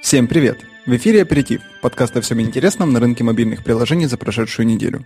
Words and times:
Всем 0.00 0.26
привет! 0.28 0.64
В 0.86 0.96
эфире 0.96 1.22
«Аперитив»– 1.22 1.60
подкаст 1.82 2.16
о 2.16 2.20
всем 2.22 2.40
интересном 2.40 2.92
на 2.92 3.00
рынке 3.00 3.24
мобильных 3.24 3.64
приложений 3.64 4.06
за 4.06 4.16
прошедшую 4.16 4.66
неделю. 4.66 5.04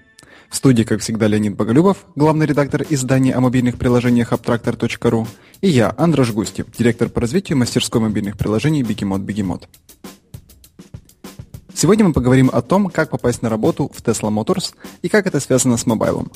В 0.49 0.55
студии, 0.55 0.85
как 0.85 1.01
всегда, 1.01 1.27
Леонид 1.27 1.57
Боголюбов, 1.57 2.05
главный 2.15 2.47
редактор 2.47 2.85
издания 2.89 3.35
о 3.35 3.41
мобильных 3.41 3.79
приложениях 3.79 4.33
Abtractor.ru, 4.33 5.27
и 5.63 5.69
я, 5.69 5.93
Андрош 5.97 6.33
Густев, 6.33 6.67
директор 6.77 7.09
по 7.09 7.23
развитию 7.23 7.59
мастерской 7.59 8.01
мобильных 8.01 8.37
приложений 8.37 8.83
Бегемот 8.83 9.23
Бегемот. 9.23 9.69
Сегодня 11.75 12.05
мы 12.05 12.13
поговорим 12.13 12.51
о 12.53 12.63
том, 12.63 12.89
как 12.89 13.11
попасть 13.11 13.43
на 13.43 13.49
работу 13.49 13.91
в 13.93 14.03
Tesla 14.03 14.31
Motors 14.31 14.75
и 15.01 15.09
как 15.09 15.27
это 15.27 15.41
связано 15.41 15.79
с 15.79 15.87
мобайлом. 15.87 16.31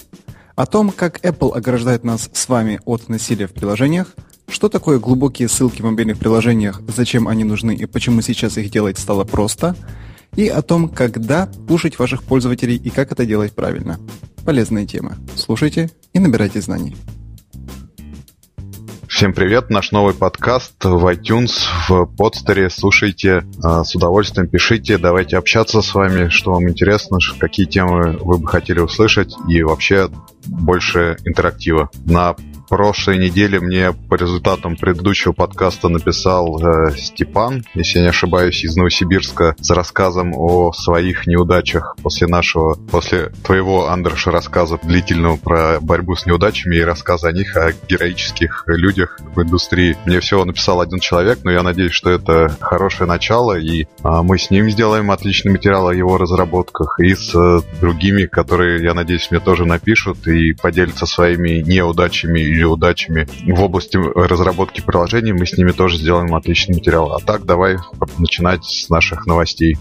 О 0.57 0.67
том, 0.67 0.91
как 0.91 1.23
Apple 1.25 1.55
ограждает 1.55 2.03
нас 2.03 2.31
с 2.33 2.49
вами 2.49 2.81
от 2.87 3.09
насилия 3.09 3.47
в 3.47 3.53
приложениях– 3.53 4.15
что 4.49 4.69
такое 4.69 4.99
глубокие 4.99 5.49
ссылки 5.49 5.83
в 5.83 5.85
мобильных 5.85 6.19
приложениях, 6.19 6.81
зачем 6.89 7.29
они 7.29 7.45
нужны 7.45 7.75
и 7.75 7.87
почему 7.87 8.21
сейчас 8.21 8.57
их 8.59 8.71
делать 8.71 8.99
стало 8.99 9.25
просто, 9.25 9.77
и 10.35 10.49
о 10.49 10.63
том, 10.63 10.89
когда 10.89 11.49
пушить 11.67 11.99
ваших 11.99 12.23
пользователей 12.23 12.77
и 12.77 12.91
как 12.91 13.13
это 13.13 13.25
делать 13.27 13.55
правильно. 13.55 13.99
Полезные 14.45 14.87
темы. 14.87 15.17
Слушайте 15.35 15.91
и 16.13 16.19
набирайте 16.19 16.61
знаний. 16.61 16.97
Всем 19.09 19.33
привет, 19.33 19.71
наш 19.71 19.93
новый 19.93 20.13
подкаст 20.13 20.85
в 20.85 21.07
iTunes, 21.07 21.53
в 21.89 22.05
подстере. 22.05 22.69
Слушайте, 22.69 23.45
а, 23.63 23.83
с 23.83 23.95
удовольствием 23.95 24.47
пишите, 24.47 24.99
давайте 24.99 25.39
общаться 25.39 25.81
с 25.81 25.95
вами, 25.95 26.29
что 26.29 26.53
вам 26.53 26.69
интересно, 26.69 27.19
какие 27.39 27.65
темы 27.65 28.19
вы 28.21 28.37
бы 28.37 28.47
хотели 28.47 28.81
услышать 28.81 29.35
и 29.49 29.63
вообще 29.63 30.11
больше 30.45 31.17
интерактива. 31.25 31.89
На 32.05 32.37
прошлой 32.69 33.19
неделе 33.19 33.61
мне 33.61 33.93
по 33.93 34.15
результатам 34.15 34.77
предыдущего 34.77 35.33
подкаста 35.33 35.89
написал 35.89 36.61
э, 36.61 36.97
Степан, 36.97 37.65
если 37.75 37.99
я 37.99 38.05
не 38.05 38.09
ошибаюсь, 38.11 38.65
из 38.65 38.77
Новосибирска, 38.77 39.55
с 39.61 39.71
рассказом 39.71 40.33
о 40.35 40.73
своих 40.73 41.27
неудачах 41.27 41.97
после 42.03 42.27
нашего, 42.27 42.75
после 42.75 43.31
твоего, 43.45 43.89
Андерша, 43.89 44.31
рассказа 44.31 44.79
длительного 44.83 45.37
про 45.37 45.79
борьбу 45.81 46.15
с 46.15 46.27
неудачами 46.27 46.77
и 46.77 46.81
рассказа 46.81 47.29
о 47.29 47.33
них, 47.33 47.57
о 47.57 47.73
героических 47.89 48.65
людях 48.67 49.19
в 49.35 49.43
индустрии. 49.43 49.97
Мне 50.05 50.21
всего 50.21 50.45
написал 50.45 50.81
один 50.81 50.99
человек, 50.99 51.41
но 51.45 51.51
я 51.51 51.63
надеюсь, 51.63 51.93
что 51.93 52.11
это 52.11 52.57
хорошее 52.61 53.09
начало, 53.09 53.59
и 53.59 53.83
э, 53.83 53.87
мы 54.03 54.39
с 54.39 54.51
ним 54.51 54.71
сделаем 54.71 55.11
отличный 55.11 55.53
материал 55.53 55.89
о 55.89 55.95
его 55.95 56.19
разработках, 56.19 56.99
и 57.01 57.15
с 57.15 57.35
э, 57.35 57.61
другими, 57.81 58.27
которые, 58.27 58.83
я 58.83 58.95
надеюсь, 58.95 59.31
мне 59.31 59.41
тоже 59.41 59.65
напишут 59.65 60.27
и 60.27 60.53
поделятся 60.53 61.07
своими 61.07 61.63
неудачами 61.63 62.41
или 62.57 62.65
удачами 62.65 63.29
в 63.47 63.63
области 63.63 63.97
разработки 63.97 64.81
приложений, 64.81 65.33
мы 65.33 65.47
с 65.47 65.57
ними 65.57 65.73
тоже 65.73 65.99
сделаем 65.99 66.35
отличный 66.35 66.77
материал. 66.77 67.13
А 67.13 67.21
так, 67.21 67.45
давай 67.45 67.79
начинать 68.19 68.65
с 68.65 68.89
наших 68.89 69.27
новостей. 69.27 69.77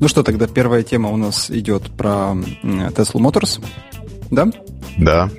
Ну 0.00 0.08
что, 0.08 0.22
тогда 0.22 0.46
первая 0.46 0.82
тема 0.82 1.10
у 1.10 1.16
нас 1.16 1.50
идет 1.50 1.90
про 1.96 2.34
Tesla 2.62 3.20
Motors, 3.20 3.62
да? 4.30 4.48
Да. 4.96 5.30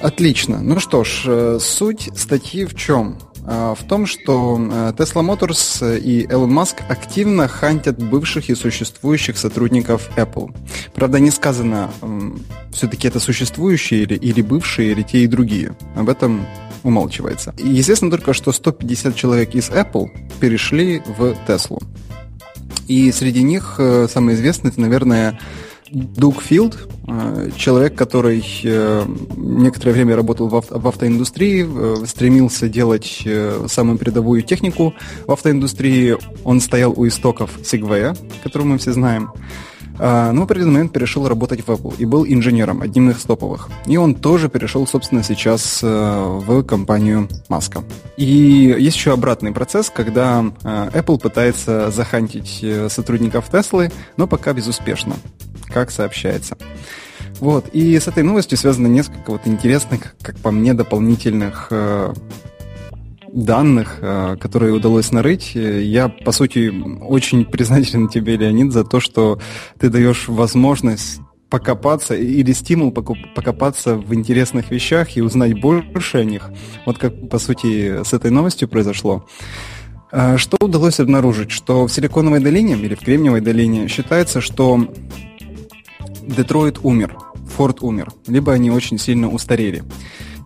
Отлично. 0.00 0.60
Ну 0.62 0.78
что 0.78 1.04
ж, 1.04 1.22
э, 1.26 1.58
суть 1.60 2.10
статьи 2.16 2.64
в 2.64 2.74
чем? 2.74 3.18
А, 3.50 3.74
в 3.74 3.82
том, 3.84 4.04
что 4.04 4.58
э, 4.60 4.92
Tesla 4.94 5.24
Motors 5.24 5.98
и 5.98 6.26
Elon 6.26 6.50
Musk 6.50 6.82
активно 6.86 7.48
хантят 7.48 7.96
бывших 7.96 8.50
и 8.50 8.54
существующих 8.54 9.38
сотрудников 9.38 10.10
Apple. 10.16 10.54
Правда, 10.94 11.18
не 11.18 11.30
сказано, 11.30 11.90
все-таки 12.70 13.08
это 13.08 13.20
существующие 13.20 14.02
или, 14.02 14.16
или 14.16 14.42
бывшие, 14.42 14.92
или 14.92 15.02
те 15.02 15.20
и 15.20 15.26
другие. 15.26 15.74
Об 15.96 16.10
этом 16.10 16.46
умалчивается. 16.82 17.54
И 17.56 17.68
естественно 17.68 18.10
только, 18.10 18.34
что 18.34 18.52
150 18.52 19.16
человек 19.16 19.54
из 19.54 19.70
Apple 19.70 20.10
перешли 20.40 21.02
в 21.06 21.34
Tesla. 21.46 21.82
И 22.86 23.10
среди 23.12 23.42
них 23.42 23.76
э, 23.78 24.08
самый 24.12 24.34
известный, 24.34 24.68
это, 24.68 24.80
наверное, 24.82 25.40
Дуг 25.90 26.42
Филд, 26.42 26.88
э, 27.06 27.50
человек, 27.56 27.94
который 27.94 28.44
э, 28.62 29.06
некоторое 29.36 29.92
время 29.92 30.16
работал 30.16 30.48
в, 30.48 30.56
авто, 30.56 30.78
в 30.78 30.86
автоиндустрии, 30.86 31.66
э, 31.66 32.06
стремился 32.06 32.68
делать 32.68 33.26
самую 33.68 33.98
передовую 33.98 34.42
технику 34.42 34.94
в 35.26 35.32
автоиндустрии. 35.32 36.16
Он 36.44 36.60
стоял 36.60 36.92
у 36.96 37.06
истоков 37.06 37.58
Segway, 37.60 38.16
которую 38.42 38.68
мы 38.68 38.78
все 38.78 38.92
знаем. 38.92 39.30
А, 39.98 40.32
но 40.32 40.42
в 40.42 40.44
определенный 40.44 40.72
момент 40.72 40.92
перешел 40.92 41.28
работать 41.28 41.66
в 41.66 41.70
Apple 41.70 41.94
и 41.98 42.04
был 42.04 42.24
инженером, 42.26 42.82
одним 42.82 43.10
из 43.10 43.22
топовых. 43.22 43.68
И 43.86 43.96
он 43.96 44.14
тоже 44.14 44.48
перешел, 44.48 44.86
собственно, 44.86 45.22
сейчас 45.22 45.82
в 45.82 46.62
компанию 46.62 47.28
Маска. 47.48 47.82
И 48.16 48.74
есть 48.78 48.96
еще 48.96 49.12
обратный 49.12 49.52
процесс, 49.52 49.90
когда 49.90 50.44
Apple 50.62 51.18
пытается 51.18 51.90
захантить 51.90 52.64
сотрудников 52.88 53.50
Теслы, 53.50 53.90
но 54.16 54.26
пока 54.26 54.52
безуспешно 54.52 55.14
как 55.68 55.90
сообщается. 55.90 56.56
Вот, 57.40 57.68
и 57.72 57.98
с 57.98 58.08
этой 58.08 58.22
новостью 58.22 58.58
связано 58.58 58.88
несколько 58.88 59.30
вот 59.30 59.42
интересных, 59.44 60.16
как 60.22 60.36
по 60.38 60.50
мне, 60.50 60.74
дополнительных 60.74 61.68
э, 61.70 62.12
данных, 63.44 63.98
э, 64.00 64.36
которые 64.40 64.72
удалось 64.72 65.12
нарыть. 65.12 65.54
Я, 65.54 66.08
по 66.08 66.32
сути, 66.32 66.72
очень 67.00 67.44
признателен 67.44 68.08
тебе, 68.08 68.36
Леонид, 68.36 68.72
за 68.72 68.84
то, 68.84 69.00
что 69.00 69.40
ты 69.78 69.88
даешь 69.88 70.28
возможность 70.28 71.20
покопаться 71.48 72.14
или 72.14 72.52
стимул 72.52 72.92
покопаться 72.92 73.96
в 73.96 74.12
интересных 74.14 74.70
вещах 74.70 75.16
и 75.16 75.22
узнать 75.22 75.58
больше 75.60 76.18
о 76.18 76.24
них. 76.24 76.50
Вот 76.84 76.98
как, 76.98 77.30
по 77.30 77.38
сути, 77.38 78.02
с 78.02 78.12
этой 78.12 78.30
новостью 78.30 78.68
произошло. 78.68 79.26
Э, 80.10 80.36
что 80.36 80.56
удалось 80.60 81.00
обнаружить? 81.00 81.50
Что 81.50 81.86
в 81.86 81.92
Силиконовой 81.92 82.40
долине 82.40 82.74
или 82.74 82.94
в 82.94 83.00
Кремниевой 83.00 83.40
долине 83.40 83.88
считается, 83.88 84.40
что 84.40 84.88
Детройт 86.22 86.78
умер, 86.82 87.16
Форд 87.56 87.82
умер, 87.82 88.10
либо 88.26 88.52
они 88.52 88.70
очень 88.70 88.98
сильно 88.98 89.30
устарели. 89.30 89.82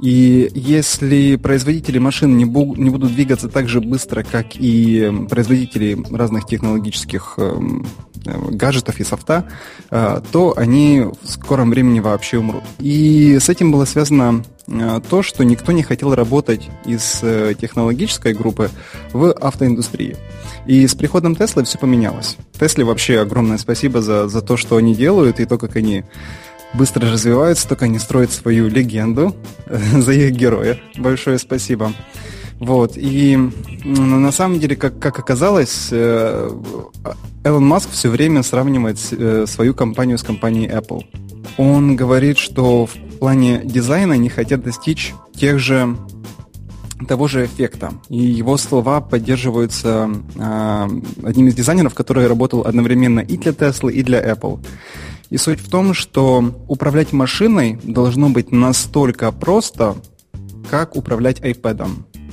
И 0.03 0.51
если 0.57 1.37
производители 1.37 1.99
машин 1.99 2.37
не, 2.37 2.45
бу- 2.45 2.77
не 2.77 2.91
будут 2.91 3.15
двигаться 3.15 3.49
так 3.49 3.69
же 3.69 3.81
быстро, 3.81 4.25
как 4.25 4.57
и 4.57 5.09
производители 5.31 5.97
разных 6.11 6.45
технологических 6.45 7.35
эм, 7.37 7.87
э, 8.27 8.51
гаджетов 8.51 8.99
и 8.99 9.05
софта, 9.05 9.49
э, 9.93 10.21
то 10.33 10.55
они 10.57 11.03
в 11.23 11.29
скором 11.29 11.71
времени 11.71 12.01
вообще 12.01 12.39
умрут. 12.39 12.65
И 12.81 13.39
с 13.41 13.49
этим 13.49 13.71
было 13.71 13.85
связано 13.85 14.43
э, 14.67 15.01
то, 15.09 15.23
что 15.23 15.45
никто 15.45 15.71
не 15.71 15.85
хотел 15.85 16.17
работать 16.17 16.69
из 16.85 17.21
э, 17.23 17.55
технологической 17.57 18.35
группы 18.35 18.71
в 19.13 19.31
автоиндустрии. 19.31 20.17
И 20.67 20.85
с 20.85 20.97
приходом 20.97 21.37
Теслы 21.37 21.63
все 21.63 21.79
поменялось. 21.79 22.37
Тесле 22.59 22.85
вообще 22.85 23.21
огромное 23.21 23.59
спасибо 23.59 24.03
за, 24.03 24.27
за 24.27 24.43
то, 24.43 24.57
что 24.57 24.79
они 24.79 24.97
делают, 24.97 25.39
и 25.39 25.45
то, 25.45 25.59
как 25.59 25.77
они 25.77 26.03
быстро 26.75 27.11
развиваются, 27.11 27.69
только 27.69 27.87
они 27.87 27.99
строят 27.99 28.33
свою 28.33 28.69
легенду 28.69 29.37
за 29.67 30.13
их 30.13 30.33
героя. 30.33 30.79
Большое 30.97 31.39
спасибо. 31.39 31.93
Вот, 32.59 32.93
и 32.97 33.37
на 33.85 34.31
самом 34.31 34.61
деле, 34.61 34.77
как, 34.77 34.97
как 35.01 35.19
оказалось, 35.19 35.89
э, 35.91 36.51
Элон 37.43 37.67
Маск 37.67 37.91
все 37.91 38.09
время 38.09 38.45
сравнивает 38.45 38.99
э, 39.11 39.47
свою 39.49 39.75
компанию 39.75 40.17
с 40.17 40.23
компанией 40.23 40.69
Apple. 40.69 41.03
Он 41.57 41.97
говорит, 41.97 42.39
что 42.39 42.87
в 42.87 42.93
плане 43.19 43.63
дизайна 43.65 44.15
они 44.15 44.29
хотят 44.29 44.63
достичь 44.63 45.13
тех 45.35 45.59
же 45.59 45.97
того 47.09 47.27
же 47.27 47.47
эффекта. 47.47 47.95
И 48.09 48.19
его 48.19 48.57
слова 48.57 49.01
поддерживаются 49.01 50.09
э, 50.37 50.89
одним 51.25 51.49
из 51.49 51.55
дизайнеров, 51.55 51.95
который 51.95 52.29
работал 52.29 52.63
одновременно 52.63 53.21
и 53.21 53.37
для 53.37 53.51
Tesla, 53.51 53.91
и 53.91 54.05
для 54.05 54.23
Apple. 54.23 54.65
И 55.33 55.39
суть 55.39 55.61
в 55.61 55.71
том, 55.71 55.95
что 55.95 56.45
управлять 56.69 57.15
машиной 57.15 57.79
должно 57.83 58.29
быть 58.29 58.53
настолько 58.53 59.33
просто, 59.33 59.97
как 60.69 60.95
управлять 60.95 61.41
iPad 61.41 61.89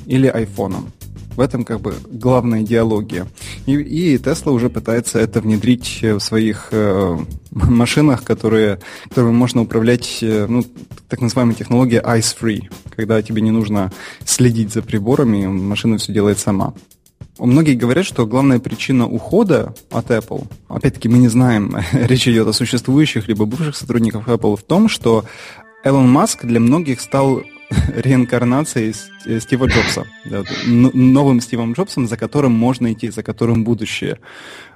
или 0.05 0.29
iPhone. 0.29 0.89
В 1.37 1.39
этом 1.39 1.63
как 1.63 1.79
бы 1.79 1.95
главная 2.11 2.63
идеология. 2.63 3.25
И, 3.65 3.71
и 3.71 4.17
Tesla 4.17 4.51
уже 4.51 4.69
пытается 4.69 5.17
это 5.17 5.39
внедрить 5.39 5.99
в 6.01 6.19
своих 6.19 6.67
э, 6.71 7.17
машинах, 7.51 8.25
которые, 8.25 8.79
которыми 9.07 9.31
можно 9.31 9.61
управлять, 9.61 10.19
э, 10.21 10.47
ну, 10.49 10.65
так 11.07 11.21
называемая 11.21 11.55
технология 11.55 12.01
ice-free, 12.01 12.63
когда 12.93 13.21
тебе 13.21 13.41
не 13.41 13.51
нужно 13.51 13.93
следить 14.25 14.73
за 14.73 14.81
приборами, 14.81 15.47
машина 15.47 15.99
все 15.99 16.11
делает 16.11 16.37
сама. 16.37 16.73
Многие 17.39 17.75
говорят, 17.75 18.05
что 18.05 18.27
главная 18.27 18.59
причина 18.59 19.07
ухода 19.07 19.73
от 19.89 20.11
Apple, 20.11 20.45
опять-таки 20.67 21.07
мы 21.07 21.17
не 21.17 21.29
знаем, 21.29 21.75
речь 21.93 22.27
идет 22.27 22.47
о 22.47 22.53
существующих 22.53 23.27
либо 23.27 23.45
бывших 23.45 23.75
сотрудниках 23.75 24.27
Apple, 24.27 24.57
в 24.57 24.63
том, 24.63 24.89
что 24.89 25.23
Элон 25.83 26.09
Маск 26.09 26.43
для 26.43 26.59
многих 26.59 26.99
стал 26.99 27.41
реинкарнацией 27.95 28.95
э, 29.25 29.39
Стива 29.39 29.65
Джобса, 29.65 30.07
да, 30.25 30.43
новым 30.65 31.41
Стивом 31.41 31.73
Джобсом, 31.73 32.07
за 32.07 32.17
которым 32.17 32.51
можно 32.51 32.91
идти, 32.93 33.09
за 33.09 33.23
которым 33.23 33.63
будущее. 33.63 34.19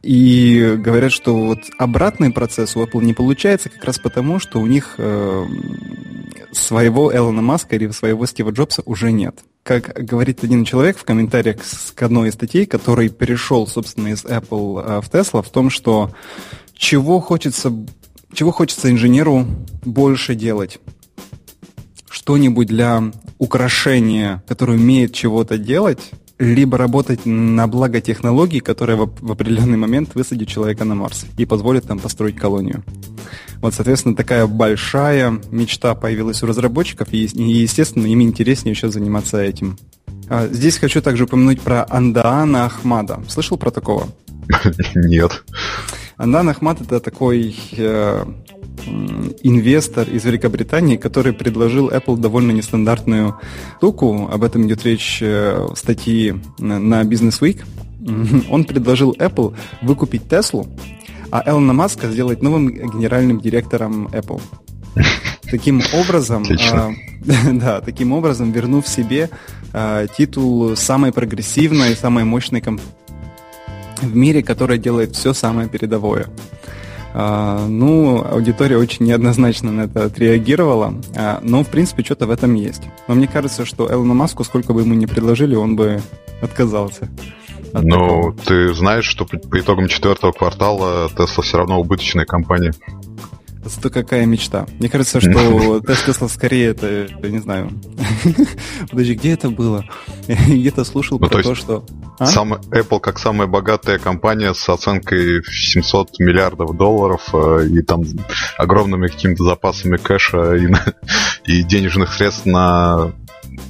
И 0.04 0.76
говорят, 0.78 1.12
что 1.12 1.36
вот 1.36 1.60
обратный 1.78 2.32
процесс 2.32 2.76
у 2.76 2.84
Apple 2.84 3.04
не 3.04 3.14
получается 3.14 3.70
как 3.70 3.84
раз 3.84 4.00
потому, 4.00 4.40
что 4.40 4.60
у 4.60 4.68
них 4.68 4.96
э, 4.98 5.46
своего 6.52 7.16
Элона 7.16 7.42
Маска 7.42 7.76
или 7.76 7.90
своего 7.90 8.26
Стива 8.26 8.52
Джобса 8.52 8.84
уже 8.86 9.12
нет. 9.12 9.40
как 9.64 9.94
говорит 10.06 10.44
один 10.44 10.64
человек 10.66 10.98
в 10.98 11.04
комментариях 11.04 11.58
к 11.96 12.02
одной 12.04 12.30
из 12.30 12.34
статей, 12.34 12.66
который 12.66 13.10
перешел, 13.10 13.66
собственно, 13.66 14.10
из 14.10 14.24
Apple 14.24 15.02
в 15.02 15.10
Tesla, 15.10 15.42
в 15.42 15.50
том, 15.50 15.70
что 15.70 16.12
чего 16.76 17.20
хочется, 17.20 17.74
чего 18.34 18.52
хочется 18.52 18.92
инженеру 18.92 19.48
больше 19.84 20.36
делать? 20.36 20.80
Что-нибудь 22.14 22.68
для 22.68 23.12
украшения, 23.40 24.44
которое 24.48 24.74
умеет 24.78 25.16
чего-то 25.16 25.58
делать, 25.58 26.12
либо 26.38 26.78
работать 26.78 27.26
на 27.26 27.68
благо 27.68 28.02
технологий, 28.02 28.60
которые 28.60 28.98
в, 28.98 29.32
определенный 29.32 29.80
момент 29.80 30.14
высадят 30.14 30.48
человека 30.48 30.86
на 30.86 30.94
Марс 30.94 31.26
и 31.38 31.46
позволят 31.46 31.88
там 31.88 31.98
построить 31.98 32.36
колонию. 32.36 32.84
Вот, 33.62 33.74
соответственно, 33.74 34.16
такая 34.16 34.46
большая 34.46 35.42
мечта 35.50 35.96
появилась 35.96 36.44
у 36.44 36.46
разработчиков, 36.46 37.08
и, 37.12 37.18
естественно, 37.18 38.06
им 38.06 38.22
интереснее 38.22 38.74
еще 38.74 38.92
заниматься 38.92 39.42
этим. 39.42 39.80
А, 40.30 40.48
здесь 40.52 40.78
хочу 40.78 41.02
также 41.02 41.24
упомянуть 41.24 41.62
про 41.62 41.84
Андаана 41.90 42.66
Ахмада. 42.66 43.24
Слышал 43.28 43.58
про 43.58 43.72
такого? 43.72 44.08
Нет. 44.94 45.44
Андан 46.24 46.48
Ахмад 46.48 46.80
это 46.80 47.02
такой 47.02 47.54
э, 47.74 48.26
инвестор 49.44 50.08
из 50.08 50.24
Великобритании, 50.24 50.96
который 50.96 51.34
предложил 51.34 51.90
Apple 51.90 52.16
довольно 52.16 52.52
нестандартную 52.52 53.36
штуку. 53.76 54.30
Об 54.32 54.44
этом 54.46 54.66
идет 54.66 54.86
речь 54.86 55.20
э, 55.22 55.68
в 55.70 55.76
статье 55.76 56.40
на 56.60 57.02
Business 57.02 57.42
Week. 57.42 57.66
Он 58.50 58.64
предложил 58.64 59.12
Apple 59.20 59.54
выкупить 59.82 60.30
Теслу, 60.30 60.66
а 61.30 61.44
Элона 61.46 61.74
Маска 61.74 62.08
сделать 62.10 62.42
новым 62.42 62.70
генеральным 62.70 63.42
директором 63.42 64.08
Apple. 64.08 64.42
Таким 65.52 65.82
образом, 65.94 66.46
э, 66.46 66.92
да, 67.52 67.82
таким 67.82 68.14
образом 68.14 68.54
вернув 68.54 68.88
себе 68.88 69.30
э, 69.74 70.08
титул 70.18 70.78
самой 70.78 71.12
прогрессивной, 71.12 71.98
самой 71.98 72.24
мощной 72.24 72.62
компании 72.62 73.03
в 74.04 74.16
мире, 74.16 74.44
которая 74.44 74.78
делает 74.78 75.16
все 75.16 75.34
самое 75.34 75.68
передовое. 75.68 76.28
А, 77.16 77.68
ну, 77.68 78.24
аудитория 78.24 78.78
очень 78.78 79.06
неоднозначно 79.06 79.72
на 79.72 79.82
это 79.82 80.06
отреагировала, 80.06 80.96
а, 81.16 81.40
но, 81.44 81.64
в 81.64 81.68
принципе, 81.68 82.04
что-то 82.04 82.26
в 82.26 82.32
этом 82.32 82.56
есть. 82.56 82.82
Но 83.08 83.16
мне 83.16 83.28
кажется, 83.28 83.66
что 83.66 83.92
Элону 83.92 84.16
Маску, 84.16 84.44
сколько 84.44 84.74
бы 84.74 84.82
ему 84.82 84.96
ни 84.96 85.06
предложили, 85.06 85.56
он 85.56 85.76
бы 85.76 86.02
отказался. 86.42 87.10
Ну, 87.74 88.36
ты 88.46 88.74
знаешь, 88.74 89.06
что 89.06 89.26
по, 89.26 89.60
итогам 89.60 89.88
четвертого 89.88 90.32
квартала 90.32 91.08
Tesla 91.08 91.42
все 91.42 91.58
равно 91.58 91.80
убыточная 91.80 92.26
компания. 92.26 92.74
Зато 93.66 93.90
какая 93.90 94.26
мечта. 94.26 94.66
Мне 94.80 94.90
кажется, 94.90 95.22
что 95.22 95.80
Тесла 96.06 96.28
скорее 96.28 96.70
это, 96.70 97.08
я 97.22 97.30
не 97.30 97.40
знаю. 97.40 97.72
Подожди, 98.90 99.16
где 99.16 99.34
это 99.34 99.50
было? 99.50 99.86
Где-то 100.28 100.84
слушал 100.84 101.20
ну, 101.20 101.28
про 101.28 101.38
то, 101.38 101.44
то 101.44 101.56
что... 101.56 101.86
А? 102.20 102.26
Сам, 102.26 102.54
Apple 102.54 103.00
как 103.00 103.20
самая 103.20 103.48
богатая 103.48 103.98
компания 103.98 104.54
с 104.54 104.68
оценкой 104.70 105.42
в 105.42 105.48
700 105.48 106.20
миллиардов 106.20 106.78
долларов 106.78 107.30
э, 107.34 107.68
и 107.68 107.82
там 107.82 108.04
огромными 108.58 109.08
какими-то 109.08 109.44
запасами 109.44 109.98
кэша 109.98 110.56
и, 110.56 110.68
и 111.46 111.64
денежных 111.64 112.14
средств 112.14 112.46
на, 112.46 113.14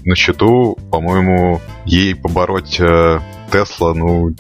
на 0.04 0.16
счету, 0.16 0.78
по-моему, 0.92 1.62
ей 1.86 2.16
побороть 2.16 2.80
Тесла, 3.54 3.94
ну, 3.94 4.36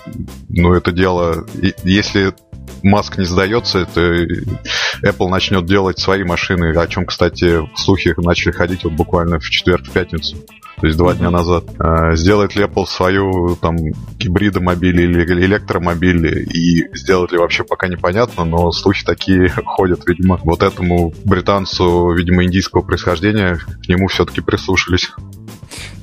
ну, 0.49 0.73
это 0.73 0.91
дело... 0.91 1.45
Если 1.83 2.33
Маск 2.81 3.19
не 3.19 3.25
сдается, 3.25 3.85
то 3.85 4.01
Apple 4.01 5.29
начнет 5.29 5.65
делать 5.67 5.99
свои 5.99 6.23
машины, 6.23 6.75
о 6.75 6.87
чем, 6.87 7.05
кстати, 7.05 7.61
слухи 7.75 8.15
начали 8.17 8.51
ходить 8.51 8.83
вот 8.83 8.93
буквально 8.93 9.39
в 9.39 9.47
четверг, 9.47 9.85
в 9.85 9.91
пятницу. 9.91 10.35
То 10.83 10.87
есть 10.87 10.99
два 10.99 11.13
дня 11.13 11.29
назад. 11.29 11.63
А, 11.79 12.13
сделает 12.17 12.57
ли 12.57 12.65
Apple 12.65 12.85
свою 12.85 13.55
там 13.55 13.77
гибридомобиль 14.19 14.99
или 14.99 15.45
электромобиль 15.45 16.45
и 16.53 16.93
сделать 16.93 17.31
ли 17.31 17.37
вообще 17.37 17.63
пока 17.63 17.87
непонятно, 17.87 18.43
но 18.43 18.69
слухи 18.73 19.05
такие 19.05 19.47
ходят, 19.65 20.01
видимо. 20.05 20.41
Вот 20.43 20.61
этому 20.61 21.13
британцу, 21.23 22.11
видимо, 22.11 22.43
индийского 22.43 22.81
происхождения, 22.81 23.59
к 23.81 23.87
нему 23.87 24.09
все-таки 24.09 24.41
прислушались. 24.41 25.09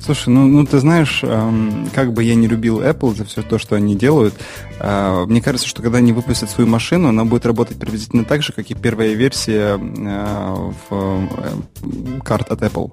Слушай, 0.03 0.29
ну, 0.29 0.47
ну 0.47 0.65
ты 0.65 0.79
знаешь, 0.79 1.19
эм, 1.21 1.87
как 1.93 2.13
бы 2.13 2.23
я 2.23 2.33
не 2.33 2.47
любил 2.47 2.81
Apple 2.81 3.15
за 3.15 3.23
все 3.23 3.43
то, 3.43 3.59
что 3.59 3.75
они 3.75 3.95
делают, 3.95 4.33
э, 4.79 5.25
мне 5.27 5.43
кажется, 5.43 5.67
что 5.67 5.83
когда 5.83 5.99
они 5.99 6.11
выпустят 6.11 6.49
свою 6.49 6.67
машину, 6.67 7.09
она 7.09 7.23
будет 7.23 7.45
работать 7.45 7.77
приблизительно 7.77 8.25
так 8.25 8.41
же, 8.41 8.51
как 8.51 8.71
и 8.71 8.73
первая 8.73 9.13
версия 9.13 9.77
э, 9.77 10.71
в, 10.89 10.91
э, 10.91 12.19
карт 12.23 12.49
от 12.49 12.63
Apple. 12.63 12.91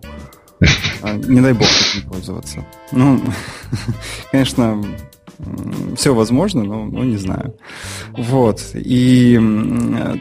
А, 1.03 1.13
не 1.15 1.41
дай 1.41 1.53
бог 1.53 1.69
этим 1.69 2.09
пользоваться. 2.09 2.65
Ну, 2.93 3.21
конечно, 4.33 4.83
все 5.97 6.15
возможно, 6.15 6.65
но, 6.65 6.85
но 6.85 7.05
не 7.05 7.17
знаю. 7.17 7.55
Вот. 8.17 8.61
И 8.75 9.39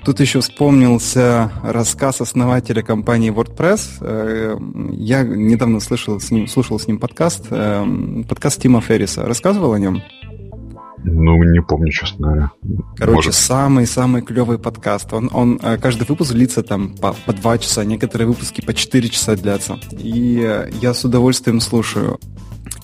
тут 0.05 0.19
еще 0.19 0.41
вспомнился 0.41 1.51
рассказ 1.63 2.21
основателя 2.21 2.83
компании 2.83 3.31
WordPress. 3.31 3.97
Э, 4.01 4.57
я 4.91 5.23
недавно 5.23 5.79
слышал 5.79 6.19
с 6.19 6.29
ним, 6.29 6.47
слушал 6.47 6.79
с 6.79 6.87
ним 6.87 6.99
подкаст, 6.99 7.47
э, 7.49 7.85
подкаст 8.27 8.61
Тима 8.61 8.81
Ферриса. 8.81 9.25
Рассказывал 9.25 9.73
о 9.73 9.79
нем? 9.79 10.03
Ну, 11.03 11.43
не 11.43 11.61
помню, 11.61 11.91
честно 11.91 12.27
говоря. 12.27 12.51
Короче, 12.97 13.31
самый-самый 13.31 14.21
клевый 14.21 14.59
подкаст. 14.59 15.13
Он, 15.13 15.29
он, 15.33 15.59
э, 15.61 15.77
каждый 15.77 16.07
выпуск 16.07 16.33
длится 16.33 16.63
там 16.63 16.95
по, 16.95 17.13
по 17.13 17.33
два 17.33 17.57
часа, 17.57 17.83
некоторые 17.83 18.27
выпуски 18.27 18.61
по 18.61 18.73
четыре 18.73 19.09
часа 19.09 19.35
длятся. 19.35 19.79
И 19.91 20.67
я 20.81 20.93
с 20.93 21.05
удовольствием 21.05 21.59
слушаю. 21.59 22.19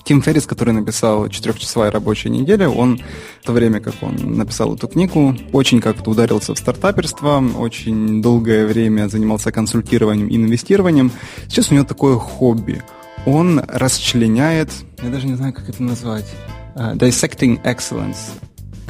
Тим 0.04 0.22
Феррис, 0.22 0.46
который 0.46 0.74
написал 0.74 1.30
«Четырехчасовая 1.30 1.90
рабочая 1.90 2.30
неделя», 2.30 2.68
он 2.68 3.00
в 3.42 3.46
то 3.46 3.54
время, 3.54 3.80
как 3.80 3.96
он 4.02 4.38
написал 4.38 4.76
эту 4.76 4.88
книгу, 4.90 5.36
очень 5.54 5.80
как-то 5.80 6.12
ударился 6.12 6.54
в 6.54 6.58
стартаперство, 6.58 7.42
очень 7.58 8.22
долгое 8.22 8.66
время 8.66 9.08
занимался 9.08 9.52
консультированием 9.52 10.28
и 10.28 10.36
инвестированием. 10.36 11.12
Сейчас 11.48 11.72
у 11.72 11.76
него 11.76 11.86
такое 11.86 12.18
хобби. 12.18 12.84
Он 13.26 13.62
расчленяет, 13.66 14.70
я 15.02 15.10
даже 15.10 15.26
не 15.26 15.36
знаю, 15.36 15.54
как 15.54 15.70
это 15.70 15.82
назвать, 15.82 16.30
dissecting 16.76 17.62
excellence. 17.64 18.18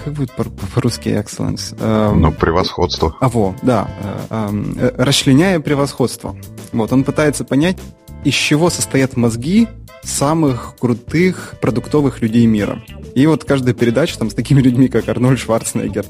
Как 0.03 0.13
будет 0.13 0.31
по-русски 0.31 1.09
excellence? 1.09 1.77
Uh, 1.77 2.13
ну, 2.13 2.31
превосходство. 2.31 3.15
А, 3.21 3.29
во, 3.29 3.55
да. 3.61 3.89
Uh, 4.29 4.49
um, 4.49 4.95
расчленяя 4.97 5.59
превосходство. 5.61 6.35
Вот, 6.73 6.91
он 6.91 7.03
пытается 7.03 7.45
понять, 7.45 7.77
из 8.25 8.33
чего 8.33 8.69
состоят 8.69 9.15
мозги 9.15 9.67
самых 10.03 10.75
крутых 10.79 11.55
продуктовых 11.61 12.21
людей 12.21 12.45
мира. 12.45 12.83
И 13.15 13.25
вот 13.27 13.45
каждая 13.45 13.73
передача 13.73 14.17
там 14.17 14.29
с 14.29 14.33
такими 14.33 14.59
людьми, 14.59 14.87
как 14.89 15.07
Арнольд 15.07 15.39
Шварценеггер, 15.39 16.05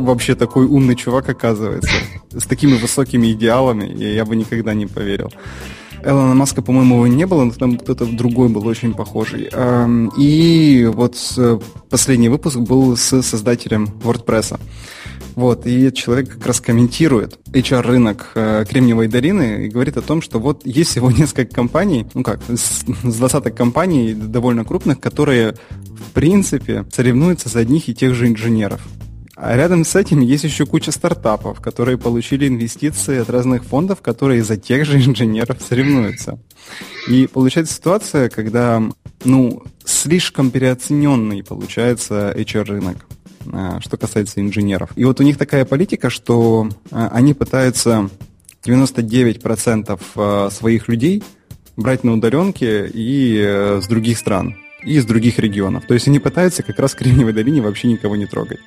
вообще 0.00 0.34
такой 0.34 0.66
умный 0.66 0.96
чувак 0.96 1.28
оказывается, 1.28 1.92
с 2.32 2.44
такими 2.46 2.76
высокими 2.76 3.32
идеалами, 3.32 3.84
я 4.02 4.24
бы 4.24 4.34
никогда 4.34 4.74
не 4.74 4.86
поверил. 4.86 5.30
Элона 6.06 6.34
Маска, 6.34 6.62
по-моему, 6.62 7.04
не 7.06 7.26
было, 7.26 7.44
но 7.44 7.50
там 7.50 7.78
кто-то 7.78 8.06
другой 8.06 8.48
был 8.48 8.66
очень 8.66 8.94
похожий. 8.94 9.50
И 10.16 10.88
вот 10.92 11.16
э, 11.36 11.58
последний 11.90 12.28
выпуск 12.28 12.58
был 12.58 12.96
с 12.96 13.22
создателем 13.22 13.88
WordPress. 14.04 14.58
Вот, 15.34 15.66
и 15.66 15.92
человек 15.92 16.30
как 16.30 16.46
раз 16.46 16.60
комментирует 16.60 17.38
HR-рынок 17.48 18.30
э, 18.36 18.64
Кремниевой 18.68 19.08
долины 19.08 19.66
и 19.66 19.68
говорит 19.68 19.98
о 19.98 20.02
том, 20.02 20.22
что 20.22 20.38
вот 20.38 20.64
есть 20.64 20.90
всего 20.90 21.10
несколько 21.18 21.54
компаний, 21.54 22.06
ну 22.14 22.22
как, 22.22 22.40
с, 22.48 22.84
с 23.02 23.16
20 23.16 23.54
компаний 23.54 24.14
довольно 24.14 24.64
крупных, 24.64 24.98
которые 24.98 25.56
в 25.80 26.12
принципе 26.12 26.86
соревнуются 26.90 27.48
за 27.48 27.60
одних 27.60 27.88
и 27.88 27.94
тех 27.94 28.14
же 28.14 28.28
инженеров. 28.28 28.80
А 29.36 29.54
рядом 29.54 29.84
с 29.84 29.94
этим 29.94 30.20
есть 30.20 30.44
еще 30.44 30.64
куча 30.64 30.90
стартапов, 30.90 31.60
которые 31.60 31.98
получили 31.98 32.48
инвестиции 32.48 33.18
от 33.18 33.28
разных 33.30 33.64
фондов, 33.64 34.00
которые 34.00 34.42
за 34.42 34.56
тех 34.56 34.86
же 34.86 34.98
инженеров 34.98 35.58
соревнуются. 35.66 36.38
И 37.08 37.26
получается 37.26 37.74
ситуация, 37.74 38.30
когда 38.30 38.82
ну, 39.24 39.62
слишком 39.84 40.50
переоцененный 40.50 41.44
получается 41.44 42.34
HR-рынок. 42.36 43.06
Э, 43.52 43.78
что 43.80 43.96
касается 43.96 44.40
инженеров. 44.40 44.90
И 44.96 45.04
вот 45.04 45.20
у 45.20 45.22
них 45.22 45.38
такая 45.38 45.64
политика, 45.64 46.10
что 46.10 46.68
э, 46.90 47.08
они 47.12 47.34
пытаются 47.34 48.10
99% 48.64 50.00
э, 50.16 50.50
своих 50.50 50.88
людей 50.88 51.22
брать 51.76 52.04
на 52.04 52.14
удаленке 52.14 52.90
и 52.92 53.38
с 53.38 53.86
других 53.86 54.16
стран, 54.18 54.56
и 54.82 54.94
из 54.94 55.04
других 55.04 55.38
регионов. 55.38 55.86
То 55.86 55.94
есть 55.94 56.08
они 56.08 56.18
пытаются 56.18 56.62
как 56.62 56.78
раз 56.78 56.94
в 56.94 56.96
Кремниевой 56.96 57.34
долине 57.34 57.60
вообще 57.60 57.88
никого 57.88 58.16
не 58.16 58.26
трогать. 58.26 58.60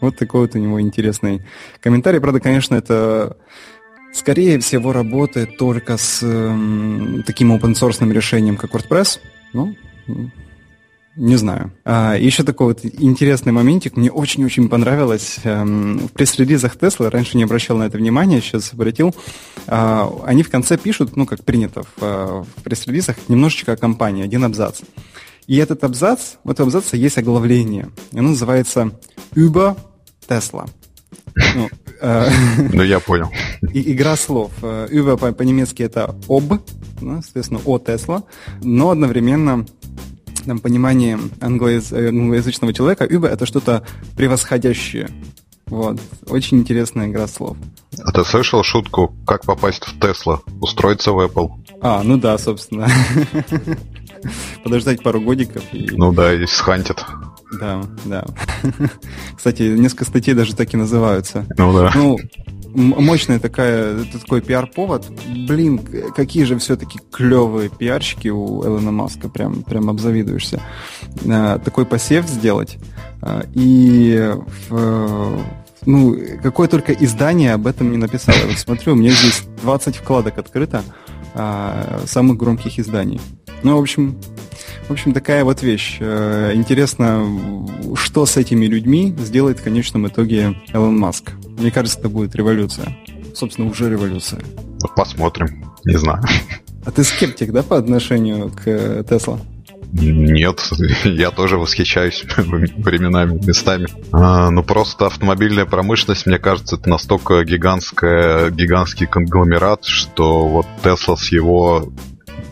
Вот 0.00 0.16
такой 0.16 0.42
вот 0.42 0.54
у 0.54 0.58
него 0.58 0.80
интересный 0.80 1.42
комментарий. 1.80 2.20
Правда, 2.20 2.40
конечно, 2.40 2.74
это 2.74 3.36
скорее 4.12 4.58
всего 4.60 4.92
работает 4.92 5.56
только 5.56 5.96
с 5.96 6.20
э, 6.22 7.22
таким 7.26 7.52
open 7.52 7.74
source 7.74 8.10
решением, 8.12 8.56
как 8.56 8.72
WordPress. 8.74 9.20
Ну, 9.52 9.74
Не 11.16 11.36
знаю. 11.36 11.72
А, 11.84 12.16
еще 12.16 12.44
такой 12.44 12.68
вот 12.68 12.84
интересный 12.84 13.52
моментик. 13.52 13.96
Мне 13.96 14.10
очень-очень 14.10 14.68
понравилось. 14.68 15.38
Эм, 15.44 15.98
в 15.98 16.12
пресс-релизах 16.12 16.76
Tesla, 16.76 17.10
раньше 17.10 17.36
не 17.36 17.42
обращал 17.44 17.76
на 17.76 17.84
это 17.84 17.98
внимания, 17.98 18.40
сейчас 18.40 18.72
обратил. 18.72 19.14
А, 19.66 20.10
они 20.24 20.42
в 20.42 20.50
конце 20.50 20.78
пишут, 20.78 21.16
ну, 21.16 21.26
как 21.26 21.44
принято 21.44 21.82
в, 21.82 21.88
э, 22.00 22.44
в 22.56 22.62
пресс-релизах, 22.62 23.16
немножечко 23.28 23.72
о 23.72 23.76
компании, 23.76 24.24
один 24.24 24.44
абзац. 24.44 24.80
И 25.46 25.56
этот 25.56 25.82
абзац, 25.82 26.36
у 26.44 26.50
этого 26.50 26.68
абзаца 26.68 26.96
есть 26.96 27.18
оглавление. 27.18 27.90
Оно 28.12 28.30
называется 28.30 28.92
«Über 29.34 29.76
Tesla». 30.30 30.70
Ну, 31.54 31.68
э, 32.00 32.30
ну, 32.72 32.82
я 32.82 33.00
понял. 33.00 33.30
Игра 33.72 34.16
слов. 34.16 34.52
Über 34.62 35.16
по-немецки 35.32 35.82
это 35.82 36.14
«об», 36.28 36.52
соответственно, 37.00 37.60
«о 37.64 37.78
Tesla», 37.78 38.22
но 38.62 38.90
одновременно 38.90 39.66
там, 40.46 40.58
понимании 40.58 41.18
англояз... 41.40 41.92
англоязычного 41.92 42.72
человека 42.72 43.04
Uber 43.04 43.28
это 43.28 43.46
что-то 43.46 43.84
превосходящее. 44.16 45.10
Вот. 45.66 46.00
Очень 46.26 46.58
интересная 46.58 47.06
игра 47.08 47.28
слов. 47.28 47.56
А 48.02 48.10
ты 48.12 48.24
слышал 48.24 48.62
шутку, 48.64 49.14
как 49.26 49.44
попасть 49.44 49.84
в 49.84 50.00
Тесла? 50.00 50.40
Устроиться 50.60 51.12
в 51.12 51.20
Apple? 51.20 51.50
А, 51.80 52.02
ну 52.02 52.16
да, 52.16 52.36
собственно. 52.38 52.88
Подождать 54.64 55.02
пару 55.02 55.20
годиков. 55.20 55.62
И... 55.72 55.90
Ну 55.92 56.12
да, 56.12 56.34
и 56.34 56.44
схантят. 56.46 57.04
Да, 57.58 57.82
да. 58.04 58.24
Кстати, 59.36 59.62
несколько 59.62 60.04
статей 60.04 60.34
даже 60.34 60.54
так 60.54 60.72
и 60.72 60.76
называются. 60.76 61.46
Ну 61.56 61.72
да. 61.72 61.92
Ну, 61.94 62.18
мощная 62.74 63.38
такая, 63.38 64.04
такой 64.04 64.40
пиар-повод. 64.40 65.10
Блин, 65.48 65.80
какие 66.14 66.44
же 66.44 66.58
все-таки 66.58 67.00
клевые 67.10 67.68
пиарщики 67.68 68.28
у 68.28 68.64
Элона 68.64 68.92
Маска, 68.92 69.28
прям, 69.28 69.62
прям 69.62 69.90
обзавидуешься. 69.90 70.60
Э, 71.24 71.58
такой 71.64 71.86
посев 71.86 72.26
сделать. 72.26 72.78
Э, 73.22 73.42
и 73.54 74.32
ну, 75.86 76.16
какое 76.42 76.68
только 76.68 76.92
издание 76.92 77.54
об 77.54 77.66
этом 77.66 77.90
не 77.90 77.96
написало. 77.96 78.36
Я 78.36 78.46
вот 78.46 78.58
смотрю, 78.58 78.92
у 78.92 78.96
меня 78.96 79.10
здесь 79.10 79.42
20 79.62 79.96
вкладок 79.96 80.38
открыто 80.38 80.82
э, 81.34 82.00
самых 82.06 82.36
громких 82.36 82.78
изданий. 82.78 83.20
Ну, 83.62 83.76
в 83.76 83.80
общем, 83.80 84.16
в 84.88 84.92
общем, 84.92 85.12
такая 85.12 85.44
вот 85.44 85.62
вещь. 85.62 85.98
Интересно, 86.00 87.24
что 87.94 88.26
с 88.26 88.36
этими 88.36 88.66
людьми 88.66 89.14
сделает 89.18 89.60
в 89.60 89.62
конечном 89.62 90.08
итоге 90.08 90.56
Элон 90.72 90.98
Маск. 90.98 91.32
Мне 91.58 91.70
кажется, 91.70 91.98
это 91.98 92.08
будет 92.08 92.34
революция. 92.34 92.96
Собственно, 93.34 93.70
уже 93.70 93.90
революция. 93.90 94.42
Посмотрим. 94.96 95.64
Не 95.84 95.96
знаю. 95.96 96.22
А 96.84 96.90
ты 96.90 97.04
скептик, 97.04 97.52
да, 97.52 97.62
по 97.62 97.76
отношению 97.76 98.50
к 98.50 98.62
э, 98.66 99.04
Тесла? 99.08 99.38
Нет, 99.92 100.60
я 101.04 101.30
тоже 101.30 101.58
восхищаюсь 101.58 102.24
временами, 102.36 103.44
местами. 103.44 103.86
А, 104.12 104.50
ну, 104.50 104.62
просто 104.62 105.06
автомобильная 105.06 105.66
промышленность, 105.66 106.26
мне 106.26 106.38
кажется, 106.38 106.76
это 106.76 106.88
настолько 106.88 107.44
гигантская, 107.44 108.50
гигантский 108.50 109.06
конгломерат, 109.06 109.84
что 109.84 110.46
вот 110.46 110.66
Тесла 110.82 111.16
с 111.16 111.30
его 111.30 111.92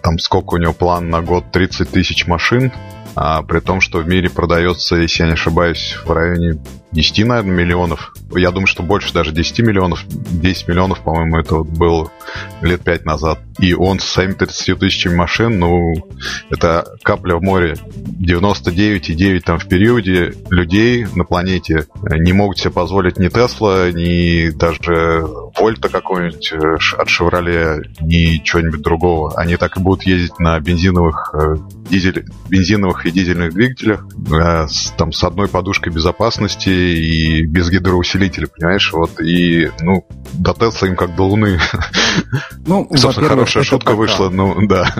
там 0.02 0.18
сколько 0.18 0.54
у 0.54 0.56
него 0.58 0.72
план 0.72 1.10
на 1.10 1.20
год 1.20 1.50
30 1.52 1.90
тысяч 1.90 2.26
машин, 2.26 2.72
а, 3.14 3.42
при 3.42 3.60
том, 3.60 3.80
что 3.80 3.98
в 3.98 4.08
мире 4.08 4.30
продается, 4.30 4.96
если 4.96 5.22
я 5.22 5.28
не 5.28 5.34
ошибаюсь, 5.34 5.96
в 6.04 6.10
районе 6.12 6.58
10, 6.92 7.26
наверное, 7.26 7.52
миллионов. 7.52 8.14
Я 8.34 8.50
думаю, 8.50 8.66
что 8.66 8.82
больше 8.82 9.12
даже 9.12 9.32
10 9.32 9.60
миллионов. 9.60 10.04
10 10.06 10.68
миллионов, 10.68 11.00
по-моему, 11.00 11.38
это 11.38 11.56
вот 11.56 11.68
было 11.68 12.10
лет 12.62 12.80
5 12.82 13.04
назад. 13.04 13.40
И 13.58 13.74
он 13.74 13.98
с 13.98 14.04
своими 14.04 14.32
30 14.32 14.78
тысячами 14.78 15.14
машин, 15.14 15.58
ну, 15.58 15.94
это 16.50 16.86
капля 17.02 17.36
в 17.36 17.42
море. 17.42 17.76
99,9 18.20 19.40
там 19.40 19.58
в 19.58 19.66
периоде 19.66 20.34
людей 20.50 21.06
на 21.14 21.24
планете 21.24 21.86
не 22.02 22.32
могут 22.32 22.58
себе 22.58 22.70
позволить 22.70 23.18
ни 23.18 23.28
Тесла, 23.28 23.90
ни 23.90 24.50
даже 24.50 25.24
Вольта 25.58 25.88
какой-нибудь 25.88 26.52
э, 26.52 26.76
от 26.96 27.08
Шевроле, 27.08 27.82
ни 28.00 28.42
чего-нибудь 28.42 28.82
другого. 28.82 29.32
Они 29.36 29.56
так 29.56 29.76
и 29.76 29.80
будут 29.80 30.04
ездить 30.04 30.38
на 30.38 30.58
бензиновых, 30.60 31.34
э, 31.34 31.56
дизель, 31.90 32.26
бензиновых 32.48 33.06
и 33.06 33.10
дизельных 33.10 33.54
двигателях, 33.54 34.06
э, 34.30 34.66
там, 34.96 35.12
с 35.12 35.24
одной 35.24 35.48
подушкой 35.48 35.92
безопасности 35.92 36.77
и 36.78 37.42
без 37.42 37.70
гидроусилителя, 37.70 38.46
понимаешь? 38.46 38.92
Вот, 38.92 39.20
и, 39.20 39.70
ну, 39.80 40.06
до 40.34 40.54
Тесла 40.54 40.88
им 40.88 40.96
как 40.96 41.14
до 41.16 41.24
Луны. 41.24 41.58
Ну, 42.66 42.88
Собственно, 42.94 43.28
хорошая 43.28 43.64
шутка 43.64 43.90
пока. 43.90 43.96
вышла, 43.96 44.28
ну, 44.30 44.66
да. 44.66 44.94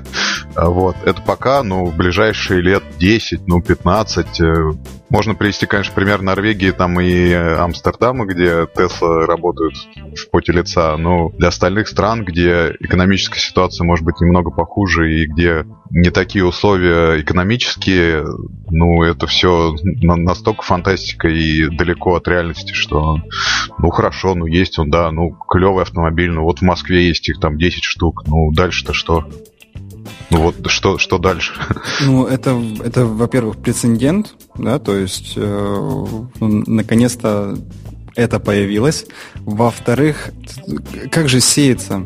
Вот, 0.55 0.97
это 1.05 1.21
пока, 1.23 1.63
но 1.63 1.85
в 1.85 1.97
ближайшие 1.97 2.61
лет 2.61 2.83
10, 2.99 3.47
ну, 3.47 3.61
15 3.61 4.41
можно 5.11 5.35
привести, 5.35 5.67
конечно, 5.67 5.95
пример 5.95 6.23
Норвегии 6.23 6.71
там 6.71 7.01
и 7.01 7.31
э, 7.31 7.57
Амстердама, 7.57 8.27
где 8.27 8.67
Тесла 8.75 9.27
работают 9.27 9.75
в 10.15 10.31
поте 10.31 10.53
лица, 10.53 10.97
но 10.97 11.31
для 11.31 11.49
остальных 11.49 11.89
стран, 11.89 12.25
где 12.25 12.75
экономическая 12.81 13.41
ситуация 13.41 13.85
может 13.85 14.05
быть 14.05 14.21
немного 14.21 14.51
похуже 14.51 15.13
и 15.13 15.27
где 15.27 15.65
не 15.91 16.11
такие 16.11 16.45
условия 16.45 17.21
экономические, 17.21 18.25
ну, 18.71 19.03
это 19.03 19.27
все 19.27 19.75
настолько 19.83 20.63
фантастика 20.63 21.29
и 21.29 21.69
далеко 21.69 22.17
от 22.17 22.29
реальности, 22.29 22.73
что, 22.73 23.17
ну, 23.79 23.91
хорошо, 23.91 24.35
ну, 24.35 24.47
есть 24.47 24.79
он, 24.79 24.91
да, 24.91 25.11
ну, 25.11 25.31
клевый 25.31 25.83
автомобиль, 25.83 26.31
ну, 26.31 26.43
вот 26.43 26.59
в 26.59 26.63
Москве 26.63 27.07
есть 27.07 27.29
их 27.29 27.41
там 27.41 27.57
10 27.57 27.83
штук, 27.83 28.25
ну, 28.27 28.53
дальше-то 28.53 28.93
что? 28.93 29.27
Ну 30.31 30.43
вот 30.43 30.71
что, 30.71 30.99
что 30.99 31.19
дальше? 31.19 31.55
Ну, 32.01 32.27
это, 32.27 32.61
это 32.85 33.07
во-первых, 33.07 33.57
прецедент, 33.59 34.35
да, 34.57 34.79
то 34.79 34.97
есть 34.97 35.35
э, 35.37 36.05
ну, 36.41 36.65
наконец-то 36.67 37.57
это 38.19 38.41
появилось. 38.41 39.07
Во-вторых, 39.37 40.31
как 41.13 41.29
же 41.29 41.41
сеется? 41.41 42.05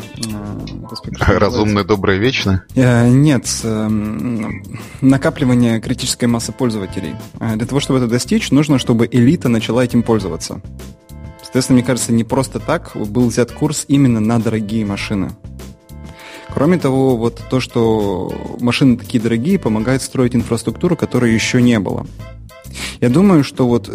Э, 1.27 1.39
Разумное, 1.39 1.85
доброе, 1.85 2.19
вечное? 2.19 2.65
Э, 2.75 3.09
нет, 3.09 3.49
э, 3.65 3.89
накапливание 5.01 5.81
критической 5.81 6.27
массы 6.27 6.53
пользователей. 6.53 7.15
Для 7.41 7.67
того, 7.67 7.81
чтобы 7.81 7.99
это 7.99 8.09
достичь, 8.09 8.51
нужно, 8.51 8.79
чтобы 8.79 9.09
элита 9.11 9.49
начала 9.49 9.83
этим 9.83 10.03
пользоваться. 10.03 10.61
Соответственно, 11.43 11.79
мне 11.79 11.87
кажется, 11.87 12.13
не 12.13 12.25
просто 12.25 12.61
так 12.61 12.93
был 12.95 13.29
взят 13.29 13.51
курс 13.51 13.87
именно 13.89 14.21
на 14.21 14.39
дорогие 14.39 14.85
машины. 14.85 15.31
Кроме 16.53 16.79
того, 16.79 17.17
вот 17.17 17.41
то, 17.49 17.61
что 17.61 18.33
машины 18.61 18.97
такие 18.97 19.23
дорогие, 19.23 19.59
помогает 19.59 20.03
строить 20.03 20.35
инфраструктуру, 20.35 20.97
которой 20.97 21.33
еще 21.33 21.63
не 21.63 21.79
было. 21.79 22.07
Я 23.01 23.09
думаю, 23.09 23.43
что 23.43 23.67
вот 23.67 23.91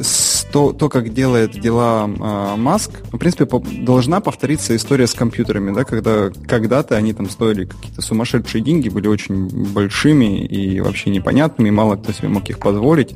то, 0.51 0.71
то 0.71 0.89
как 0.89 1.13
делает 1.13 1.51
дела 1.51 2.07
э, 2.07 2.55
Маск, 2.57 2.91
в 3.11 3.17
принципе, 3.17 3.45
по, 3.45 3.59
должна 3.59 4.21
повториться 4.21 4.75
история 4.75 5.07
с 5.07 5.13
компьютерами, 5.13 5.73
да, 5.73 5.83
когда 5.83 6.29
когда-то 6.47 6.95
они 6.95 7.13
там 7.13 7.29
стоили 7.29 7.65
какие-то 7.65 8.01
сумасшедшие 8.01 8.63
деньги, 8.63 8.89
были 8.89 9.07
очень 9.07 9.47
большими 9.73 10.45
и 10.45 10.79
вообще 10.79 11.09
непонятными, 11.09 11.69
мало 11.69 11.95
кто 11.97 12.13
себе 12.13 12.29
мог 12.29 12.49
их 12.49 12.59
позволить, 12.59 13.15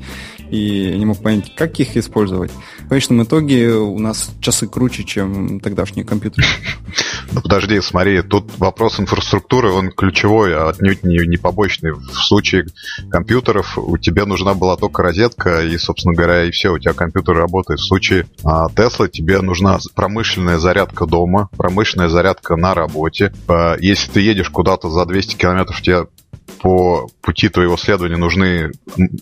и 0.49 0.93
не 0.97 1.05
мог 1.05 1.21
понять, 1.21 1.55
как 1.55 1.79
их 1.79 1.95
использовать. 1.95 2.51
В 2.79 2.89
конечном 2.89 3.23
итоге 3.23 3.71
у 3.73 3.97
нас 3.97 4.31
часы 4.41 4.67
круче, 4.67 5.03
чем 5.03 5.59
тогдашние 5.61 6.05
компьютеры. 6.05 6.45
Ну 7.31 7.41
подожди, 7.41 7.79
смотри, 7.79 8.21
тут 8.23 8.51
вопрос 8.57 8.99
инфраструктуры, 8.99 9.71
он 9.71 9.91
ключевой, 9.91 10.53
а 10.53 10.69
отнюдь 10.69 11.03
не, 11.03 11.25
не 11.25 11.37
побочный. 11.37 11.93
В 11.93 12.13
случае 12.13 12.65
компьютеров 13.09 13.77
у 13.77 13.97
тебя 13.97 14.25
нужна 14.25 14.53
была 14.53 14.75
только 14.75 15.01
розетка, 15.01 15.61
и, 15.61 15.77
собственно 15.77 16.13
говоря, 16.13 16.43
и 16.43 16.51
все, 16.51 16.73
у 16.73 16.79
тебя 16.79 16.91
компьютер 16.91 17.20
работает. 17.29 17.79
В 17.79 17.87
случае 17.87 18.27
а, 18.43 18.69
Тесла 18.69 19.07
тебе 19.07 19.41
нужна 19.41 19.79
промышленная 19.95 20.57
зарядка 20.57 21.05
дома, 21.05 21.49
промышленная 21.57 22.09
зарядка 22.09 22.55
на 22.55 22.73
работе. 22.73 23.33
А, 23.47 23.75
если 23.79 24.11
ты 24.11 24.21
едешь 24.21 24.49
куда-то 24.49 24.89
за 24.89 25.05
200 25.05 25.35
километров, 25.35 25.81
тебе 25.81 26.07
по 26.61 27.07
пути 27.21 27.49
твоего 27.49 27.75
следования 27.75 28.17
нужны 28.17 28.71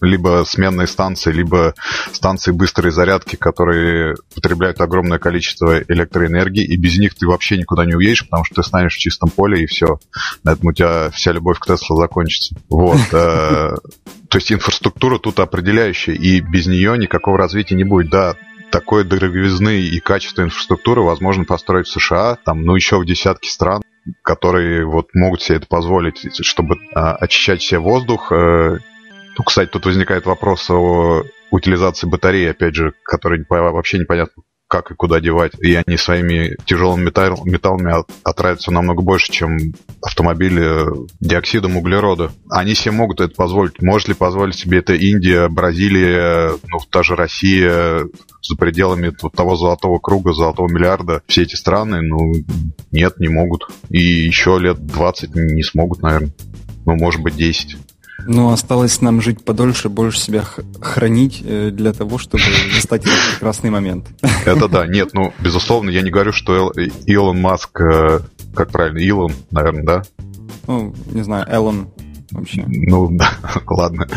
либо 0.02 0.44
сменные 0.46 0.88
станции, 0.88 1.32
либо 1.32 1.74
станции 2.12 2.52
быстрой 2.52 2.92
зарядки, 2.92 3.36
которые 3.36 4.16
потребляют 4.36 4.82
огромное 4.82 5.20
количество 5.20 5.82
электроэнергии, 5.82 6.66
и 6.66 6.76
без 6.76 6.98
них 6.98 7.16
ты 7.16 7.28
вообще 7.28 7.58
никуда 7.58 7.86
не 7.86 7.96
уедешь, 7.96 8.26
потому 8.26 8.44
что 8.44 8.56
ты 8.56 8.64
станешь 8.64 8.96
в 8.96 9.00
чистом 9.00 9.30
поле, 9.30 9.64
и 9.64 9.68
все. 9.68 10.00
На 10.44 10.52
этом 10.52 10.68
у 10.68 10.74
тебя 10.74 11.10
вся 11.12 11.32
любовь 11.32 11.60
к 11.60 11.66
Теслу 11.66 11.98
закончится. 11.98 12.56
Вот. 12.70 13.00
То 14.30 14.38
есть 14.38 14.52
инфраструктура 14.52 15.18
тут 15.18 15.40
определяющая, 15.40 16.14
и 16.14 16.40
без 16.40 16.68
нее 16.68 16.98
никакого 16.98 17.38
развития 17.38 17.76
не 17.76 17.84
будет. 17.84 18.10
Да, 18.10 18.36
такой 18.72 19.04
дороговизны 19.04 19.82
и 19.82 20.00
качества 20.00 20.44
инфраструктуры 20.44 21.02
возможно 21.02 21.46
построить 21.46 21.88
в 21.88 21.92
США, 21.92 22.38
там, 22.46 22.64
ну, 22.64 22.76
еще 22.76 23.00
в 23.00 23.06
десятки 23.06 23.48
стран 23.48 23.82
которые 24.22 24.86
вот 24.86 25.10
могут 25.14 25.42
себе 25.42 25.58
это 25.58 25.68
позволить, 25.68 26.28
чтобы 26.46 26.78
а, 26.94 27.16
очищать 27.16 27.62
себе 27.62 27.80
воздух. 27.80 28.32
Э, 28.32 28.78
ну, 29.38 29.44
кстати, 29.44 29.70
тут 29.70 29.86
возникает 29.86 30.26
вопрос 30.26 30.70
о 30.70 31.24
утилизации 31.52 32.08
батареи, 32.08 32.50
опять 32.50 32.76
же, 32.76 32.94
который 33.04 33.46
вообще 33.48 34.00
непонятно, 34.00 34.44
как 34.70 34.92
и 34.92 34.96
куда 34.96 35.20
девать. 35.20 35.54
И 35.60 35.74
они 35.74 35.98
своими 35.98 36.56
тяжелыми 36.66 37.06
металл, 37.06 37.42
металлами 37.44 38.06
отравятся 38.24 38.72
намного 38.72 39.02
больше, 39.02 39.32
чем 39.32 39.58
автомобили 40.02 40.86
диоксидом 41.20 41.76
углерода. 41.76 42.32
Они 42.50 42.76
себе 42.76 42.92
могут 42.92 43.20
это 43.20 43.34
позволить. 43.34 43.82
Может 43.82 44.10
ли 44.10 44.14
позволить 44.14 44.56
себе 44.56 44.78
это 44.78 44.94
Индия, 44.94 45.50
Бразилия, 45.50 46.52
ну, 46.68 46.80
та 46.90 47.02
же 47.02 47.16
Россия, 47.16 48.08
за 48.42 48.56
пределами 48.56 49.12
вот 49.22 49.34
того 49.34 49.56
золотого 49.56 49.98
круга, 49.98 50.34
золотого 50.34 50.70
миллиарда, 50.70 51.24
все 51.26 51.44
эти 51.44 51.56
страны, 51.56 52.02
ну, 52.02 52.34
нет, 52.92 53.20
не 53.20 53.28
могут. 53.28 53.68
И 53.90 54.02
еще 54.02 54.60
лет 54.60 54.86
20 54.86 55.36
не 55.36 55.64
смогут, 55.64 56.04
наверное. 56.04 56.32
Ну, 56.86 56.96
может 56.96 57.22
быть, 57.22 57.36
10. 57.36 57.76
Ну, 58.28 58.52
осталось 58.52 59.02
нам 59.02 59.22
жить 59.22 59.44
подольше, 59.44 59.90
больше 59.90 60.20
себя 60.20 60.44
хранить 60.82 61.42
э, 61.46 61.70
для 61.72 61.94
того, 61.94 62.18
чтобы 62.18 62.44
застать 62.74 63.02
этот 63.02 63.18
прекрасный 63.32 63.70
момент. 63.70 64.08
Это 64.46 64.68
да. 64.68 64.86
Нет, 64.88 65.10
ну, 65.14 65.34
безусловно, 65.40 65.90
я 65.90 66.02
не 66.02 66.12
говорю, 66.12 66.32
что 66.32 66.72
Илон 67.06 67.42
Маск, 67.42 67.80
э, 67.82 68.20
как 68.56 68.72
правильно, 68.72 69.00
Илон, 69.00 69.34
наверное, 69.52 69.84
да? 69.84 70.04
Ну, 70.68 70.94
не 71.12 71.24
знаю, 71.24 71.46
Элон 71.50 71.90
вообще. 72.32 72.64
Ну, 72.68 73.10
да, 73.12 73.32
ладно. 73.68 74.08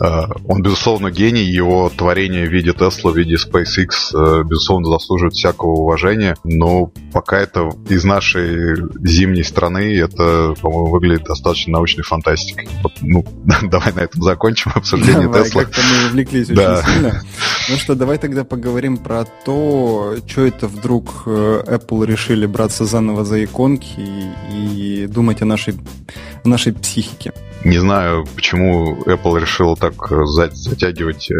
А, 0.00 0.28
он, 0.46 0.62
безусловно, 0.62 1.10
гений, 1.10 1.44
его 1.44 1.90
творение 1.94 2.46
в 2.46 2.52
виде 2.52 2.70
Tesla, 2.70 3.12
в 3.12 3.16
виде 3.16 3.36
SpaceX, 3.36 4.14
э, 4.14 4.42
безусловно, 4.44 4.90
заслуживает 4.90 5.34
всякого 5.34 5.70
уважения, 5.70 6.36
но 6.44 6.90
пока 7.12 7.38
это 7.38 7.70
из 7.88 8.04
нашей 8.04 8.76
зимней 9.02 9.44
страны, 9.44 9.96
это, 9.96 10.54
по-моему, 10.60 10.90
выглядит 10.90 11.24
достаточно 11.24 11.74
научной 11.74 12.02
фантастикой. 12.02 12.68
Ну, 13.00 13.24
давай 13.62 13.92
на 13.92 14.00
этом 14.00 14.22
закончим 14.22 14.72
обсуждение 14.74 15.22
давай, 15.22 15.42
Tesla. 15.42 15.64
как-то 15.64 15.80
мы 15.80 16.08
увлеклись 16.08 16.48
да. 16.48 16.78
очень 16.78 16.92
сильно. 16.92 17.22
Ну 17.68 17.76
что, 17.78 17.96
давай 17.96 18.18
тогда 18.18 18.44
поговорим 18.44 18.96
про 18.96 19.24
то, 19.24 20.14
что 20.28 20.46
это 20.46 20.68
вдруг 20.68 21.24
э, 21.26 21.64
Apple 21.66 22.06
решили 22.06 22.46
браться 22.46 22.84
заново 22.84 23.24
за 23.24 23.44
иконки 23.44 23.88
и, 23.98 25.02
и 25.02 25.06
думать 25.08 25.42
о 25.42 25.46
нашей, 25.46 25.74
о 26.44 26.48
нашей 26.48 26.72
психике. 26.72 27.32
Не 27.66 27.78
знаю, 27.78 28.24
почему 28.36 28.94
Apple 29.06 29.40
решил 29.40 29.76
так 29.76 29.94
э, 30.12 30.24
затягивать 30.24 31.32
э, 31.32 31.34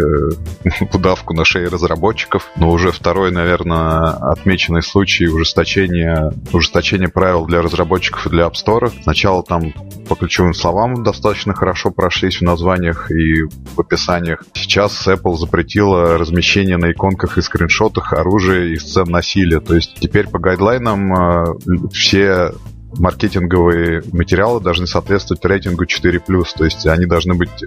удавку 0.92 1.34
на 1.34 1.44
шее 1.44 1.68
разработчиков, 1.68 2.50
но 2.56 2.72
уже 2.72 2.90
второй, 2.90 3.30
наверное, 3.30 4.08
отмеченный 4.32 4.82
случай 4.82 5.28
ужесточения, 5.28 6.32
ужесточения 6.52 7.06
правил 7.06 7.46
для 7.46 7.62
разработчиков 7.62 8.26
и 8.26 8.30
для 8.30 8.46
App 8.46 8.54
Store. 8.54 8.92
Сначала 9.04 9.44
там 9.44 9.72
по 10.08 10.16
ключевым 10.16 10.52
словам 10.52 11.04
достаточно 11.04 11.54
хорошо 11.54 11.92
прошлись 11.92 12.40
в 12.40 12.42
названиях 12.42 13.08
и 13.12 13.44
в 13.44 13.78
описаниях. 13.78 14.42
Сейчас 14.54 15.06
Apple 15.06 15.36
запретила 15.36 16.18
размещение 16.18 16.76
на 16.76 16.90
иконках 16.90 17.38
и 17.38 17.40
скриншотах 17.40 18.12
оружия 18.12 18.64
и 18.72 18.76
сцен 18.78 19.06
насилия. 19.08 19.60
То 19.60 19.76
есть 19.76 19.94
теперь 20.00 20.26
по 20.26 20.40
гайдлайнам 20.40 21.14
э, 21.14 21.44
все 21.92 22.50
маркетинговые 22.98 24.02
материалы 24.12 24.60
должны 24.60 24.86
соответствовать 24.86 25.44
рейтингу 25.44 25.84
4+, 25.84 26.20
то 26.56 26.64
есть 26.64 26.86
они 26.86 27.06
должны 27.06 27.34
быть 27.34 27.64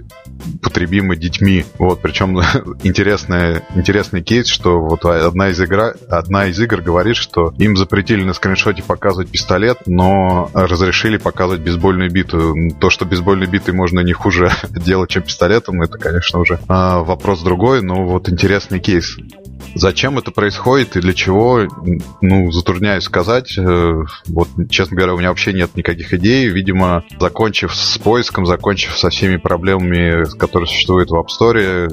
потребимы 0.62 1.16
детьми. 1.16 1.64
Вот, 1.78 2.00
причем 2.00 2.38
интересный, 2.82 3.62
интересный 3.74 4.22
кейс, 4.22 4.46
что 4.46 4.80
вот 4.80 5.04
одна 5.04 5.48
из, 5.48 5.60
игра, 5.60 5.94
одна 6.08 6.46
из 6.46 6.58
игр 6.60 6.80
говорит, 6.80 7.16
что 7.16 7.52
им 7.58 7.76
запретили 7.76 8.22
на 8.22 8.32
скриншоте 8.32 8.82
показывать 8.82 9.30
пистолет, 9.30 9.78
но 9.86 10.50
разрешили 10.54 11.16
показывать 11.16 11.62
бейсбольную 11.62 12.10
биту. 12.10 12.54
То, 12.80 12.90
что 12.90 13.04
бейсбольной 13.04 13.46
битой 13.46 13.74
можно 13.74 14.00
не 14.00 14.12
хуже 14.12 14.50
делать, 14.70 15.10
чем 15.10 15.22
пистолетом, 15.22 15.82
это, 15.82 15.98
конечно, 15.98 16.40
уже 16.40 16.58
а, 16.68 17.00
вопрос 17.00 17.42
другой, 17.42 17.82
но 17.82 18.04
вот 18.06 18.28
интересный 18.28 18.80
кейс. 18.80 19.16
Зачем 19.74 20.18
это 20.18 20.30
происходит 20.30 20.96
и 20.96 21.00
для 21.00 21.14
чего, 21.14 21.66
ну, 22.20 22.50
затрудняюсь 22.50 23.04
сказать. 23.04 23.56
Э, 23.58 24.02
вот, 24.26 24.48
честно 24.68 24.96
говоря, 24.96 25.14
у 25.14 25.18
меня 25.18 25.28
вообще 25.28 25.52
нет 25.52 25.74
никаких 25.76 26.12
идей. 26.14 26.48
Видимо, 26.48 27.04
закончив 27.18 27.74
с 27.74 27.98
поиском, 27.98 28.46
закончив 28.46 28.96
со 28.96 29.10
всеми 29.10 29.36
проблемами, 29.36 30.24
которые 30.38 30.66
существуют 30.68 31.10
в 31.10 31.14
App 31.14 31.26
Store, 31.28 31.90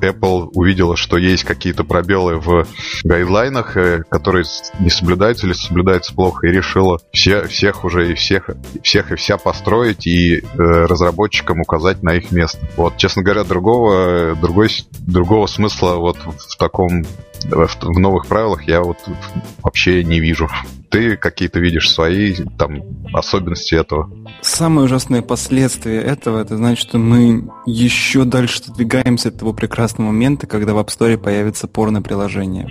Apple 0.00 0.50
увидела, 0.54 0.96
что 0.96 1.16
есть 1.16 1.44
какие-то 1.44 1.84
пробелы 1.84 2.36
в 2.36 2.66
гайдлайнах, 3.04 3.76
э, 3.76 4.02
которые 4.08 4.44
не 4.80 4.90
соблюдаются 4.90 5.46
или 5.46 5.54
соблюдаются 5.54 6.14
плохо, 6.14 6.46
и 6.46 6.50
решила 6.50 6.98
все, 7.12 7.46
всех 7.46 7.84
уже 7.84 8.12
и 8.12 8.14
всех, 8.14 8.50
всех 8.82 9.12
и 9.12 9.16
вся 9.16 9.38
построить 9.38 10.06
и 10.06 10.38
э, 10.38 10.42
разработчикам 10.58 11.60
указать 11.60 12.02
на 12.02 12.14
их 12.14 12.30
место. 12.30 12.58
Вот, 12.76 12.96
честно 12.96 13.22
говоря, 13.22 13.44
другого, 13.44 14.36
другой, 14.40 14.70
другого 15.00 15.46
смысла 15.46 15.94
вот 15.96 16.16
в 16.18 16.56
таком 16.56 16.93
в 17.50 17.98
новых 17.98 18.26
правилах 18.26 18.66
я 18.68 18.82
вот 18.82 18.98
вообще 19.62 20.04
не 20.04 20.20
вижу. 20.20 20.48
Ты 20.90 21.16
какие-то 21.16 21.58
видишь 21.58 21.90
свои 21.90 22.34
там 22.58 22.82
особенности 23.12 23.74
этого? 23.74 24.10
Самые 24.42 24.84
ужасные 24.84 25.22
последствия 25.22 26.00
этого, 26.00 26.40
это 26.40 26.56
значит, 26.56 26.88
что 26.88 26.98
мы 26.98 27.50
еще 27.66 28.24
дальше 28.24 28.62
двигаемся 28.72 29.30
от 29.30 29.38
того 29.38 29.52
прекрасного 29.52 30.08
момента, 30.08 30.46
когда 30.46 30.72
в 30.72 30.78
App 30.78 30.88
Store 30.88 31.18
появится 31.18 31.66
порно-приложение. 31.66 32.68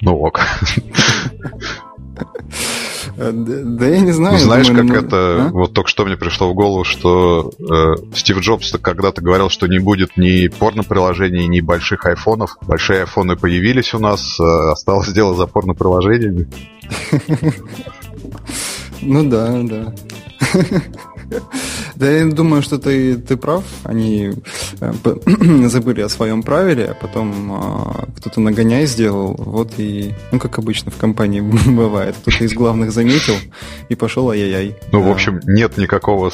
Ну 0.00 0.16
ок. 0.16 0.40
Э, 3.22 3.30
да 3.32 3.86
я 3.86 4.00
не 4.00 4.12
знаю. 4.12 4.38
Знаешь, 4.38 4.66
думаю, 4.66 4.88
как 4.88 5.02
ну, 5.02 5.06
это... 5.06 5.16
А? 5.16 5.50
Вот 5.52 5.72
только 5.72 5.88
что 5.88 6.04
мне 6.04 6.16
пришло 6.16 6.50
в 6.50 6.54
голову, 6.54 6.82
что 6.82 7.52
э, 7.58 8.16
Стив 8.16 8.40
Джобс 8.40 8.72
когда-то 8.82 9.22
говорил, 9.22 9.48
что 9.48 9.68
не 9.68 9.78
будет 9.78 10.16
ни 10.16 10.48
порно-приложений, 10.48 11.46
ни 11.46 11.60
больших 11.60 12.04
айфонов. 12.06 12.56
Большие 12.62 13.00
айфоны 13.00 13.36
появились 13.36 13.94
у 13.94 14.00
нас, 14.00 14.40
э, 14.40 14.42
осталось 14.72 15.12
дело 15.12 15.34
за 15.34 15.46
порно-приложениями. 15.46 16.48
Ну 19.04 19.28
да, 19.28 19.60
да. 19.64 19.92
Да, 21.96 22.10
я 22.10 22.26
думаю, 22.26 22.62
что 22.62 22.78
ты, 22.78 23.16
ты 23.16 23.36
прав. 23.36 23.64
Они 23.84 24.32
э, 24.80 24.92
забыли 25.68 26.00
о 26.00 26.08
своем 26.08 26.42
правиле, 26.42 26.86
а 26.86 26.94
потом 26.94 27.52
э, 27.52 28.04
кто-то 28.16 28.40
нагоняй 28.40 28.86
сделал. 28.86 29.34
Вот 29.34 29.72
и, 29.78 30.14
ну, 30.30 30.38
как 30.38 30.58
обычно 30.58 30.90
в 30.90 30.96
компании 30.96 31.40
бывает, 31.66 32.16
кто-то 32.20 32.44
из 32.44 32.52
главных 32.52 32.92
заметил 32.92 33.34
и 33.88 33.94
пошел 33.94 34.30
ай-яй-яй. 34.30 34.76
Ну, 34.92 35.02
в 35.02 35.10
общем, 35.10 35.40
нет 35.44 35.76
никакого 35.76 36.30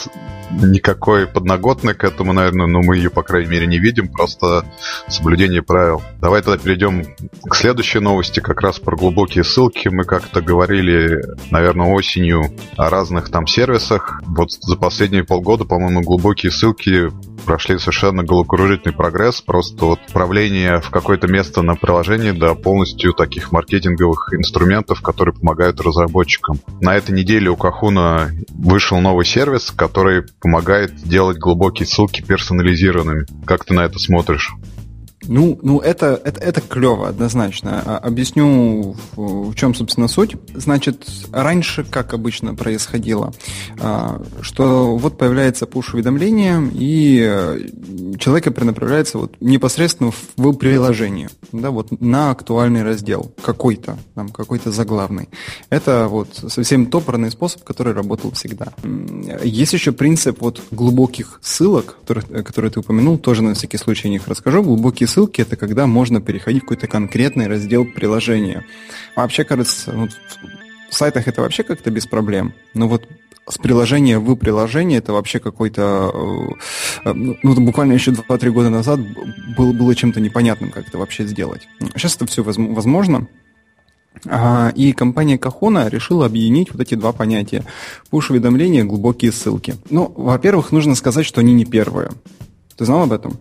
никакой 0.51 1.27
подноготной 1.27 1.95
к 1.95 2.05
этому, 2.05 2.33
наверное, 2.33 2.67
но 2.67 2.81
мы 2.81 2.97
ее, 2.97 3.11
по 3.11 3.23
крайней 3.23 3.51
мере, 3.51 3.67
не 3.67 3.79
видим, 3.79 4.09
просто 4.09 4.65
соблюдение 5.09 5.63
правил. 5.63 6.03
Давай 6.21 6.43
тогда 6.43 6.59
перейдем 6.59 7.05
к 7.49 7.55
следующей 7.55 8.01
новости, 8.01 8.41
как 8.41 8.61
раз 8.61 8.79
про 8.79 8.97
глубокие 8.97 9.45
ссылки. 9.45 9.89
Мы 9.89 10.05
как-то 10.05 10.41
говорили, 10.41 11.23
наверное, 11.51 11.95
осенью 11.95 12.53
о 12.77 12.91
разных 12.91 13.31
там 13.31 13.47
сервисах. 13.47 14.23
Вот 14.27 14.51
за 14.53 14.77
последние 14.77 15.25
полгода, 15.25 15.65
по-моему, 15.65 16.03
глубокие 16.03 16.53
ссылки 16.53 17.11
прошли 17.45 17.79
совершенно 17.79 18.23
головокружительный 18.25 18.95
прогресс. 18.95 19.41
Просто 19.41 19.85
вот 19.85 20.01
управление 20.09 20.81
в 20.81 20.91
какое-то 20.91 21.29
место 21.29 21.63
на 21.63 21.77
приложении 21.77 22.33
до 22.33 22.55
полностью 22.55 23.13
таких 23.13 23.53
маркетинговых 23.53 24.35
инструментов, 24.35 25.01
которые 25.03 25.35
помогают 25.35 25.81
разработчикам. 25.81 26.61
На 26.81 26.97
этой 26.97 27.13
неделе 27.15 27.49
у 27.51 27.57
Кахуна 27.57 28.31
вышел 28.51 29.01
новый 29.01 29.25
сервис, 29.25 29.73
который 29.75 30.25
помогает 30.41 30.95
делать 30.97 31.39
глубокие 31.39 31.87
ссылки 31.87 32.23
персонализированными. 32.23 33.27
Как 33.45 33.65
ты 33.65 33.75
на 33.75 33.81
это 33.81 33.99
смотришь? 33.99 34.53
Ну, 35.27 35.59
ну 35.63 35.81
это, 35.81 36.21
это, 36.25 36.41
это 36.41 36.61
клево, 36.61 37.09
однозначно. 37.09 37.83
А, 37.85 37.99
объясню, 37.99 38.97
в, 39.17 39.51
в 39.51 39.55
чем, 39.55 39.75
собственно, 39.75 40.09
суть. 40.09 40.37
Значит, 40.55 41.07
раньше, 41.33 41.85
как 41.85 42.15
обычно 42.15 42.55
происходило, 42.55 43.33
а, 43.81 44.23
что 44.41 44.97
вот 44.97 45.19
появляется 45.19 45.67
пуш-уведомление, 45.67 46.71
и 46.73 47.21
э, 47.29 48.17
человек 48.19 48.55
перенаправляется 48.55 49.19
вот 49.19 49.35
непосредственно 49.41 50.13
в 50.37 50.53
приложение, 50.55 51.31
да, 51.53 51.71
вот 51.71 52.01
на 52.01 52.31
актуальный 52.31 52.83
раздел 52.83 53.33
какой-то, 53.43 53.99
там, 54.15 54.29
какой-то 54.29 54.71
заглавный. 54.71 55.29
Это 55.69 56.07
вот 56.09 56.29
совсем 56.49 56.87
топорный 56.87 57.31
способ, 57.31 57.65
который 57.65 57.93
работал 57.93 58.31
всегда. 58.33 58.73
Есть 59.43 59.73
еще 59.73 59.93
принцип 59.93 60.41
вот 60.41 60.63
глубоких 60.71 61.41
ссылок, 61.43 61.97
которые, 62.01 62.45
которые 62.45 62.71
ты 62.71 62.81
упомянул, 62.81 63.19
тоже 63.19 63.43
на 63.43 63.55
всякий 63.55 63.79
случай 63.79 64.09
о 64.09 64.11
них 64.11 64.29
расскажу. 64.29 64.63
Глубокие 64.63 65.08
ссылки— 65.09 65.41
это 65.43 65.57
когда 65.57 65.87
можно 65.87 66.21
переходить 66.21 66.63
в 66.63 66.67
какой-то 66.67 66.87
конкретный 66.87 67.47
раздел 67.47 67.85
приложения. 67.85 68.65
Вообще, 69.17 69.45
кажется, 69.45 69.93
вот 69.93 70.11
в 70.91 70.95
сайтах 70.95 71.29
это 71.29 71.43
вообще 71.43 71.63
как-то 71.63 71.91
без 71.91 72.07
проблем. 72.07 72.55
Но 72.75 72.89
вот 72.89 73.09
с 73.49 73.59
приложения 73.59 74.19
в 74.19 74.35
приложение 74.37 74.99
это 74.99 75.13
вообще 75.13 75.39
какой-то... 75.41 76.13
Э, 77.05 77.13
ну, 77.13 77.37
ну 77.43 77.61
буквально 77.61 77.95
еще 77.95 78.11
2-3 78.11 78.51
года 78.51 78.71
назад 78.71 79.01
было, 79.57 79.73
было 79.73 79.95
чем-то 79.95 80.21
непонятным, 80.21 80.71
как 80.71 80.89
это 80.89 80.99
вообще 80.99 81.27
сделать. 81.27 81.69
Сейчас 81.95 82.17
это 82.17 82.27
все 82.27 82.43
возможно. 82.43 83.27
А, 84.27 84.73
и 84.75 84.93
компания 84.93 85.39
Кахона 85.39 85.89
решила 85.89 86.27
объединить 86.27 86.73
вот 86.73 86.81
эти 86.81 86.95
два 86.95 87.13
понятия. 87.13 87.65
Пуш-уведомления, 88.11 88.85
глубокие 88.85 89.33
ссылки. 89.33 89.77
Ну, 89.91 90.13
во-первых, 90.17 90.73
нужно 90.73 90.95
сказать, 90.95 91.25
что 91.25 91.41
они 91.41 91.53
не 91.53 91.65
первые. 91.65 92.11
Ты 92.77 92.85
знал 92.85 93.03
об 93.03 93.13
этом? 93.13 93.39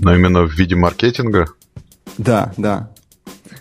Но 0.00 0.14
именно 0.14 0.42
в 0.42 0.52
виде 0.52 0.74
маркетинга? 0.74 1.46
Да, 2.18 2.52
да. 2.56 2.90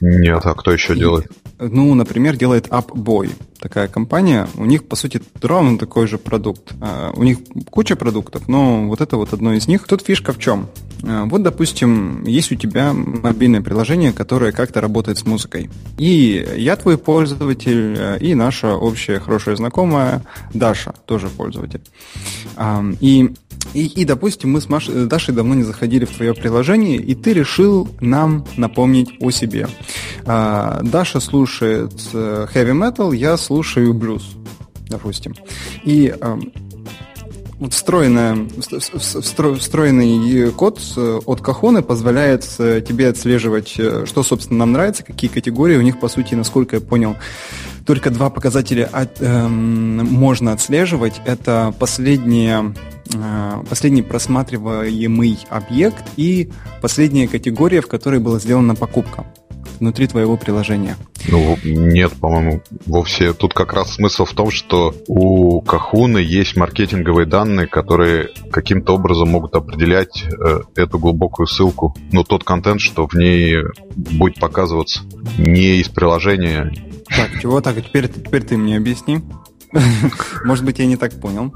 Нет, 0.02 0.42
а 0.46 0.54
кто 0.54 0.72
еще 0.72 0.96
делает? 0.96 1.32
Ну, 1.60 1.94
например, 1.94 2.36
делает 2.36 2.68
AppBoy, 2.68 3.32
такая 3.60 3.88
компания. 3.88 4.48
У 4.56 4.66
них, 4.66 4.86
по 4.86 4.96
сути, 4.96 5.22
ровно 5.42 5.78
такой 5.78 6.08
же 6.08 6.18
продукт. 6.18 6.74
А, 6.82 7.12
у 7.16 7.24
них 7.24 7.38
куча 7.70 7.96
продуктов, 7.96 8.50
но 8.50 8.88
вот 8.88 9.00
это 9.00 9.16
вот 9.16 9.32
одно 9.34 9.54
из 9.54 9.68
них. 9.68 9.88
Тут 9.88 10.02
фишка 10.02 10.34
в 10.34 10.40
чем? 10.40 10.68
А, 11.04 11.24
вот, 11.26 11.42
допустим, 11.44 12.24
есть 12.26 12.52
у 12.52 12.56
тебя 12.56 12.92
мобильное 12.92 13.62
приложение, 13.62 14.12
которое 14.12 14.52
как-то 14.52 14.82
работает 14.82 15.20
с 15.20 15.26
музыкой. 15.26 15.70
И 15.98 16.46
я 16.58 16.76
твой 16.76 16.98
пользователь, 16.98 17.96
а, 17.98 18.18
и 18.18 18.36
наша 18.36 18.76
общая 18.76 19.20
хорошая 19.20 19.56
знакомая 19.56 20.24
Даша 20.54 20.94
тоже 21.06 21.30
пользователь. 21.30 21.82
И 23.00 23.34
и, 23.74 23.86
и, 23.86 24.06
допустим, 24.06 24.52
мы 24.52 24.62
с 24.62 24.70
Маш... 24.70 24.88
Э, 24.90 25.06
Дашей 25.06 25.34
давно 25.34 25.56
не 25.56 25.64
заходили 25.64 26.06
в 26.06 26.12
твое 26.12 26.34
приложение, 26.34 26.98
и 26.98 27.16
ты 27.16 27.34
решил 27.34 27.90
нам 28.00 28.46
напомнить 28.58 29.12
о 29.20 29.32
себе. 29.32 29.68
А, 30.26 30.82
Даша 30.84 31.20
слушает 31.20 31.94
э, 32.14 32.48
heavy 32.54 32.74
metal, 32.74 33.16
я 33.16 33.38
слушаю 33.38 33.94
блюз, 33.94 34.36
допустим. 34.90 35.34
И 35.84 36.14
а, 36.22 36.40
вот 37.60 37.74
встроенная, 37.74 38.48
встроенный 39.60 40.52
код 40.52 40.80
от 40.98 41.42
Кахоны 41.42 41.82
позволяет 41.82 42.48
э, 42.60 42.84
тебе 42.88 43.08
отслеживать, 43.08 43.70
что, 43.70 44.24
собственно, 44.24 44.60
нам 44.60 44.74
нравится, 44.74 45.04
какие 45.04 45.32
категории. 45.32 45.78
У 45.78 45.82
них, 45.82 46.00
по 46.00 46.10
сути, 46.10 46.36
насколько 46.36 46.76
я 46.76 46.82
понял, 46.82 47.16
только 47.88 48.12
два 48.12 48.30
показателя 48.30 48.88
от, 48.92 49.20
эм, 49.20 49.98
можно 49.98 50.54
отслеживать. 50.54 51.16
Это 51.26 51.74
последние 51.80 52.74
Э, 52.74 52.93
последний 53.70 54.02
просматриваемый 54.02 55.40
объект 55.50 56.06
и 56.18 56.50
последняя 56.82 57.28
категория, 57.28 57.82
в 57.82 57.88
которой 57.88 58.20
была 58.20 58.40
сделана 58.40 58.76
покупка 58.76 59.26
внутри 59.80 60.08
твоего 60.08 60.38
приложения. 60.38 60.96
Ну, 61.28 61.58
нет, 61.64 62.14
по-моему, 62.14 62.62
вовсе. 62.86 63.34
Тут 63.34 63.54
как 63.54 63.74
раз 63.74 63.96
смысл 63.96 64.26
в 64.26 64.34
том, 64.34 64.50
что 64.50 64.94
у 65.08 65.62
Кахуны 65.62 66.20
есть 66.20 66.56
маркетинговые 66.56 67.26
данные, 67.26 67.68
которые 67.68 68.30
каким-то 68.52 68.96
образом 68.96 69.30
могут 69.30 69.56
определять 69.56 70.24
э, 70.24 70.62
эту 70.76 71.00
глубокую 71.00 71.48
ссылку. 71.48 71.96
Ну, 72.12 72.24
тот 72.24 72.44
контент, 72.44 72.80
что 72.80 73.08
в 73.08 73.14
ней 73.16 73.58
будет 73.96 74.40
показываться 74.40 75.02
не 75.38 75.82
из 75.82 75.90
приложения. 75.90 76.72
Так, 77.08 77.42
чего 77.42 77.60
так? 77.60 77.76
Теперь, 77.84 78.08
теперь 78.08 78.44
ты 78.44 78.58
мне 78.58 78.78
объясни. 78.78 79.20
Может 80.46 80.64
быть, 80.64 80.80
я 80.80 80.86
не 80.86 80.98
так 80.98 81.20
понял. 81.20 81.54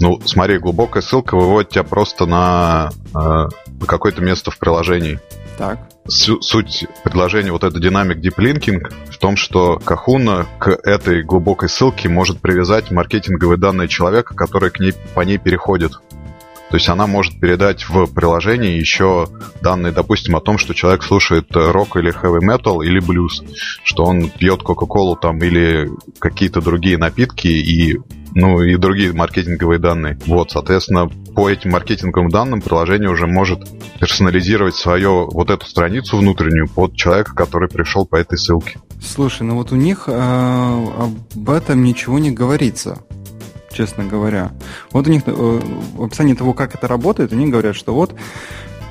Ну, 0.00 0.20
смотри, 0.24 0.58
глубокая 0.58 1.02
ссылка 1.02 1.36
выводит 1.36 1.70
тебя 1.70 1.82
просто 1.82 2.26
на, 2.26 2.90
э, 3.14 3.18
на 3.18 3.86
какое-то 3.86 4.22
место 4.22 4.50
в 4.50 4.58
приложении. 4.58 5.18
Так. 5.56 5.80
Суть 6.06 6.86
предложения 7.04 7.52
вот 7.52 7.64
это 7.64 7.78
динамик 7.78 8.18
Deep 8.18 8.36
Linking 8.36 8.80
в 9.10 9.18
том, 9.18 9.36
что 9.36 9.78
Кахуна 9.78 10.46
к 10.58 10.68
этой 10.68 11.22
глубокой 11.22 11.68
ссылке 11.68 12.08
может 12.08 12.40
привязать 12.40 12.90
маркетинговые 12.90 13.58
данные 13.58 13.88
человека, 13.88 14.34
которые 14.34 14.70
к 14.70 14.78
ней, 14.78 14.94
по 15.14 15.20
ней 15.20 15.36
переходят. 15.36 16.00
То 16.70 16.76
есть 16.76 16.88
она 16.88 17.06
может 17.06 17.40
передать 17.40 17.88
в 17.88 18.06
приложение 18.12 18.78
еще 18.78 19.28
данные, 19.62 19.92
допустим, 19.92 20.36
о 20.36 20.40
том, 20.40 20.58
что 20.58 20.74
человек 20.74 21.02
слушает 21.02 21.46
рок 21.50 21.96
или 21.96 22.12
heavy 22.12 22.40
metal 22.40 22.84
или 22.84 23.00
блюз, 23.00 23.42
что 23.82 24.04
он 24.04 24.28
пьет 24.28 24.62
Кока-Колу 24.62 25.16
там 25.16 25.38
или 25.38 25.90
какие-то 26.18 26.60
другие 26.60 26.98
напитки 26.98 27.48
и 27.48 27.98
ну 28.34 28.62
и 28.62 28.76
другие 28.76 29.12
маркетинговые 29.12 29.78
данные. 29.78 30.18
Вот, 30.26 30.50
соответственно, 30.50 31.08
по 31.34 31.48
этим 31.48 31.70
маркетинговым 31.70 32.30
данным 32.30 32.60
приложение 32.60 33.10
уже 33.10 33.26
может 33.26 33.60
персонализировать 34.00 34.74
свою 34.74 35.28
вот 35.30 35.50
эту 35.50 35.66
страницу 35.66 36.16
внутреннюю 36.16 36.68
под 36.68 36.94
человека, 36.96 37.34
который 37.34 37.68
пришел 37.68 38.06
по 38.06 38.16
этой 38.16 38.38
ссылке. 38.38 38.80
Слушай, 39.00 39.42
ну 39.42 39.56
вот 39.56 39.72
у 39.72 39.76
них 39.76 40.04
э, 40.06 40.12
об 40.12 41.50
этом 41.50 41.82
ничего 41.82 42.18
не 42.18 42.30
говорится 42.30 42.98
честно 43.70 44.04
говоря. 44.04 44.50
Вот 44.90 45.06
у 45.06 45.10
них 45.10 45.22
э, 45.26 45.30
в 45.30 46.02
описании 46.02 46.34
того, 46.34 46.52
как 46.52 46.74
это 46.74 46.88
работает, 46.88 47.32
они 47.32 47.46
говорят, 47.46 47.76
что 47.76 47.94
вот 47.94 48.12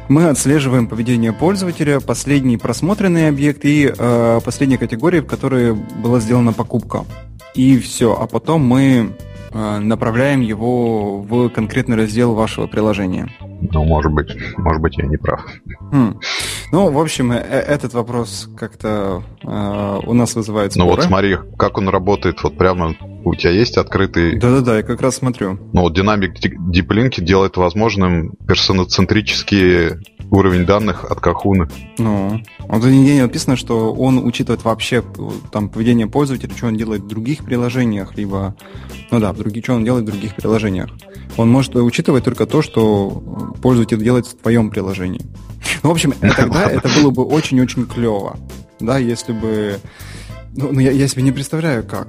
мы 0.08 0.30
отслеживаем 0.30 0.88
поведение 0.88 1.34
пользователя, 1.34 2.00
последний 2.00 2.58
просмотренный 2.58 3.28
объект 3.28 3.66
и 3.66 3.94
э, 3.96 4.40
последняя 4.44 4.78
категория, 4.78 5.22
в 5.22 5.28
которой 5.28 5.74
была 5.74 6.22
сделана 6.22 6.54
покупка. 6.54 7.04
И 7.56 7.78
все. 7.80 8.16
А 8.20 8.28
потом 8.28 8.66
мы 8.66 9.14
э, 9.52 9.80
направляем 9.80 10.42
его 10.42 11.22
в 11.22 11.50
конкретный 11.50 11.98
раздел 11.98 12.34
вашего 12.34 12.68
приложения. 12.68 13.30
Ну, 13.72 13.84
может 13.84 14.12
быть, 14.12 14.36
может 14.58 14.82
быть, 14.82 14.98
я 14.98 15.06
не 15.06 15.18
прав. 15.18 15.42
Хм. 15.92 16.20
Ну, 16.72 16.92
в 16.92 17.00
общем, 17.00 17.32
э, 17.32 17.38
э, 17.38 17.60
этот 17.60 17.94
вопрос 17.94 18.50
как-то 18.58 19.24
э, 19.44 20.00
у 20.06 20.14
нас 20.14 20.36
вызывает 20.36 20.74
споры. 20.74 20.90
Ну 20.90 20.96
вот 20.96 21.04
смотри, 21.04 21.38
как 21.58 21.78
он 21.78 21.88
работает, 21.90 22.44
вот 22.44 22.58
прямо 22.58 22.96
у 23.24 23.36
тебя 23.36 23.52
есть 23.52 23.78
открытый... 23.78 24.38
Да-да-да, 24.38 24.78
я 24.78 24.84
как 24.84 25.02
раз 25.02 25.16
смотрю. 25.16 25.60
Ну 25.74 25.82
вот 25.82 25.94
динамик 25.94 26.36
Link 26.44 27.22
делает 27.22 27.58
возможным 27.58 28.32
персоноцентрический 28.48 29.98
уровень 30.30 30.66
данных 30.66 31.06
от 31.10 31.20
Кахуны. 31.20 31.70
Ну, 31.98 32.42
вот 32.60 32.84
нигде 32.84 33.16
не 33.16 33.22
написано, 33.22 33.56
что 33.56 33.94
он 33.94 34.26
учитывает 34.26 34.64
вообще 34.64 35.04
там 35.52 35.70
поведение 35.70 36.08
пользователя, 36.08 36.54
что 36.56 36.68
он 36.68 36.76
делает 36.76 37.04
в 37.04 37.08
других 37.08 37.46
приложениях, 37.46 38.18
либо, 38.18 38.56
ну 39.12 39.20
да, 39.20 39.32
в 39.32 39.38
других, 39.38 39.64
что 39.64 39.74
он 39.74 39.86
делает 39.86 40.04
в 40.04 40.08
других 40.08 40.36
приложениях. 40.36 40.90
Он 41.38 41.50
может 41.50 41.76
учитывать 41.76 42.24
только 42.24 42.46
то, 42.46 42.62
что 42.62 43.54
пользователь 43.62 44.02
делает 44.02 44.26
в 44.28 44.38
твоем 44.38 44.70
приложении. 44.70 45.22
Ну, 45.84 45.90
в 45.90 45.92
общем, 45.92 46.12
тогда 46.36 46.70
это 46.70 46.90
было 47.02 47.12
бы 47.12 47.24
очень-очень 47.24 47.86
клево, 47.86 48.38
да, 48.80 48.98
если 48.98 49.34
бы... 49.34 49.80
Ну, 50.56 50.72
ну 50.72 50.80
я, 50.80 50.92
я 50.92 51.08
себе 51.08 51.24
не 51.24 51.32
представляю, 51.32 51.84
как. 51.84 52.08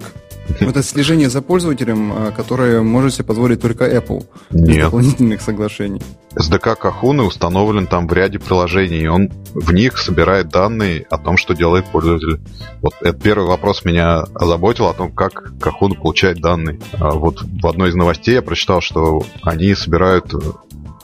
Это 0.61 0.83
слежение 0.83 1.29
за 1.29 1.43
пользователем, 1.43 2.13
а, 2.13 2.31
которое 2.31 2.83
может 2.83 3.15
себе 3.15 3.25
позволить 3.25 3.61
только 3.61 3.85
Apple. 3.85 4.25
Нет. 4.51 4.69
Без 4.69 4.85
дополнительных 4.85 5.43
соглашений. 5.43 6.01
SDK 6.35 6.77
Кахуны 6.77 7.23
установлен 7.23 7.87
там 7.87 8.07
в 8.07 8.13
ряде 8.13 8.39
приложений, 8.39 8.99
и 8.99 9.07
он 9.07 9.31
в 9.55 9.73
них 9.73 9.99
собирает 9.99 10.49
данные 10.49 11.07
о 11.11 11.19
том, 11.19 11.37
что 11.37 11.55
делает 11.55 11.87
пользователь. 11.87 12.41
Вот 12.81 12.95
этот 13.01 13.23
первый 13.23 13.49
вопрос 13.49 13.85
меня 13.85 14.21
озаботил 14.35 14.87
о 14.87 14.95
том, 14.95 15.13
как 15.13 15.59
Кахуна 15.61 15.95
получает 15.95 16.41
данные. 16.41 16.81
А 16.99 17.11
вот 17.11 17.43
в 17.43 17.67
одной 17.67 17.91
из 17.91 17.95
новостей 17.95 18.35
я 18.35 18.43
прочитал, 18.43 18.81
что 18.81 19.23
они 19.43 19.75
собирают 19.75 20.33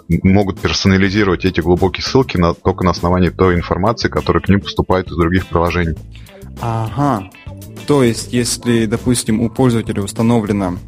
могут 0.08 0.60
персонализировать 0.60 1.44
эти 1.44 1.60
глубокие 1.60 2.04
ссылки 2.04 2.36
на, 2.36 2.54
только 2.54 2.84
на 2.84 2.90
основании 2.90 3.30
той 3.30 3.54
информации, 3.54 4.08
которая 4.08 4.42
к 4.42 4.48
ним 4.48 4.60
поступает 4.60 5.08
из 5.08 5.16
других 5.16 5.46
приложений. 5.46 5.96
Ага. 6.60 7.30
То 7.86 8.02
есть, 8.02 8.32
если, 8.32 8.86
допустим, 8.86 9.40
у 9.40 9.50
пользователя 9.50 10.02
установлено 10.02 10.78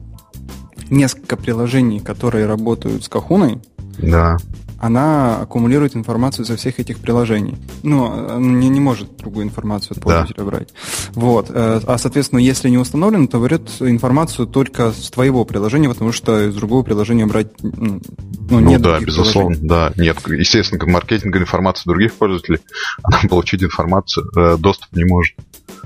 несколько 0.90 1.36
приложений, 1.36 2.00
которые 2.00 2.46
работают 2.46 3.04
с 3.04 3.08
Кахуной, 3.08 3.58
да 3.98 4.36
она 4.78 5.38
аккумулирует 5.38 5.96
информацию 5.96 6.44
со 6.44 6.56
всех 6.56 6.78
этих 6.78 6.98
приложений. 6.98 7.56
Ну, 7.82 8.06
она 8.06 8.38
не, 8.38 8.68
не 8.68 8.80
может 8.80 9.16
другую 9.16 9.46
информацию 9.46 9.96
от 9.96 10.02
пользователя 10.02 10.36
да. 10.36 10.44
брать. 10.44 10.68
Вот. 11.14 11.50
Э, 11.50 11.80
а, 11.86 11.98
соответственно, 11.98 12.40
если 12.40 12.68
не 12.68 12.78
установлено, 12.78 13.26
то 13.26 13.42
берет 13.42 13.70
информацию 13.80 14.46
только 14.46 14.92
с 14.92 15.10
твоего 15.10 15.44
приложения, 15.44 15.88
потому 15.88 16.12
что 16.12 16.48
из 16.48 16.54
другого 16.54 16.82
приложения 16.82 17.26
брать 17.26 17.48
ну, 17.62 18.00
ну 18.50 18.60
нет 18.60 18.82
да, 18.82 19.00
безусловно, 19.00 19.56
да. 19.60 19.92
Нет, 19.96 20.18
естественно, 20.28 20.78
как 20.78 20.88
маркетинговая 20.88 21.44
информация 21.44 21.90
других 21.90 22.14
пользователей, 22.14 22.60
она 23.02 23.18
получить 23.28 23.62
информацию, 23.62 24.30
э, 24.36 24.56
доступ 24.58 24.92
не 24.92 25.04
может. 25.04 25.34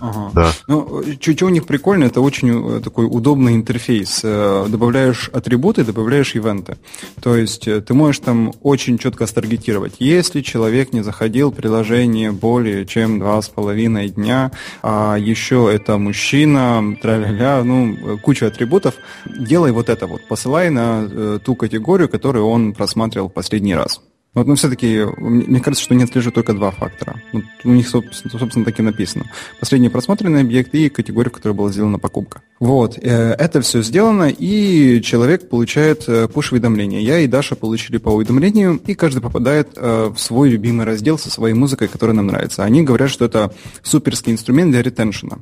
Ага. 0.01 0.31
Да. 0.35 0.53
Ну, 0.67 1.03
что 1.21 1.47
у 1.47 1.49
них 1.49 1.67
прикольно, 1.67 2.05
это 2.05 2.21
очень 2.21 2.79
э, 2.79 2.81
такой 2.81 3.07
удобный 3.07 3.55
интерфейс. 3.55 4.21
Добавляешь 4.23 5.29
атрибуты, 5.33 5.85
добавляешь 5.85 6.35
ивенты. 6.35 6.79
То 7.23 7.37
есть 7.37 7.65
ты 7.65 7.95
можешь 7.95 8.21
там 8.21 8.53
очень 8.63 8.99
четко 8.99 9.27
старгетировать. 9.27 9.95
Если 9.99 10.41
человек 10.41 10.93
не 10.93 11.03
заходил 11.03 11.51
в 11.51 11.55
приложение 11.55 12.33
более 12.33 12.87
чем 12.87 13.19
два 13.19 13.41
с 13.41 13.49
половиной 13.49 14.09
дня, 14.09 14.51
а 14.83 15.17
еще 15.19 15.71
это 15.73 15.99
мужчина, 15.99 16.97
тра-ля-ля, 17.01 17.63
ну, 17.65 18.19
куча 18.23 18.47
атрибутов, 18.47 18.95
делай 19.27 19.73
вот 19.73 19.89
это 19.89 20.07
вот, 20.07 20.27
посылай 20.29 20.71
на 20.71 21.07
э, 21.11 21.39
ту 21.45 21.55
категорию, 21.55 22.09
которую 22.09 22.47
он 22.47 22.73
просматривал 22.73 23.29
в 23.29 23.33
последний 23.33 23.75
раз. 23.75 24.01
Вот, 24.33 24.47
но 24.47 24.55
все-таки, 24.55 25.05
мне 25.19 25.59
кажется, 25.61 25.85
что 25.85 25.95
не 25.97 26.05
отслеживают 26.05 26.37
только 26.37 26.53
два 26.53 26.71
фактора. 26.71 27.21
Вот 27.33 27.43
у 27.65 27.71
них, 27.71 27.89
собственно, 27.89 28.39
собственно, 28.39 28.65
так 28.65 28.79
и 28.79 28.83
написано. 28.83 29.25
Последний 29.59 29.89
просмотренный 29.89 30.43
объект 30.43 30.73
и 30.73 30.89
категория, 30.89 31.31
в 31.31 31.33
которой 31.33 31.53
была 31.53 31.73
сделана 31.73 31.99
покупка. 31.99 32.43
Вот, 32.61 32.97
э, 32.97 33.33
это 33.33 33.61
все 33.61 33.83
сделано, 33.83 34.31
и 34.31 35.03
человек 35.03 35.49
получает 35.49 36.05
э, 36.07 36.29
push-уведомления. 36.33 37.01
Я 37.01 37.19
и 37.19 37.27
Даша 37.27 37.57
получили 37.57 37.99
по 37.99 38.11
уведомлению, 38.11 38.81
и 38.87 38.95
каждый 38.95 39.21
попадает 39.21 39.71
э, 39.77 40.13
в 40.15 40.19
свой 40.21 40.51
любимый 40.51 40.87
раздел 40.87 41.19
со 41.19 41.29
своей 41.29 41.55
музыкой, 41.55 41.89
которая 41.89 42.15
нам 42.15 42.29
нравится. 42.29 42.63
Они 42.63 42.83
говорят, 42.83 43.11
что 43.11 43.25
это 43.25 43.53
суперский 43.83 44.33
инструмент 44.33 44.71
для 44.71 44.83
ретеншена 44.83 45.39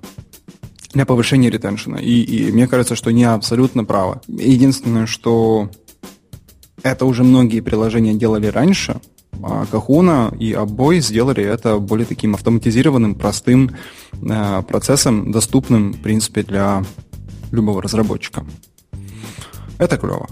для 0.94 1.04
повышения 1.04 1.50
ретеншена. 1.50 1.98
И, 1.98 2.22
и 2.22 2.50
мне 2.50 2.66
кажется, 2.66 2.96
что 2.96 3.10
не 3.10 3.24
абсолютно 3.24 3.84
право. 3.84 4.22
Единственное, 4.26 5.06
что 5.06 5.70
это 6.82 7.04
уже 7.04 7.24
многие 7.24 7.60
приложения 7.60 8.14
делали 8.14 8.46
раньше, 8.46 9.00
А 9.42 9.64
Kahuna 9.70 10.36
и 10.36 10.52
Обой 10.52 11.00
сделали 11.00 11.44
это 11.44 11.78
более 11.78 12.06
таким 12.06 12.34
автоматизированным, 12.34 13.14
простым 13.14 13.70
э, 14.12 14.62
процессом, 14.62 15.32
доступным, 15.32 15.92
в 15.92 16.00
принципе, 16.00 16.42
для 16.42 16.84
любого 17.50 17.82
разработчика. 17.82 18.44
Это 19.78 19.96
клево. 19.96 20.28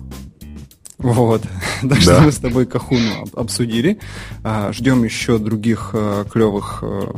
Вот. 0.98 1.42
Так 1.88 2.00
что 2.00 2.20
мы 2.20 2.32
с 2.32 2.38
тобой 2.38 2.66
Кахуну 2.66 3.26
обсудили. 3.34 3.98
А, 4.42 4.72
ждем 4.72 5.04
еще 5.04 5.38
других 5.38 5.90
э, 5.92 6.24
клевых 6.30 6.82
э, 6.82 7.12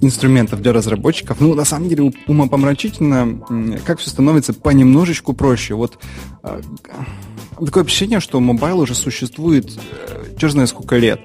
инструментов 0.00 0.62
для 0.62 0.72
разработчиков. 0.72 1.40
Ну, 1.40 1.54
на 1.54 1.64
самом 1.64 1.88
деле, 1.88 2.12
умопомрачительно, 2.26 3.42
как 3.84 3.98
все 3.98 4.10
становится 4.10 4.54
понемножечку 4.54 5.32
проще. 5.32 5.74
Вот 5.74 5.98
такое 7.58 7.84
ощущение, 7.84 8.20
что 8.20 8.40
mobile 8.40 8.80
уже 8.80 8.94
существует 8.94 9.70
черт 10.42 10.52
знает 10.52 10.70
сколько 10.70 10.96
лет. 10.96 11.20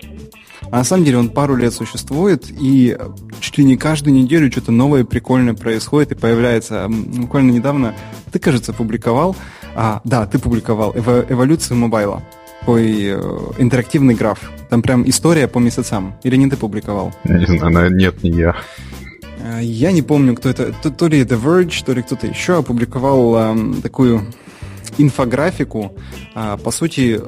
А 0.70 0.78
на 0.78 0.84
самом 0.84 1.06
деле 1.06 1.18
он 1.18 1.30
пару 1.30 1.56
лет 1.56 1.74
существует, 1.74 2.46
и 2.50 2.96
чуть 3.40 3.58
ли 3.58 3.64
не 3.64 3.78
каждую 3.78 4.14
неделю 4.14 4.52
что-то 4.52 4.72
новое 4.72 5.06
прикольное 5.06 5.56
происходит 5.56 6.12
и 6.12 6.16
появляется. 6.16 6.88
Буквально 6.88 7.52
недавно 7.52 7.96
ты, 8.32 8.38
кажется, 8.38 8.74
публиковал, 8.74 9.36
а, 9.76 10.02
да, 10.04 10.28
ты 10.28 10.38
публиковал 10.38 10.94
эво, 10.94 11.26
эволюцию 11.28 11.78
mobile 11.78 12.11
а. 12.11 12.22
Такой 12.60 13.06
э, 13.06 13.20
интерактивный 13.58 14.14
граф. 14.14 14.40
Там 14.70 14.82
прям 14.82 15.08
история 15.10 15.48
по 15.48 15.58
месяцам. 15.58 16.16
Или 16.24 16.36
не 16.36 16.50
ты 16.50 16.58
публиковал? 16.58 17.14
Не 17.24 17.46
знаю, 17.58 17.96
нет, 17.96 18.22
не 18.24 18.32
я. 18.32 18.56
Э, 19.40 19.60
я 19.64 19.92
не 19.92 20.02
помню, 20.02 20.36
кто 20.36 20.50
это. 20.50 20.74
То, 20.84 20.92
то 20.92 21.08
ли 21.08 21.22
The 21.22 21.42
Verge, 21.42 21.86
то 21.86 21.94
ли 21.94 22.02
кто-то 22.02 22.28
еще 22.28 22.58
опубликовал 22.58 23.56
э, 23.56 23.82
такую 23.82 24.28
инфографику, 24.98 25.94
а, 26.36 26.58
по 26.58 26.72
сути, 26.72 27.22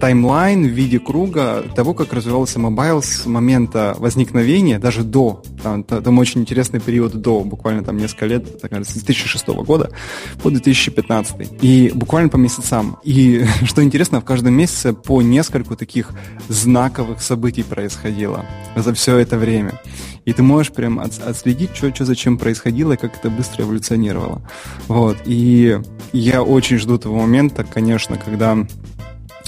таймлайн 0.00 0.64
в 0.64 0.70
виде 0.70 0.98
круга 0.98 1.64
того, 1.74 1.94
как 1.94 2.12
развивался 2.12 2.58
mobile 2.58 3.02
с 3.02 3.26
момента 3.26 3.94
возникновения, 3.98 4.78
даже 4.78 5.02
до, 5.02 5.42
там, 5.62 5.84
там 5.84 6.18
очень 6.18 6.42
интересный 6.42 6.80
период 6.80 7.14
до, 7.14 7.40
буквально 7.40 7.84
там 7.84 7.96
несколько 7.96 8.26
лет, 8.26 8.60
так, 8.60 8.72
с 8.72 8.92
2006 8.94 9.46
года 9.48 9.90
по 10.42 10.50
2015. 10.50 11.62
И 11.62 11.92
буквально 11.94 12.28
по 12.28 12.36
месяцам. 12.36 12.98
И 13.04 13.44
что 13.64 13.82
интересно, 13.82 14.20
в 14.20 14.24
каждом 14.24 14.54
месяце 14.54 14.92
по 14.92 15.22
нескольку 15.22 15.76
таких 15.76 16.10
знаковых 16.48 17.22
событий 17.22 17.62
происходило 17.62 18.44
за 18.76 18.92
все 18.94 19.18
это 19.18 19.36
время. 19.36 19.80
И 20.24 20.32
ты 20.32 20.42
можешь 20.42 20.72
прям 20.72 20.98
отследить, 20.98 21.76
что, 21.76 21.92
зачем 22.04 22.38
происходило 22.38 22.92
и 22.92 22.96
как 22.96 23.16
это 23.16 23.30
быстро 23.30 23.64
эволюционировало. 23.64 24.42
Вот. 24.88 25.18
И 25.26 25.78
я 26.12 26.42
очень 26.42 26.78
жду 26.78 26.98
того 26.98 27.20
момента, 27.20 27.64
конечно, 27.64 28.16
когда 28.16 28.56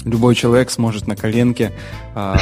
любой 0.05 0.35
человек 0.35 0.69
сможет 0.69 1.07
на 1.07 1.15
коленке 1.15 1.71
э, 2.15 2.35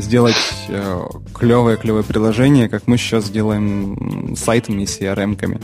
сделать 0.00 0.36
э, 0.68 1.00
клевое-клевое 1.34 2.04
приложение, 2.04 2.68
как 2.68 2.86
мы 2.86 2.96
сейчас 2.96 3.30
делаем 3.30 4.34
сайтами 4.36 4.82
и 4.82 4.86
CRM-ками. 4.86 5.60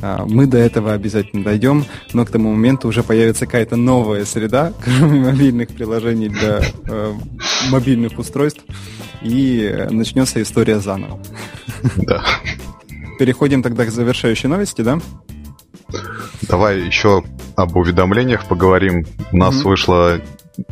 Э, 0.00 0.24
мы 0.26 0.46
до 0.46 0.58
этого 0.58 0.92
обязательно 0.92 1.42
дойдем, 1.42 1.84
но 2.12 2.24
к 2.24 2.30
тому 2.30 2.52
моменту 2.52 2.88
уже 2.88 3.02
появится 3.02 3.46
какая-то 3.46 3.76
новая 3.76 4.24
среда, 4.24 4.72
кроме 4.84 5.20
мобильных 5.20 5.68
приложений 5.68 6.28
для 6.28 6.60
э, 6.86 7.12
мобильных 7.70 8.18
устройств, 8.18 8.62
и 9.24 9.86
начнется 9.90 10.40
история 10.40 10.78
заново. 10.78 11.18
Да. 11.96 12.22
Переходим 13.18 13.62
тогда 13.62 13.86
к 13.86 13.90
завершающей 13.90 14.48
новости, 14.48 14.82
да? 14.82 14.98
Давай 16.42 16.80
еще 16.80 17.24
об 17.56 17.76
уведомлениях 17.76 18.46
поговорим. 18.46 19.06
У 19.32 19.36
нас 19.36 19.54
mm-hmm. 19.54 19.64
вышла 19.64 20.20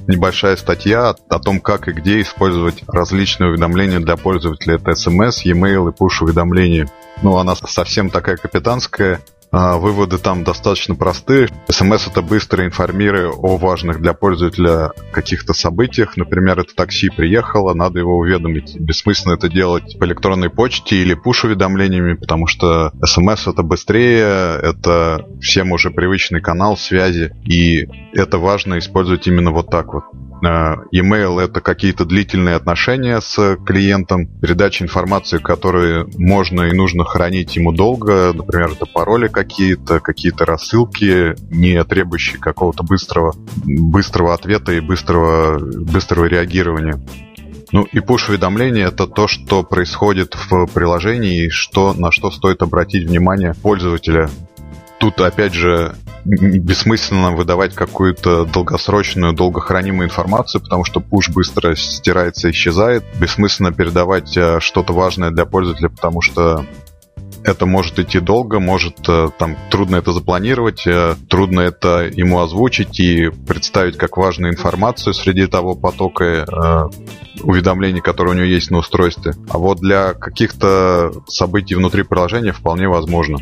небольшая 0.06 0.56
статья 0.56 1.14
о 1.28 1.38
том, 1.38 1.60
как 1.60 1.88
и 1.88 1.92
где 1.92 2.20
использовать 2.20 2.84
различные 2.86 3.50
уведомления 3.50 4.00
для 4.00 4.16
пользователя. 4.16 4.76
Это 4.76 4.92
SMS, 4.92 5.42
e-mail 5.44 5.90
и 5.90 5.92
push-уведомления. 5.92 6.88
Ну, 7.22 7.36
она 7.36 7.54
совсем 7.56 8.10
такая 8.10 8.36
капитанская. 8.36 9.20
А, 9.52 9.76
выводы 9.76 10.16
там 10.16 10.44
достаточно 10.44 10.94
простые. 10.94 11.48
СМС 11.68 12.08
это 12.08 12.22
быстро 12.22 12.64
информирует 12.64 13.34
о 13.36 13.58
важных 13.58 14.00
для 14.00 14.14
пользователя 14.14 14.92
каких-то 15.12 15.52
событиях. 15.52 16.16
Например, 16.16 16.58
это 16.58 16.74
такси 16.74 17.10
приехало, 17.10 17.74
надо 17.74 17.98
его 17.98 18.16
уведомить. 18.16 18.74
Бессмысленно 18.80 19.34
это 19.34 19.50
делать 19.50 19.98
по 19.98 20.04
электронной 20.06 20.48
почте 20.48 20.96
или 20.96 21.12
пуш-уведомлениями, 21.12 22.14
потому 22.14 22.46
что 22.46 22.92
СМС 23.04 23.46
это 23.46 23.62
быстрее, 23.62 24.58
это 24.62 25.26
всем 25.42 25.72
уже 25.72 25.90
привычный 25.90 26.40
канал 26.40 26.78
связи, 26.78 27.34
и 27.44 27.86
это 28.14 28.38
важно 28.38 28.78
использовать 28.78 29.26
именно 29.26 29.50
вот 29.50 29.70
так 29.70 29.92
вот. 29.92 30.04
Э, 30.42 30.76
email 30.92 31.40
это 31.40 31.60
какие-то 31.60 32.04
длительные 32.04 32.56
отношения 32.56 33.20
с 33.20 33.56
клиентом, 33.64 34.26
передача 34.26 34.84
информации, 34.84 35.38
которую 35.38 36.10
можно 36.16 36.62
и 36.62 36.72
нужно 36.72 37.04
хранить 37.04 37.54
ему 37.56 37.72
долго, 37.72 38.32
например, 38.32 38.70
это 38.72 38.86
пароли 38.86 39.28
какие-то, 39.42 40.00
какие-то 40.00 40.44
рассылки, 40.44 41.34
не 41.50 41.82
требующие 41.84 42.38
какого-то 42.38 42.84
быстрого, 42.84 43.34
быстрого 43.64 44.34
ответа 44.34 44.72
и 44.72 44.80
быстрого, 44.80 45.58
быстрого 45.58 46.26
реагирования. 46.26 47.00
Ну 47.72 47.84
и 47.90 47.98
push-уведомления 47.98 48.86
это 48.86 49.06
то, 49.06 49.26
что 49.26 49.62
происходит 49.64 50.34
в 50.34 50.66
приложении 50.66 51.46
и 51.46 51.50
что, 51.50 51.92
на 51.94 52.12
что 52.12 52.30
стоит 52.30 52.62
обратить 52.62 53.08
внимание 53.08 53.54
пользователя. 53.54 54.28
Тут, 55.00 55.20
опять 55.20 55.54
же, 55.54 55.96
бессмысленно 56.24 57.32
выдавать 57.32 57.74
какую-то 57.74 58.44
долгосрочную, 58.44 59.32
долгохранимую 59.32 60.06
информацию, 60.06 60.62
потому 60.62 60.84
что 60.84 61.00
пуш 61.00 61.30
быстро 61.30 61.74
стирается 61.74 62.48
и 62.48 62.50
исчезает. 62.52 63.02
Бессмысленно 63.18 63.72
передавать 63.72 64.36
э, 64.36 64.60
что-то 64.60 64.92
важное 64.92 65.30
для 65.30 65.46
пользователя, 65.46 65.88
потому 65.88 66.20
что 66.20 66.64
это 67.44 67.66
может 67.66 67.98
идти 67.98 68.20
долго, 68.20 68.60
может 68.60 69.08
э, 69.08 69.28
там 69.38 69.56
трудно 69.70 69.96
это 69.96 70.12
запланировать, 70.12 70.86
э, 70.86 71.14
трудно 71.28 71.60
это 71.60 72.08
ему 72.12 72.40
озвучить 72.40 73.00
и 73.00 73.28
представить 73.28 73.96
как 73.96 74.16
важную 74.16 74.52
информацию 74.52 75.14
среди 75.14 75.46
того 75.46 75.74
потока 75.74 76.24
э, 76.24 77.42
уведомлений, 77.42 78.00
которые 78.00 78.34
у 78.34 78.36
него 78.36 78.46
есть 78.46 78.70
на 78.70 78.78
устройстве. 78.78 79.34
А 79.50 79.58
вот 79.58 79.80
для 79.80 80.14
каких-то 80.14 81.12
событий 81.26 81.74
внутри 81.74 82.02
приложения 82.02 82.52
вполне 82.52 82.88
возможно 82.88 83.38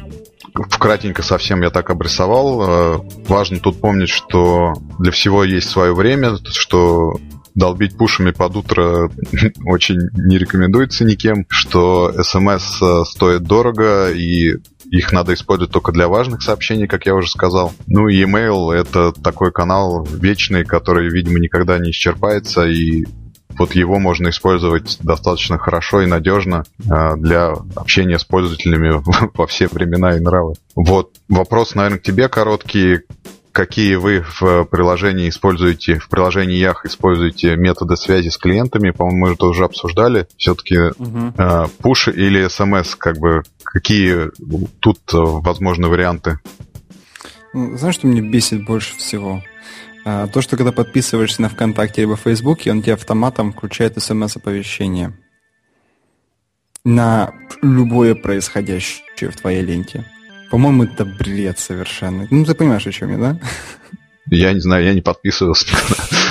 вкратенько 0.68 1.22
совсем 1.22 1.62
я 1.62 1.70
так 1.70 1.90
обрисовал. 1.90 3.04
Важно 3.28 3.60
тут 3.60 3.80
помнить, 3.80 4.08
что 4.08 4.72
для 4.98 5.12
всего 5.12 5.44
есть 5.44 5.70
свое 5.70 5.94
время, 5.94 6.38
что 6.44 7.14
долбить 7.54 7.96
пушами 7.96 8.30
под 8.30 8.56
утро 8.56 9.10
очень 9.64 9.98
не 10.14 10.38
рекомендуется 10.38 11.04
никем, 11.04 11.46
что 11.48 12.12
смс 12.22 12.82
э, 12.82 13.04
стоит 13.04 13.42
дорого 13.42 14.10
и 14.10 14.56
их 14.90 15.12
надо 15.12 15.34
использовать 15.34 15.72
только 15.72 15.92
для 15.92 16.08
важных 16.08 16.42
сообщений, 16.42 16.88
как 16.88 17.06
я 17.06 17.14
уже 17.14 17.28
сказал. 17.28 17.72
Ну 17.86 18.08
и 18.08 18.22
email 18.22 18.72
это 18.72 19.12
такой 19.12 19.52
канал 19.52 20.04
вечный, 20.04 20.64
который, 20.64 21.08
видимо, 21.10 21.38
никогда 21.38 21.78
не 21.78 21.90
исчерпается 21.90 22.66
и 22.66 23.04
вот 23.58 23.74
его 23.74 23.98
можно 23.98 24.30
использовать 24.30 24.96
достаточно 25.00 25.58
хорошо 25.58 26.02
и 26.02 26.06
надежно 26.06 26.64
э, 26.78 27.16
для 27.16 27.52
общения 27.74 28.18
с 28.18 28.24
пользователями 28.24 29.02
во 29.34 29.46
все 29.46 29.68
времена 29.68 30.16
и 30.16 30.20
нравы. 30.20 30.54
Вот 30.74 31.16
вопрос, 31.28 31.74
наверное, 31.74 31.98
к 31.98 32.02
тебе 32.02 32.28
короткий. 32.28 33.00
Какие 33.52 33.96
вы 33.96 34.20
в 34.20 34.64
приложении 34.64 35.28
используете, 35.28 35.98
в 35.98 36.08
приложении 36.08 36.56
Ях 36.56 36.86
используете 36.86 37.56
методы 37.56 37.96
связи 37.96 38.28
с 38.28 38.38
клиентами? 38.38 38.90
По-моему, 38.90 39.26
мы 39.26 39.32
это 39.34 39.46
уже 39.46 39.64
обсуждали. 39.64 40.28
Все-таки 40.36 40.78
угу. 40.78 41.32
э, 41.36 41.66
push 41.82 42.12
или 42.12 42.46
смс, 42.48 42.94
как 42.94 43.18
бы, 43.18 43.42
какие 43.64 44.30
тут 44.78 44.98
э, 45.12 45.16
возможны 45.16 45.88
варианты? 45.88 46.38
Ну, 47.52 47.76
знаешь, 47.76 47.96
что 47.96 48.06
мне 48.06 48.20
бесит 48.20 48.64
больше 48.64 48.96
всего? 48.96 49.42
А, 50.04 50.28
то, 50.28 50.40
что 50.40 50.56
когда 50.56 50.72
подписываешься 50.72 51.42
на 51.42 51.48
ВКонтакте 51.48 52.02
либо 52.02 52.16
Фейсбуке, 52.16 52.70
он 52.70 52.82
тебе 52.82 52.94
автоматом 52.94 53.52
включает 53.52 54.00
смс-оповещение 54.00 55.14
на 56.84 57.34
любое 57.62 58.14
происходящее 58.14 59.30
в 59.30 59.36
твоей 59.36 59.62
ленте. 59.62 60.04
По-моему, 60.50 60.84
это 60.84 61.04
бред 61.04 61.58
совершенно. 61.58 62.26
Ну, 62.30 62.44
ты 62.44 62.54
понимаешь, 62.54 62.86
о 62.86 62.92
чем 62.92 63.10
я, 63.12 63.18
да? 63.18 63.40
Я 64.30 64.52
не 64.52 64.60
знаю, 64.60 64.84
я 64.84 64.94
не 64.94 65.00
подписывался. 65.00 65.66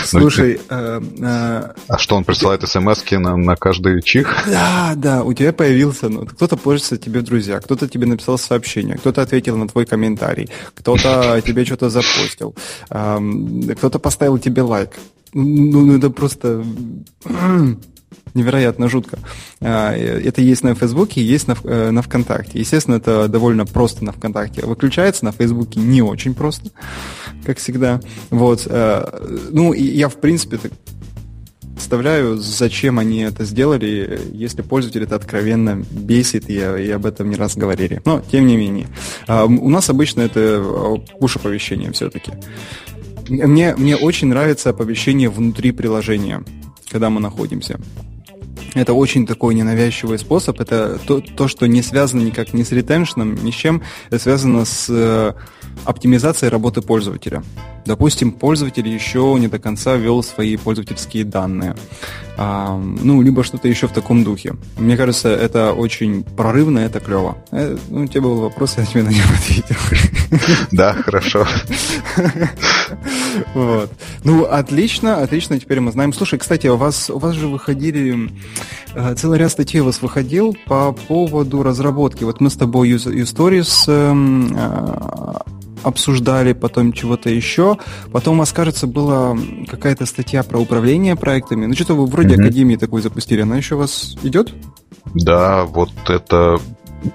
Слушай, 0.05 0.59
э, 0.69 1.01
э, 1.19 1.73
а 1.87 1.97
что 1.97 2.15
он 2.15 2.23
присылает 2.23 2.67
смс 2.67 3.03
на, 3.11 3.35
на 3.35 3.55
каждый 3.55 4.01
чих? 4.01 4.45
Да, 4.47 4.93
да, 4.95 5.23
у 5.23 5.33
тебя 5.33 5.51
появился, 5.51 6.07
ну, 6.07 6.25
кто-то 6.25 6.55
пользуется 6.55 6.97
тебе 6.97 7.19
в 7.19 7.23
друзья, 7.23 7.59
кто-то 7.59 7.89
тебе 7.89 8.07
написал 8.07 8.37
сообщение, 8.37 8.97
кто-то 8.97 9.21
ответил 9.21 9.57
на 9.57 9.67
твой 9.67 9.85
комментарий, 9.85 10.49
кто-то 10.75 11.41
тебе 11.45 11.65
что-то 11.65 11.89
запостил, 11.89 12.55
кто-то 12.87 13.99
поставил 13.99 14.37
тебе 14.37 14.61
лайк. 14.61 14.91
Ну, 15.33 15.85
ну 15.85 15.97
это 15.97 16.09
просто 16.09 16.63
невероятно 18.33 18.89
жутко. 18.89 19.19
А, 19.61 19.93
это 19.93 20.41
есть 20.41 20.63
на 20.63 20.75
Фейсбуке, 20.75 21.21
есть 21.21 21.47
на, 21.47 21.55
э, 21.63 21.91
на 21.91 22.01
ВКонтакте. 22.01 22.59
Естественно, 22.59 22.95
это 22.95 23.27
довольно 23.27 23.65
просто 23.65 24.03
на 24.03 24.11
ВКонтакте. 24.11 24.65
Выключается 24.65 25.25
на 25.25 25.31
Фейсбуке 25.31 25.79
не 25.79 26.01
очень 26.01 26.33
просто, 26.33 26.69
как 27.45 27.57
всегда. 27.57 28.01
Вот. 28.29 28.67
Э, 28.67 29.05
ну, 29.51 29.73
я, 29.73 30.09
в 30.09 30.15
принципе, 30.15 30.59
представляю, 31.79 32.35
зачем 32.35 32.99
они 32.99 33.21
это 33.21 33.45
сделали, 33.45 34.19
если 34.33 34.61
пользователь 34.61 35.03
это 35.03 35.15
откровенно 35.15 35.81
бесит, 35.91 36.49
и, 36.49 36.55
и 36.55 36.89
об 36.91 37.05
этом 37.05 37.29
не 37.29 37.37
раз 37.37 37.55
говорили. 37.55 38.01
Но, 38.03 38.19
тем 38.19 38.47
не 38.47 38.57
менее. 38.57 38.87
А, 39.27 39.45
у 39.45 39.69
нас 39.69 39.89
обычно 39.89 40.21
это 40.23 40.57
push-оповещение 41.21 41.93
все-таки. 41.93 42.33
Мне, 43.29 43.75
мне 43.77 43.95
очень 43.95 44.27
нравится 44.27 44.71
оповещение 44.71 45.29
внутри 45.29 45.71
приложения, 45.71 46.43
когда 46.89 47.09
мы 47.09 47.21
находимся. 47.21 47.79
Это 48.75 48.93
очень 48.93 49.25
такой 49.25 49.55
ненавязчивый 49.55 50.19
способ. 50.19 50.59
Это 50.59 50.99
то, 51.05 51.21
то, 51.21 51.47
что 51.47 51.67
не 51.67 51.81
связано 51.81 52.21
никак 52.21 52.53
ни 52.53 52.63
с 52.63 52.71
ретеншном, 52.71 53.35
ни 53.43 53.51
с 53.51 53.55
чем. 53.55 53.81
Это 54.09 54.19
связано 54.19 54.65
с 54.65 54.87
э, 54.89 55.33
оптимизацией 55.85 56.49
работы 56.51 56.81
пользователя. 56.81 57.43
Допустим, 57.85 58.31
пользователь 58.31 58.87
еще 58.87 59.35
не 59.39 59.47
до 59.47 59.59
конца 59.59 59.95
ввел 59.95 60.21
свои 60.23 60.57
пользовательские 60.57 61.23
данные. 61.23 61.75
А, 62.37 62.77
ну, 62.77 63.21
либо 63.21 63.43
что-то 63.43 63.67
еще 63.67 63.87
в 63.87 63.91
таком 63.91 64.23
духе. 64.23 64.55
Мне 64.77 64.95
кажется, 64.95 65.29
это 65.29 65.73
очень 65.73 66.23
прорывно, 66.23 66.79
это 66.79 66.99
клево. 66.99 67.37
Э, 67.51 67.77
ну, 67.89 68.03
у 68.03 68.07
тебя 68.07 68.21
был 68.21 68.41
вопрос, 68.41 68.75
я 68.77 68.85
тебе 68.85 69.03
на 69.03 69.09
него 69.09 69.27
ответил. 69.33 69.75
Да, 70.71 70.93
хорошо. 70.93 71.47
Вот. 73.53 73.91
Ну, 74.23 74.45
отлично, 74.45 75.17
отлично, 75.17 75.59
теперь 75.59 75.79
мы 75.79 75.91
знаем. 75.91 76.13
Слушай, 76.13 76.39
кстати, 76.39 76.67
у 76.67 76.77
вас, 76.77 77.09
у 77.09 77.19
вас 77.19 77.35
же 77.35 77.47
выходили, 77.47 78.31
э, 78.93 79.15
целый 79.15 79.39
ряд 79.39 79.51
статей 79.51 79.81
у 79.81 79.85
вас 79.85 80.01
выходил 80.01 80.55
по 80.65 80.91
поводу 80.91 81.63
разработки. 81.63 82.23
Вот 82.23 82.41
мы 82.41 82.49
с 82.49 82.55
тобой 82.55 82.91
Stories 82.91 83.85
эм, 83.87 84.55
э, 84.55 85.33
обсуждали, 85.83 86.53
потом 86.53 86.93
чего-то 86.93 87.29
еще. 87.29 87.77
Потом, 88.11 88.35
у 88.35 88.39
вас, 88.39 88.51
кажется, 88.51 88.87
была 88.87 89.37
какая-то 89.67 90.05
статья 90.05 90.43
про 90.43 90.59
управление 90.59 91.15
проектами. 91.15 91.65
Ну, 91.65 91.73
что-то 91.73 91.95
вы 91.95 92.05
вроде 92.05 92.35
mm-hmm. 92.35 92.41
Академии 92.41 92.75
такой 92.75 93.01
запустили. 93.01 93.41
Она 93.41 93.57
еще 93.57 93.75
у 93.75 93.79
вас 93.79 94.15
идет? 94.23 94.53
Да, 95.13 95.65
вот 95.65 95.91
это 96.07 96.59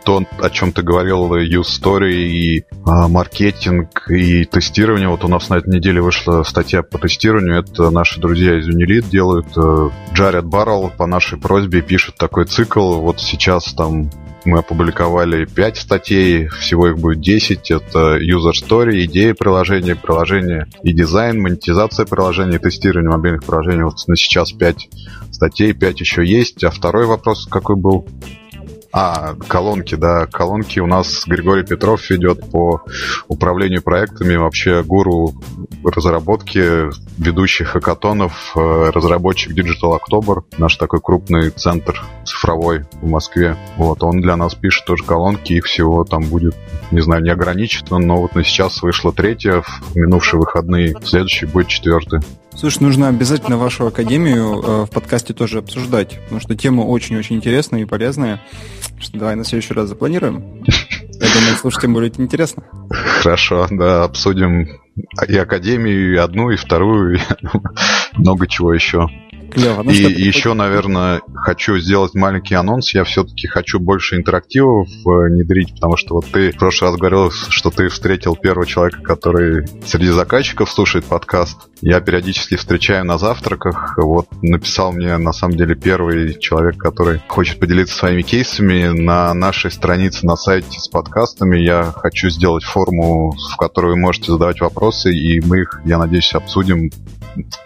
то, 0.05 0.25
о 0.41 0.51
чем 0.51 0.73
ты 0.73 0.83
говорил, 0.83 1.35
use 1.37 1.81
story 1.81 2.13
и 2.13 2.65
а, 2.85 3.09
маркетинг 3.09 4.11
и 4.11 4.45
тестирование. 4.45 5.09
Вот 5.09 5.25
у 5.25 5.29
нас 5.29 5.49
на 5.49 5.57
этой 5.57 5.75
неделе 5.75 6.01
вышла 6.01 6.43
статья 6.43 6.83
по 6.83 6.99
тестированию. 6.99 7.61
Это 7.61 7.91
наши 7.91 8.21
друзья 8.21 8.59
из 8.59 8.69
Unilid 8.69 9.09
делают. 9.11 9.47
Э, 9.57 9.91
Джаред 10.15 10.45
Баррелл 10.45 10.93
по 10.97 11.07
нашей 11.07 11.39
просьбе 11.39 11.83
пишет 11.83 12.17
такой 12.17 12.47
цикл. 12.47 13.01
Вот 13.01 13.21
сейчас 13.21 13.73
там 13.75 14.11
мы 14.45 14.59
опубликовали 14.59 15.47
5 15.47 15.77
статей, 15.77 16.49
всего 16.49 16.89
их 16.89 16.99
будет 16.99 17.21
10. 17.21 17.71
Это 17.71 18.19
user 18.19 18.53
story, 18.53 19.05
идеи 19.05 19.33
приложения, 19.33 19.97
приложения 19.97 20.69
и 20.83 20.93
дизайн, 20.93 21.41
монетизация 21.41 22.07
приложений, 22.07 22.59
тестирование 22.59 23.11
мобильных 23.11 23.45
приложений. 23.45 23.85
Вот 23.85 23.97
на 24.07 24.17
сейчас 24.17 24.53
5 24.53 24.89
статей, 25.33 25.73
5 25.73 26.01
еще 26.01 26.25
есть. 26.25 26.63
А 26.65 26.71
второй 26.71 27.07
вопрос 27.07 27.47
какой 27.47 27.77
был? 27.77 28.07
А, 28.97 29.35
колонки, 29.49 29.97
да, 29.97 30.27
колонки 30.27 30.79
у 30.79 30.87
нас 30.87 31.25
Григорий 31.27 31.65
Петров 31.65 32.09
ведет 32.11 32.49
по 32.53 32.81
управлению 33.27 33.83
проектами, 33.83 34.37
вообще 34.37 34.85
гуру 34.85 35.35
разработки 35.83 36.91
ведущих 37.21 37.71
хакатонов, 37.71 38.53
э, 38.55 38.91
разработчик 38.95 39.51
Digital 39.51 39.99
October, 39.99 40.45
наш 40.59 40.77
такой 40.77 41.01
крупный 41.01 41.51
центр 41.51 42.01
цифровой 42.25 42.85
в 43.03 43.09
Москве. 43.09 43.57
Вот, 43.77 44.05
он 44.05 44.21
для 44.21 44.37
нас 44.37 44.55
пишет 44.55 44.85
тоже 44.85 45.03
колонки, 45.03 45.55
их 45.55 45.65
всего 45.65 46.05
там 46.05 46.23
будет, 46.23 46.55
не 46.93 47.01
знаю, 47.01 47.25
не 47.25 47.31
ограничено, 47.31 47.99
но 47.99 48.19
вот 48.19 48.37
на 48.37 48.45
сейчас 48.45 48.81
вышло 48.81 49.13
третья, 49.13 49.63
в 49.63 49.97
минувшие 49.97 50.39
выходные, 50.39 50.95
следующий 51.03 51.47
будет 51.47 51.67
четвертый. 51.67 52.21
Слушай, 52.57 52.83
нужно 52.83 53.09
обязательно 53.09 53.59
вашу 53.59 53.87
академию 53.87 54.63
э, 54.63 54.85
в 54.87 54.91
подкасте 54.91 55.35
тоже 55.35 55.59
обсуждать, 55.59 56.21
потому 56.23 56.41
что 56.41 56.55
тема 56.55 56.83
очень-очень 56.83 57.37
интересная 57.37 57.83
и 57.83 57.85
полезная. 57.85 58.41
Что, 58.99 59.19
давай 59.19 59.35
на 59.35 59.45
следующий 59.45 59.75
раз 59.75 59.89
запланируем. 59.89 60.63
Я 60.65 61.35
думаю, 61.35 61.57
слушателям 61.61 61.95
будет 61.95 62.19
интересно. 62.19 62.63
Хорошо, 62.91 63.67
да, 63.71 64.05
обсудим 64.05 64.69
и 65.29 65.37
академию, 65.37 66.15
и 66.15 66.17
одну, 66.17 66.51
и 66.51 66.57
вторую, 66.57 67.17
и 67.17 67.21
много 68.17 68.47
чего 68.47 68.73
еще. 68.73 69.09
Клево. 69.55 69.83
Ну, 69.85 69.91
и 69.91 69.95
еще, 69.95 70.53
наверное, 70.55 71.23
хочу 71.33 71.79
сделать 71.79 72.15
маленький 72.15 72.55
анонс. 72.55 72.93
Я 72.93 73.05
все-таки 73.05 73.47
хочу 73.47 73.79
больше 73.79 74.17
интерактивов 74.17 74.89
внедрить, 75.05 75.75
потому 75.75 75.97
что 75.97 76.15
вот 76.15 76.27
ты 76.27 76.51
в 76.51 76.57
прошлый 76.57 76.91
раз 76.91 76.99
говорил, 76.99 77.31
что 77.31 77.71
ты 77.71 77.89
встретил 77.89 78.35
первого 78.35 78.67
человека, 78.67 79.01
который 79.01 79.67
среди 79.87 80.09
заказчиков 80.09 80.71
слушает 80.71 81.05
подкаст. 81.05 81.69
Я 81.81 82.01
периодически 82.01 82.57
встречаю 82.57 83.05
на 83.05 83.17
завтраках. 83.17 83.97
Вот 83.97 84.27
написал 84.43 84.93
мне, 84.93 85.17
на 85.19 85.33
самом 85.33 85.57
деле, 85.57 85.77
первый 85.77 86.39
человек, 86.39 86.77
который 86.77 87.21
хочет 87.29 87.61
поделиться 87.61 87.95
своими 87.95 88.23
кейсами. 88.23 88.89
На 88.89 89.33
нашей 89.35 89.71
странице 89.71 90.27
на 90.27 90.37
сайте 90.37 90.81
с 90.81 90.89
подкастами 90.89 91.59
я 91.59 91.93
хочу 91.95 92.29
сделать 92.29 92.65
форму, 92.65 93.37
в 93.53 93.57
которой 93.57 93.93
вы 93.93 94.01
можете 94.01 94.33
задавать 94.33 94.61
вопросы, 94.61 95.15
и 95.15 95.41
мы 95.41 95.61
их, 95.61 95.81
я 95.85 95.99
надеюсь, 95.99 96.33
обсудим 96.33 96.91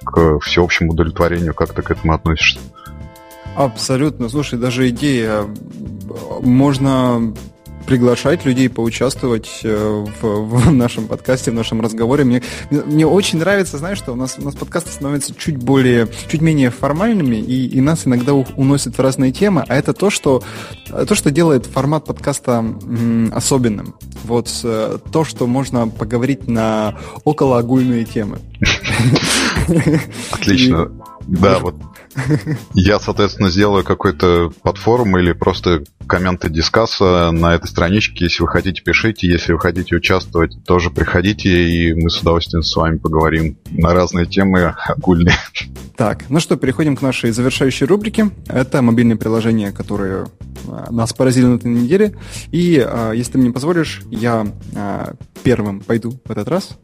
к 0.05 0.41
всеобщему 0.41 0.93
удовлетворению. 0.93 1.55
Как 1.55 1.73
ты 1.73 1.83
к 1.83 1.91
этому 1.91 2.15
относишься? 2.15 2.61
Абсолютно. 3.57 4.29
Слушай, 4.29 4.59
даже 4.59 4.89
идея. 4.89 5.45
Можно 6.41 7.35
приглашать 7.89 8.45
людей 8.45 8.69
поучаствовать 8.69 9.61
э, 9.65 10.05
в, 10.21 10.23
в 10.23 10.73
нашем 10.73 11.09
подкасте, 11.09 11.51
в 11.51 11.55
нашем 11.55 11.81
разговоре. 11.81 12.23
Мне, 12.23 12.43
мне 12.71 13.07
очень 13.07 13.39
нравится, 13.39 13.79
знаешь, 13.79 13.97
что 13.97 14.13
у 14.13 14.15
нас, 14.15 14.37
у 14.39 14.43
нас 14.43 14.55
подкасты 14.55 14.91
становятся 14.91 15.35
чуть 15.35 15.57
более, 15.57 16.07
чуть 16.29 16.43
менее 16.43 16.71
формальными, 16.71 17.37
и, 17.37 17.67
и 17.67 17.81
нас 17.81 18.07
иногда 18.07 18.35
уносят 18.35 18.99
в 18.99 19.01
разные 19.01 19.33
темы, 19.33 19.65
а 19.67 19.75
это 19.75 19.95
то, 19.95 20.11
что, 20.11 20.43
то, 20.87 21.15
что 21.15 21.31
делает 21.31 21.65
формат 21.65 22.05
подкаста 22.05 22.59
м, 22.59 23.33
особенным. 23.35 23.95
Вот 24.25 24.51
э, 24.65 24.99
то, 25.11 25.25
что 25.25 25.47
можно 25.47 25.89
поговорить 25.89 26.47
на 26.47 26.99
околоогульные 27.25 28.05
темы. 28.05 28.39
Отлично. 30.31 30.91
Да, 31.27 31.59
вот 31.59 31.77
я, 32.75 32.99
соответственно, 32.99 33.51
сделаю 33.51 33.85
какой-то 33.85 34.51
платформ 34.63 35.19
или 35.19 35.33
просто 35.33 35.85
комменты 36.07 36.49
дискасса 36.49 37.31
на 37.31 37.55
этой 37.55 37.67
страничке. 37.67 38.25
Если 38.25 38.43
вы 38.43 38.49
хотите, 38.49 38.83
пишите. 38.83 39.29
Если 39.29 39.53
вы 39.53 39.59
хотите 39.59 39.95
участвовать, 39.95 40.57
тоже 40.65 40.91
приходите, 40.91 41.69
и 41.69 41.93
мы 41.93 42.09
с 42.09 42.21
удовольствием 42.21 42.63
с 42.63 42.75
вами 42.75 42.97
поговорим 42.97 43.59
на 43.71 43.93
разные 43.93 44.27
темы 44.27 44.75
огульные. 44.87 45.37
Так, 45.97 46.25
ну 46.29 46.41
что, 46.41 46.57
переходим 46.57 46.97
к 46.97 47.03
нашей 47.03 47.31
завершающей 47.33 47.85
рубрике. 47.85 48.31
Это 48.47 48.83
мобильные 48.83 49.17
приложения, 49.17 49.73
которые 49.73 50.27
а, 50.69 50.91
нас 50.91 51.13
поразили 51.13 51.47
на 51.47 51.57
этой 51.57 51.71
неделе. 51.71 52.17
И, 52.53 52.79
а, 52.79 53.13
если 53.13 53.33
ты 53.33 53.39
мне 53.39 53.51
позволишь, 53.51 54.03
я 54.11 54.47
а, 54.77 55.15
первым 55.43 55.81
пойду 55.81 56.21
в 56.25 56.31
этот 56.31 56.49
раз. 56.49 56.79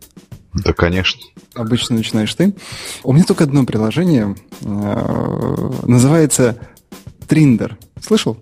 Да, 0.55 0.73
конечно. 0.73 1.21
Обычно 1.55 1.97
начинаешь 1.97 2.35
ты. 2.35 2.55
У 3.03 3.13
меня 3.13 3.25
только 3.25 3.45
одно 3.45 3.65
приложение. 3.65 4.37
Э, 4.63 5.71
называется 5.85 6.59
Триндер. 7.27 7.77
Слышал? 8.01 8.39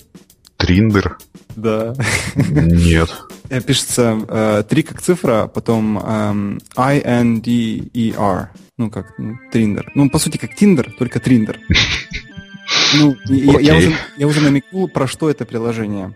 Триндер? 0.56 1.18
Да. 1.56 1.94
Нет. 2.36 3.10
Э, 3.48 3.60
пишется 3.60 4.18
э, 4.28 4.64
три 4.68 4.82
как 4.82 5.00
цифра, 5.00 5.46
потом 5.46 5.98
э, 5.98 6.58
I-N-D-E-R. 6.76 8.50
Ну, 8.78 8.90
как 8.90 9.18
ну, 9.18 9.36
Триндер. 9.50 9.90
Ну, 9.94 10.10
по 10.10 10.18
сути, 10.18 10.38
как 10.38 10.54
Тиндер, 10.54 10.92
только 10.98 11.20
Триндер. 11.20 11.60
Ну, 12.94 13.16
я, 13.26 13.58
я, 13.58 13.76
уже, 13.76 13.92
я 14.16 14.26
уже 14.26 14.40
намекнул, 14.40 14.88
про 14.88 15.06
что 15.06 15.28
это 15.28 15.44
приложение. 15.44 16.14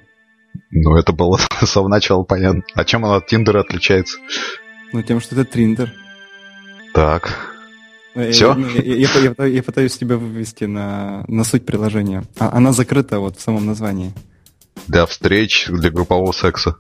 Ну, 0.70 0.94
это 0.96 1.12
было 1.12 1.38
с 1.61 1.66
самого 1.66 1.88
начала 1.88 2.22
понятно. 2.22 2.62
А 2.74 2.85
чем 2.85 3.04
оно 3.04 3.14
от 3.16 3.26
Тиндера 3.26 3.61
отличается? 3.61 4.18
Ну, 4.92 5.03
тем, 5.03 5.20
что 5.20 5.35
это 5.35 5.44
Триндер. 5.44 5.92
Так. 6.94 7.53
Ну, 8.14 8.31
Все? 8.31 8.57
Я, 8.57 8.83
я, 8.83 8.94
я, 8.94 9.35
я, 9.37 9.44
я 9.46 9.62
пытаюсь 9.62 9.96
тебя 9.96 10.16
вывести 10.16 10.64
на, 10.64 11.25
на 11.29 11.44
суть 11.44 11.66
приложения. 11.66 12.25
А, 12.38 12.51
она 12.57 12.72
закрыта 12.72 13.18
вот 13.18 13.37
в 13.37 13.40
самом 13.42 13.66
названии. 13.66 14.12
Для 14.87 15.05
встреч, 15.07 15.66
для 15.68 15.90
группового 15.90 16.33
секса. 16.33 16.77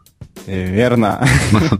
Верно. 0.46 1.26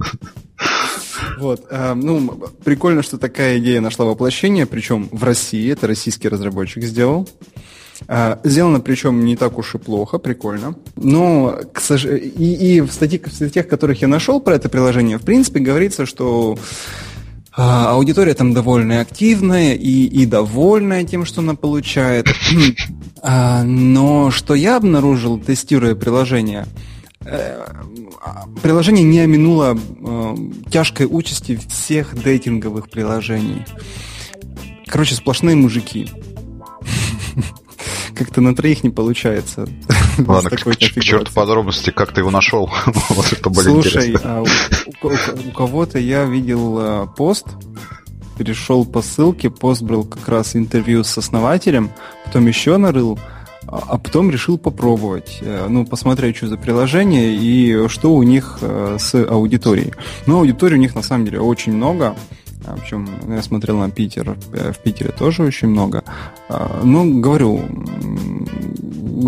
Вот, 1.38 1.66
э, 1.70 1.94
ну, 1.94 2.28
прикольно, 2.64 3.02
что 3.02 3.18
такая 3.18 3.58
идея 3.58 3.80
нашла 3.80 4.04
воплощение, 4.04 4.66
причем 4.66 5.08
в 5.12 5.24
России, 5.24 5.70
это 5.72 5.86
российский 5.86 6.28
разработчик 6.28 6.82
сделал. 6.82 7.28
Э, 8.08 8.36
сделано, 8.44 8.80
причем 8.80 9.24
не 9.24 9.36
так 9.36 9.58
уж 9.58 9.74
и 9.74 9.78
плохо, 9.78 10.18
прикольно. 10.18 10.74
Но 10.96 11.58
к 11.72 11.80
сож... 11.80 12.04
и, 12.04 12.76
и 12.76 12.80
в, 12.80 12.92
статье, 12.92 13.20
в 13.24 13.32
статьях, 13.32 13.68
которых 13.68 14.02
я 14.02 14.08
нашел 14.08 14.40
про 14.40 14.54
это 14.54 14.68
приложение, 14.68 15.18
в 15.18 15.22
принципе, 15.22 15.60
говорится, 15.60 16.06
что 16.06 16.58
а, 17.56 17.92
аудитория 17.92 18.34
там 18.34 18.52
довольно 18.52 19.00
активная 19.00 19.74
и, 19.74 20.04
и 20.04 20.26
довольная 20.26 21.04
тем, 21.04 21.24
что 21.24 21.40
она 21.40 21.54
получает. 21.54 22.28
а, 23.22 23.62
но 23.62 24.30
что 24.30 24.54
я 24.54 24.76
обнаружил, 24.76 25.38
тестируя 25.38 25.94
приложение, 25.94 26.66
э, 27.24 27.64
приложение 28.62 29.04
не 29.04 29.20
оминуло 29.20 29.74
э, 29.74 30.36
тяжкой 30.70 31.06
участи 31.10 31.58
всех 31.68 32.14
дейтинговых 32.22 32.90
приложений. 32.90 33.64
Короче, 34.86 35.14
сплошные 35.14 35.56
мужики. 35.56 36.10
Как-то 38.16 38.40
на 38.40 38.54
троих 38.54 38.82
не 38.82 38.90
получается. 38.90 39.68
Ладно, 40.18 40.50
к, 40.50 40.56
к, 40.56 40.76
к 40.76 41.00
черту 41.00 41.32
подробности, 41.32 41.90
как 41.90 42.12
ты 42.12 42.20
его 42.20 42.30
нашел? 42.30 42.70
вот 43.10 43.32
это 43.32 43.50
были 43.50 43.66
Слушай, 43.66 44.16
а 44.24 44.42
у, 44.42 45.06
у, 45.06 45.10
у 45.10 45.52
кого-то 45.52 45.98
я 45.98 46.24
видел 46.24 46.78
а, 46.78 47.06
пост, 47.06 47.46
перешел 48.38 48.84
по 48.84 49.02
ссылке, 49.02 49.50
пост 49.50 49.82
был 49.82 50.04
как 50.04 50.28
раз 50.28 50.56
интервью 50.56 51.04
с 51.04 51.16
основателем, 51.18 51.90
потом 52.24 52.46
еще 52.46 52.76
нарыл, 52.76 53.18
а, 53.66 53.82
а 53.88 53.98
потом 53.98 54.30
решил 54.30 54.58
попробовать, 54.58 55.38
э, 55.42 55.66
ну, 55.68 55.84
посмотреть, 55.84 56.36
что 56.36 56.48
за 56.48 56.56
приложение 56.56 57.34
и 57.34 57.88
что 57.88 58.14
у 58.14 58.22
них 58.22 58.58
э, 58.60 58.96
с 58.98 59.14
аудиторией. 59.14 59.92
Ну, 60.26 60.38
аудитории 60.38 60.74
у 60.74 60.80
них 60.80 60.94
на 60.94 61.02
самом 61.02 61.26
деле 61.26 61.40
очень 61.40 61.72
много. 61.72 62.16
А, 62.66 62.76
Причем 62.76 63.08
я 63.28 63.42
смотрел 63.42 63.78
на 63.78 63.90
Питер, 63.90 64.36
э, 64.52 64.72
в 64.72 64.78
Питере 64.78 65.10
тоже 65.10 65.44
очень 65.44 65.68
много. 65.68 66.02
А, 66.48 66.80
ну, 66.82 67.20
говорю, 67.20 67.64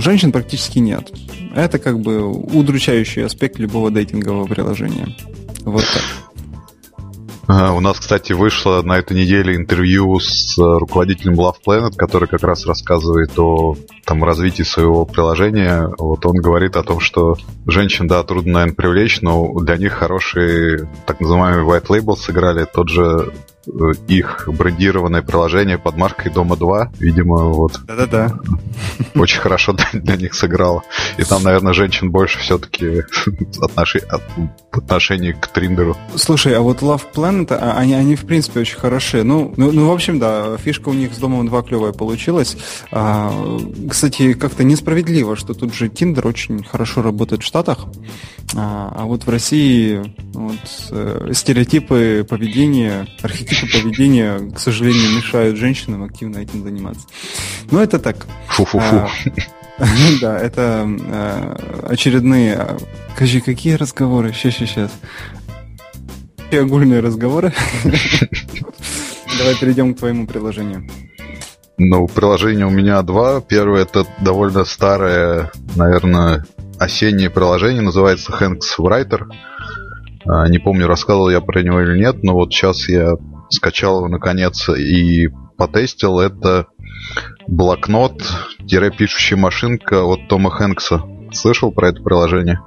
женщин 0.01 0.33
практически 0.33 0.79
нет. 0.79 1.13
Это 1.55 1.79
как 1.79 2.01
бы 2.01 2.23
удручающий 2.27 3.25
аспект 3.25 3.59
любого 3.59 3.91
дейтингового 3.91 4.47
приложения. 4.47 5.17
Вот 5.65 5.85
так. 5.85 6.28
У 7.49 7.81
нас, 7.81 7.99
кстати, 7.99 8.35
вышло 8.35 8.83
на 8.83 8.99
этой 8.99 9.17
неделе 9.17 9.57
интервью 9.57 10.21
с 10.21 10.59
руководителем 10.59 11.33
Love 11.35 11.57
Planet, 11.67 11.97
который 11.97 12.29
как 12.29 12.43
раз 12.43 12.67
рассказывает 12.67 13.39
о 13.39 13.75
там, 14.05 14.23
развитии 14.23 14.65
своего 14.65 15.07
приложения. 15.07 15.89
Вот 15.99 16.27
он 16.27 16.35
говорит 16.37 16.77
о 16.77 16.83
том, 16.83 17.01
что 17.01 17.37
женщин, 17.67 18.07
да, 18.07 18.23
трудно, 18.23 18.53
наверное, 18.53 18.75
привлечь, 18.75 19.23
но 19.23 19.51
для 19.61 19.79
них 19.79 19.95
хорошие 19.95 20.91
так 21.07 21.21
называемые 21.21 21.67
white 21.67 21.87
label 21.87 22.17
сыграли. 22.17 22.67
Тот 22.71 22.91
же 22.91 23.33
Э, 23.58 23.58
их 24.09 24.49
брендированное 24.49 25.23
приложение 25.23 25.79
под 25.79 25.97
маркой 25.97 26.33
Дома 26.33 26.57
2, 26.57 26.93
видимо, 26.99 27.45
вот. 27.51 27.81
Да-да-да. 27.85 28.39
Очень 29.15 29.41
хорошо 29.41 29.75
для, 29.93 30.17
них 30.17 30.35
сыграло. 30.35 30.83
И 31.19 31.25
там, 31.25 31.43
наверное, 31.43 31.73
женщин 31.73 32.11
больше 32.11 32.39
все-таки 32.39 33.03
отношении 34.73 35.33
к 35.33 35.49
Триндеру. 35.49 35.97
Слушай, 36.17 36.57
а 36.57 36.61
вот 36.61 36.83
Love 36.83 37.03
Planet, 37.15 37.53
а, 37.53 37.77
они, 37.77 37.95
они 37.95 38.17
в 38.17 38.25
принципе 38.25 38.61
очень 38.61 38.79
хороши. 38.79 39.23
Ну, 39.23 39.53
ну, 39.57 39.71
ну, 39.73 39.89
в 39.89 39.93
общем, 39.93 40.19
да, 40.19 40.57
фишка 40.57 40.89
у 40.89 40.95
них 40.95 41.13
с 41.13 41.19
Домом 41.19 41.47
2 41.47 41.63
клевая 41.63 41.93
получилась. 41.93 42.57
А, 42.91 43.33
кстати, 43.89 44.35
как-то 44.35 44.65
несправедливо, 44.65 45.37
что 45.37 45.55
тут 45.55 45.75
же 45.75 45.89
Tinder 45.89 46.27
очень 46.27 46.65
хорошо 46.65 47.03
работает 47.03 47.43
в 47.43 47.47
Штатах, 47.47 47.87
а, 48.57 48.93
а 48.97 49.05
вот 49.05 49.25
в 49.25 49.31
России 49.31 50.15
вот, 50.33 50.55
э, 50.91 51.31
стереотипы 51.33 52.27
поведения, 52.29 53.07
архитектуры 53.23 53.58
типа 53.61 53.79
поведения, 53.79 54.51
к 54.55 54.59
сожалению, 54.59 55.17
мешают 55.17 55.57
женщинам 55.57 56.05
активно 56.05 56.39
этим 56.39 56.63
заниматься. 56.63 57.07
Но 57.71 57.83
это 57.83 57.99
так. 57.99 58.27
Фу-фу-фу. 58.49 59.09
А, 59.79 59.87
да, 60.21 60.39
это 60.39 60.87
а, 60.87 61.85
очередные... 61.89 62.77
Скажи, 63.15 63.41
какие 63.41 63.75
разговоры? 63.75 64.33
Сейчас, 64.33 64.55
сейчас, 64.55 64.71
сейчас. 64.71 64.91
Огульные 66.53 67.01
разговоры. 67.01 67.53
Давай 69.39 69.55
перейдем 69.61 69.95
к 69.95 69.99
твоему 69.99 70.27
приложению. 70.27 70.89
Ну, 71.77 72.09
приложение 72.09 72.67
у 72.67 72.71
меня 72.71 73.03
два. 73.03 73.41
Первое 73.41 73.83
это 73.83 74.05
довольно 74.21 74.65
старое, 74.65 75.53
наверное, 75.77 76.45
осеннее 76.79 77.31
приложение, 77.31 77.83
называется 77.83 78.33
Hanks 78.33 78.79
Writer. 78.79 79.27
А, 80.27 80.49
не 80.49 80.59
помню, 80.59 80.87
рассказывал 80.87 81.31
я 81.31 81.41
про 81.41 81.63
него 81.63 81.81
или 81.81 81.99
нет, 81.99 82.23
но 82.23 82.35
вот 82.35 82.53
сейчас 82.53 82.89
я 82.89 83.15
скачал 83.51 83.99
его 83.99 84.09
наконец 84.09 84.69
и 84.69 85.29
потестил. 85.57 86.21
Это 86.21 86.67
блокнот-пишущая 87.47 89.37
машинка 89.37 90.05
от 90.05 90.29
Тома 90.29 90.51
Хэнкса. 90.51 91.03
Слышал 91.33 91.73
про 91.73 91.89
это 91.89 92.03
приложение? 92.03 92.61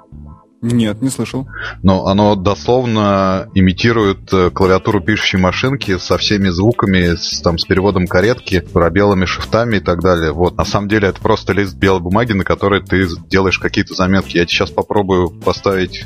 Нет, 0.61 1.01
не 1.01 1.09
слышал. 1.09 1.47
Но 1.81 2.05
оно 2.05 2.35
дословно 2.35 3.49
имитирует 3.55 4.31
э, 4.31 4.51
клавиатуру 4.51 5.01
пишущей 5.01 5.39
машинки 5.39 5.97
со 5.97 6.19
всеми 6.19 6.49
звуками, 6.49 7.15
с, 7.15 7.41
там, 7.41 7.57
с 7.57 7.65
переводом 7.65 8.05
каретки, 8.05 8.59
пробелами, 8.59 9.25
шифтами 9.25 9.77
и 9.77 9.79
так 9.79 10.01
далее. 10.01 10.31
Вот, 10.31 10.57
на 10.57 10.65
самом 10.65 10.87
деле 10.87 11.07
это 11.07 11.19
просто 11.19 11.53
лист 11.53 11.75
белой 11.75 12.01
бумаги, 12.01 12.33
на 12.33 12.43
которой 12.43 12.83
ты 12.83 13.07
делаешь 13.27 13.57
какие-то 13.57 13.95
заметки. 13.95 14.37
Я 14.37 14.45
сейчас 14.45 14.69
попробую 14.69 15.31
поставить 15.31 16.05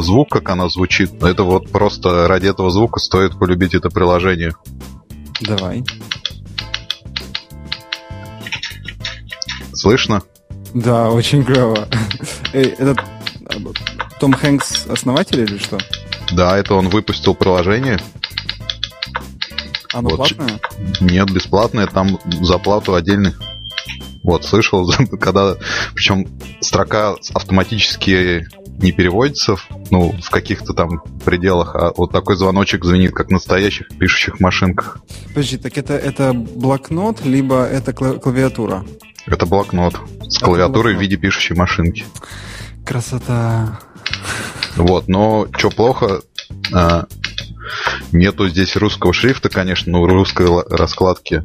звук, 0.00 0.30
как 0.30 0.48
оно 0.50 0.68
звучит. 0.68 1.22
Это 1.22 1.42
вот 1.42 1.70
просто 1.70 2.28
ради 2.28 2.46
этого 2.46 2.70
звука 2.70 3.00
стоит 3.00 3.38
полюбить 3.38 3.74
это 3.74 3.90
приложение. 3.90 4.52
Давай. 5.40 5.84
Слышно? 9.72 10.22
Да, 10.74 11.08
очень 11.08 11.44
клево. 11.44 11.88
Этот 12.52 12.98
том 14.20 14.34
Хэнкс 14.34 14.86
основатель 14.86 15.40
или 15.40 15.58
что? 15.58 15.78
Да, 16.32 16.56
это 16.58 16.74
он 16.74 16.88
выпустил 16.88 17.34
приложение. 17.34 17.98
Оно 19.92 20.10
вот. 20.10 20.16
платное? 20.16 20.60
Нет, 21.00 21.30
бесплатное, 21.32 21.86
там 21.86 22.18
за 22.42 22.58
плату 22.58 22.94
отдельно. 22.94 23.34
Вот, 24.22 24.44
слышал, 24.44 24.88
когда... 25.20 25.56
Причем 25.94 26.28
строка 26.60 27.16
автоматически 27.34 28.46
не 28.82 28.92
переводится, 28.92 29.56
ну, 29.90 30.14
в 30.22 30.30
каких-то 30.30 30.72
там 30.72 31.02
пределах, 31.24 31.74
а 31.74 31.92
вот 31.96 32.12
такой 32.12 32.36
звоночек 32.36 32.84
звенит, 32.84 33.12
как 33.12 33.28
в 33.28 33.30
настоящих 33.30 33.88
пишущих 33.88 34.40
машинках. 34.40 34.98
Подожди, 35.28 35.58
так 35.58 35.76
это, 35.76 35.94
это 35.94 36.32
блокнот, 36.32 37.24
либо 37.24 37.64
это 37.64 37.92
клавиатура? 37.92 38.84
Это 39.26 39.46
блокнот 39.46 39.94
с 40.28 40.36
это 40.36 40.44
клавиатурой 40.44 40.94
блокнот. 40.94 40.98
в 40.98 41.00
виде 41.02 41.16
пишущей 41.16 41.56
машинки. 41.56 42.04
Красота. 42.84 43.80
Вот, 44.76 45.08
но 45.08 45.46
что 45.56 45.70
плохо, 45.70 46.22
а, 46.72 47.06
нету 48.12 48.48
здесь 48.48 48.76
русского 48.76 49.12
шрифта, 49.12 49.48
конечно, 49.48 49.92
но 49.92 50.06
русской 50.06 50.46
раскладки. 50.70 51.42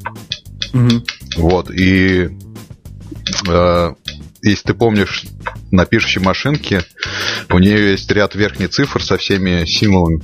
Угу. 0.74 1.04
Вот, 1.38 1.70
и 1.70 2.30
а, 3.50 3.96
если 4.50 4.68
ты 4.68 4.74
помнишь, 4.74 5.26
на 5.72 5.86
пишущей 5.86 6.22
машинке 6.22 6.84
у 7.50 7.60
нее 7.60 7.92
есть 7.92 8.10
ряд 8.12 8.36
верхних 8.36 8.70
цифр 8.70 9.04
со 9.04 9.18
всеми 9.18 9.66
символами. 9.66 10.22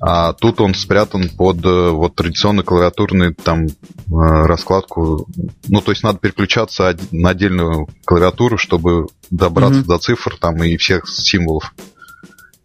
А 0.00 0.32
тут 0.32 0.60
он 0.60 0.74
спрятан 0.74 1.28
под 1.28 1.64
э, 1.64 1.90
вот 1.90 2.14
традиционную 2.14 2.64
клавиатурную 2.64 3.34
там 3.34 3.66
э, 3.66 3.70
раскладку. 4.06 5.26
Ну, 5.66 5.80
то 5.80 5.90
есть 5.90 6.04
надо 6.04 6.18
переключаться 6.18 6.96
на 7.10 7.30
отдельную 7.30 7.88
клавиатуру, 8.04 8.58
чтобы 8.58 9.06
добраться 9.30 9.80
mm-hmm. 9.80 9.86
до 9.86 9.98
цифр 9.98 10.36
там 10.36 10.62
и 10.62 10.76
всех 10.76 11.08
символов. 11.08 11.74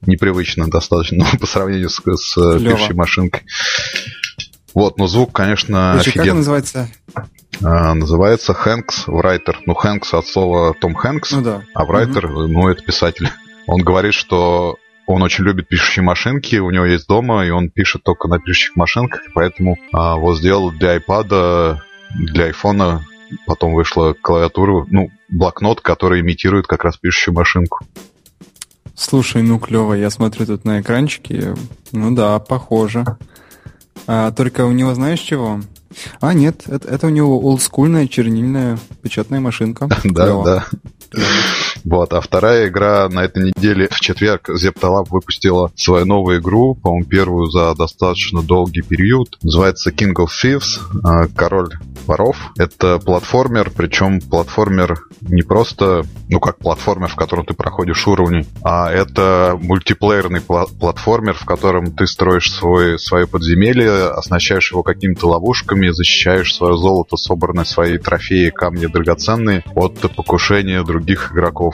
Непривычно 0.02 0.68
достаточно 0.68 1.26
ну, 1.34 1.40
по 1.40 1.48
сравнению 1.48 1.90
с, 1.90 1.96
с 1.96 2.38
э, 2.38 2.60
пишущей 2.60 2.94
машинкой. 2.94 3.42
Вот, 4.76 4.98
но 4.98 5.08
звук, 5.08 5.32
конечно, 5.32 5.94
Слушай, 5.96 6.10
офигенный. 6.10 6.28
Как 6.28 6.38
называется? 6.38 6.90
А, 7.62 7.94
называется 7.94 8.54
Хэнкс 8.54 9.08
Writer. 9.08 9.58
Ну, 9.66 9.74
Хэнкс 9.74 10.14
от 10.14 10.28
слова 10.28 10.74
Том 10.74 10.96
Хэнкс, 10.96 11.32
ну, 11.32 11.42
да. 11.42 11.62
а 11.74 11.86
Writer, 11.86 12.26
угу. 12.26 12.48
ну, 12.48 12.70
это 12.70 12.82
писатель. 12.84 13.30
Он 13.68 13.82
говорит, 13.82 14.14
что 14.14 14.78
он 15.06 15.22
очень 15.22 15.44
любит 15.44 15.68
пишущие 15.68 16.04
машинки, 16.04 16.58
у 16.58 16.70
него 16.72 16.86
есть 16.86 17.08
дома, 17.08 17.46
и 17.46 17.50
он 17.50 17.70
пишет 17.70 18.04
только 18.04 18.28
на 18.28 18.40
пишущих 18.40 18.76
машинках, 18.76 19.22
поэтому 19.34 19.78
а, 19.92 20.16
вот 20.16 20.38
сделал 20.38 20.72
для 20.72 20.98
iPad, 20.98 21.78
для 22.16 22.50
iPhone, 22.50 23.00
потом 23.46 23.74
вышла 23.74 24.14
клавиатура, 24.14 24.86
ну, 24.90 25.10
блокнот, 25.30 25.82
который 25.82 26.22
имитирует 26.22 26.68
как 26.68 26.84
раз 26.84 26.98
пишущую 26.98 27.34
машинку. 27.34 27.80
Слушай, 28.96 29.42
ну 29.42 29.60
клево, 29.60 29.94
я 29.94 30.10
смотрю 30.10 30.46
тут 30.46 30.66
на 30.66 30.80
экранчике, 30.80 31.56
ну 31.92 32.16
да, 32.16 32.40
похоже. 32.40 33.06
А, 34.06 34.32
только 34.32 34.66
у 34.66 34.72
него 34.72 34.94
знаешь 34.94 35.20
чего? 35.20 35.60
А, 36.20 36.34
нет, 36.34 36.64
это, 36.68 36.88
это 36.88 37.08
у 37.08 37.10
него 37.10 37.40
олдскульная 37.40 38.08
чернильная 38.08 38.78
печатная 39.02 39.40
машинка. 39.40 39.90
Да, 40.04 40.44
да. 40.44 40.66
Вот, 41.84 42.14
а 42.14 42.22
вторая 42.22 42.68
игра 42.68 43.08
на 43.10 43.24
этой 43.26 43.44
неделе 43.44 43.88
в 43.90 44.00
четверг 44.00 44.50
Zeptalab 44.50 45.08
выпустила 45.10 45.72
свою 45.76 46.06
новую 46.06 46.40
игру, 46.40 46.76
по-моему, 46.76 47.06
первую 47.06 47.52
за 47.52 47.76
достаточно 47.76 48.42
долгий 48.42 48.82
период. 48.82 49.38
Называется 49.42 49.92
King 49.92 50.14
of 50.16 50.28
Thieves, 50.44 50.80
а, 51.04 51.28
король 51.28 51.72
воров. 52.06 52.52
Это 52.58 53.00
платформер, 53.00 53.72
причем 53.76 54.20
платформер 54.20 55.06
не 55.22 55.42
просто, 55.42 56.04
ну 56.30 56.40
как 56.40 56.58
платформер, 56.58 57.10
в 57.10 57.16
котором 57.16 57.46
ты 57.46 57.54
проходишь 57.54 58.08
уровни, 58.08 58.46
а 58.64 58.92
это 58.92 59.58
мультиплеерный 59.62 60.42
пла- 60.42 60.68
платформер, 60.80 61.34
в 61.34 61.46
котором 61.46 61.92
ты 61.92 62.08
строишь 62.08 62.52
свой, 62.52 63.00
свое 63.00 63.28
подземелье, 63.28 64.10
оснащаешь 64.10 64.72
его 64.72 64.84
какими-то 64.84 65.28
ловушками, 65.28 65.90
защищаешь 65.90 66.54
свое 66.54 66.78
золото, 66.78 67.18
собранное 67.18 67.66
свои 67.66 67.98
трофеи, 67.98 68.50
камни 68.50 68.86
драгоценные 68.86 69.64
от 69.76 70.00
покушения 70.16 70.84
других 70.84 71.32
игроков. 71.32 71.73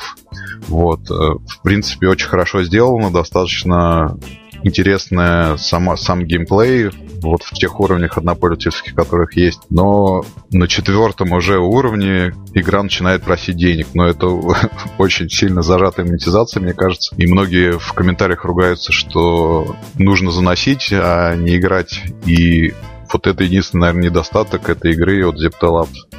Вот. 0.68 1.10
Э, 1.10 1.14
в 1.14 1.62
принципе, 1.64 2.08
очень 2.08 2.28
хорошо 2.28 2.64
сделано, 2.64 3.12
достаточно 3.12 4.18
интересная 4.64 5.58
сама, 5.58 5.96
сам 5.98 6.26
геймплей, 6.26 6.90
вот 7.22 7.44
в 7.44 7.54
тех 7.54 7.80
уровнях 7.80 8.18
однопользовательских, 8.18 8.96
которых 8.96 9.36
есть. 9.36 9.62
Но 9.70 10.24
на 10.52 10.68
четвертом 10.68 11.32
уже 11.34 11.60
уровне 11.60 12.34
игра 12.54 12.84
начинает 12.84 13.24
просить 13.24 13.58
денег. 13.58 13.88
Но 13.94 14.08
это 14.08 14.28
очень 14.98 15.30
сильно 15.30 15.62
зажатая 15.62 16.06
монетизация, 16.06 16.62
мне 16.62 16.74
кажется. 16.74 17.16
И 17.18 17.28
многие 17.28 17.78
в 17.78 17.94
комментариях 17.94 18.46
ругаются, 18.46 18.92
что 18.92 19.76
нужно 19.98 20.32
заносить, 20.32 20.90
а 20.92 21.36
не 21.36 21.58
играть. 21.58 22.02
И 22.26 22.74
вот 23.12 23.28
это 23.28 23.44
единственный, 23.44 23.82
наверное, 23.82 24.10
недостаток 24.10 24.70
этой 24.70 24.92
игры 24.92 25.28
от 25.28 25.36
Zepto 25.36 25.70
Labs. 25.70 26.19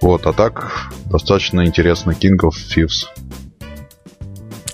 Вот, 0.00 0.26
а 0.26 0.32
так 0.32 0.90
достаточно 1.06 1.66
интересно. 1.66 2.12
King 2.12 2.38
of 2.42 2.52
Thieves. 2.52 3.06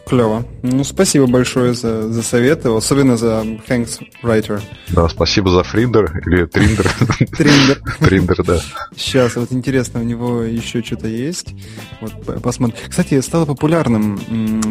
Клево. 0.07 0.45
Ну, 0.63 0.85
спасибо 0.85 1.27
большое 1.27 1.73
за, 1.73 2.13
за 2.13 2.23
советы, 2.23 2.69
особенно 2.69 3.17
за 3.17 3.43
Thanks 3.67 4.01
Writer. 4.23 4.61
Да, 4.91 5.09
спасибо 5.09 5.51
за 5.51 5.63
Фриндер 5.63 6.23
или 6.27 6.45
Триндер. 6.45 6.93
Триндер. 7.37 7.83
Триндер, 8.01 8.45
да. 8.45 8.61
Сейчас, 8.95 9.37
вот 9.37 9.51
интересно, 9.53 10.01
у 10.01 10.05
него 10.05 10.43
еще 10.43 10.83
что-то 10.83 11.09
есть. 11.09 11.55
Вот 12.03 12.43
посмотрим. 12.43 12.77
Кстати, 12.87 13.19
стало 13.23 13.47
популярным 13.47 14.17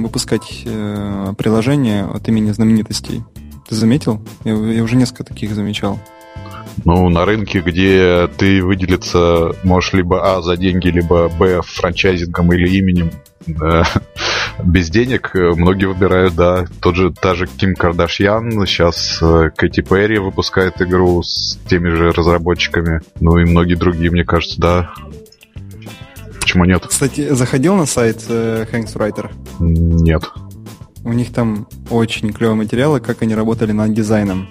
выпускать 0.04 0.64
э, 0.66 1.34
приложения 1.36 2.06
от 2.06 2.28
имени 2.28 2.52
знаменитостей. 2.52 3.24
Ты 3.68 3.76
заметил? 3.76 4.24
Я, 4.44 4.54
я 4.54 4.84
уже 4.84 4.96
несколько 4.96 5.24
таких 5.24 5.56
замечал. 5.56 6.00
Ну, 6.86 7.10
на 7.10 7.26
рынке, 7.26 7.62
где 7.62 8.28
ты 8.38 8.64
выделиться 8.64 9.54
можешь 9.64 9.94
либо 9.94 10.36
А 10.36 10.42
за 10.42 10.58
деньги, 10.58 10.88
либо 10.88 11.30
Б 11.30 11.62
франчайзингом 11.62 12.52
или 12.54 12.78
именем, 12.78 13.12
да, 13.48 13.86
без 14.64 14.90
денег 14.90 15.32
э, 15.36 15.54
многие 15.56 15.86
выбирают, 15.86 16.36
да. 16.36 16.66
Тот 16.82 16.96
же, 16.96 17.14
та 17.14 17.36
же 17.36 17.48
Ким 17.48 17.76
Кардашьян, 17.76 18.66
сейчас 18.66 19.20
э, 19.22 19.50
Кэти 19.56 19.82
Перри 19.82 20.18
выпускает 20.20 20.82
игру 20.82 21.22
с 21.24 21.60
теми 21.68 21.90
же 21.90 22.12
разработчиками, 22.12 23.02
ну 23.20 23.38
и 23.38 23.46
многие 23.46 23.76
другие, 23.76 24.12
мне 24.12 24.24
кажется, 24.24 24.60
да. 24.60 24.94
Почему 26.40 26.66
нет? 26.66 26.86
Кстати, 26.86 27.34
заходил 27.34 27.76
на 27.76 27.86
сайт 27.86 28.26
э, 28.30 28.66
Hanks 28.72 28.96
Writer? 28.96 29.32
Нет. 29.60 30.24
У 31.04 31.12
них 31.12 31.34
там 31.34 31.68
очень 31.90 32.32
клевые 32.32 32.56
материалы, 32.56 33.00
как 33.00 33.22
они 33.22 33.36
работали 33.36 33.72
над 33.72 33.94
дизайном. 33.94 34.48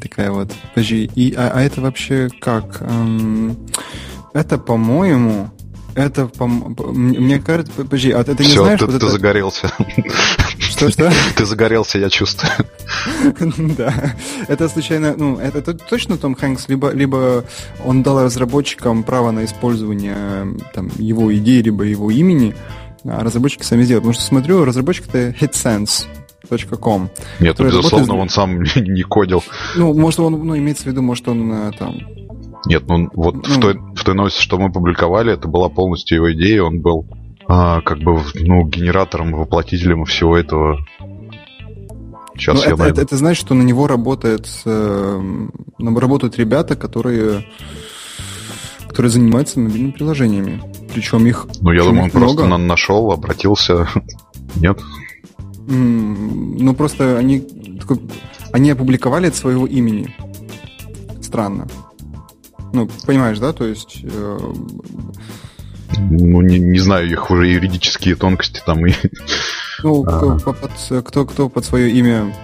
Такая 0.00 0.30
вот. 0.30 0.52
Подожди, 0.74 1.10
и, 1.14 1.34
а, 1.34 1.50
а 1.54 1.62
это 1.62 1.80
вообще 1.80 2.28
как? 2.40 2.82
Эм, 2.82 3.56
это, 4.34 4.58
по-моему, 4.58 5.50
это, 5.96 6.26
по 6.26 6.46
мне 6.46 7.38
кажется, 7.38 7.72
подожди, 7.74 8.10
а 8.10 8.22
ты, 8.22 8.32
не 8.32 8.50
Все, 8.50 8.62
знаешь... 8.62 8.78
ты, 8.78 8.84
вот 8.84 8.92
ты 8.92 8.98
это... 8.98 9.08
загорелся. 9.08 9.72
Что-что? 10.58 11.10
Ты 11.36 11.46
загорелся, 11.46 11.98
я 11.98 12.10
чувствую. 12.10 12.52
Да. 13.78 14.14
Это 14.46 14.68
случайно, 14.68 15.14
ну, 15.16 15.38
это 15.38 15.72
точно 15.72 16.18
Том 16.18 16.34
Хэнкс, 16.34 16.68
либо, 16.68 16.90
либо 16.90 17.44
он 17.82 18.02
дал 18.02 18.22
разработчикам 18.22 19.04
право 19.04 19.30
на 19.30 19.46
использование 19.46 20.54
там, 20.74 20.90
его 20.98 21.34
идеи, 21.34 21.62
либо 21.62 21.84
его 21.84 22.10
имени, 22.10 22.54
а 23.04 23.24
разработчики 23.24 23.62
сами 23.62 23.84
сделают. 23.84 24.02
Потому 24.02 24.14
что 24.14 24.24
смотрю, 24.24 24.64
разработчик 24.66 25.06
это 25.08 25.30
HitSense. 25.30 26.04
.com. 26.46 27.08
Нет, 27.40 27.58
ну, 27.58 27.64
безусловно, 27.64 28.06
работает... 28.06 28.20
он 28.20 28.28
сам 28.28 28.62
не 28.76 29.02
кодил. 29.02 29.42
Ну, 29.76 29.94
может, 29.94 30.20
он, 30.20 30.32
ну, 30.46 30.56
имеется 30.56 30.84
в 30.84 30.86
виду, 30.86 31.02
может, 31.02 31.28
он 31.28 31.52
э, 31.52 31.70
там 31.78 31.94
нет, 32.66 32.82
ну 32.88 33.08
вот 33.14 33.34
ну, 33.34 33.42
в, 33.42 33.60
той, 33.60 33.74
в 33.94 34.02
той 34.02 34.14
новости, 34.14 34.42
что 34.42 34.58
мы 34.58 34.72
публиковали, 34.72 35.32
это 35.32 35.46
была 35.46 35.68
полностью 35.68 36.16
его 36.16 36.32
идея, 36.32 36.64
он 36.64 36.80
был 36.80 37.06
а, 37.48 37.80
как 37.80 37.98
бы 37.98 38.20
ну, 38.34 38.66
генератором, 38.66 39.32
воплотителем 39.32 40.04
всего 40.04 40.36
этого. 40.36 40.84
Сейчас 42.34 42.56
ну, 42.56 42.62
я 42.62 42.68
это, 42.68 42.76
найду. 42.76 42.92
Это, 42.94 43.02
это 43.02 43.16
значит, 43.16 43.40
что 43.40 43.54
на 43.54 43.62
него 43.62 43.86
работает, 43.86 44.48
э, 44.64 45.22
работают 45.78 46.36
ребята, 46.38 46.74
которые, 46.74 47.46
которые 48.88 49.10
занимаются 49.10 49.60
мобильными 49.60 49.92
приложениями. 49.92 50.60
Причем 50.92 51.26
их. 51.26 51.46
Ну, 51.60 51.70
я 51.70 51.84
думаю, 51.84 52.04
он 52.04 52.10
много. 52.12 52.18
просто 52.18 52.46
на 52.46 52.58
нашел, 52.58 53.12
обратился. 53.12 53.88
Нет. 54.56 54.80
Ну, 55.68 56.74
просто 56.74 57.18
они, 57.18 57.46
они 58.52 58.70
опубликовали 58.70 59.28
от 59.28 59.34
своего 59.34 59.66
имени. 59.66 60.14
Странно. 61.20 61.66
Ну, 62.72 62.88
понимаешь, 63.06 63.38
да? 63.38 63.52
То 63.52 63.66
есть... 63.66 64.00
Э... 64.04 64.38
Ну, 65.98 66.40
не, 66.42 66.58
не 66.58 66.78
знаю, 66.78 67.10
их 67.10 67.30
уже 67.30 67.46
юридические 67.46 68.16
тонкости 68.16 68.60
там 68.64 68.86
и... 68.86 68.92
Ну, 69.82 70.04
а... 70.06 70.38
под, 70.38 71.04
кто, 71.06 71.26
кто 71.26 71.48
под 71.48 71.64
свое 71.64 71.90
имя, 71.90 72.34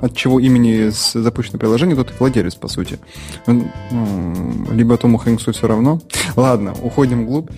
от 0.00 0.16
чего 0.16 0.40
имени 0.40 0.90
запущено 0.90 1.58
приложение, 1.58 1.96
тот 1.96 2.10
и 2.10 2.14
владелец, 2.18 2.54
по 2.54 2.68
сути. 2.68 2.98
Либо 3.46 4.96
Тому 4.96 5.18
Хэнксу 5.18 5.52
все 5.52 5.66
равно. 5.66 6.00
Ладно, 6.36 6.74
уходим 6.82 7.24
вглубь. 7.24 7.50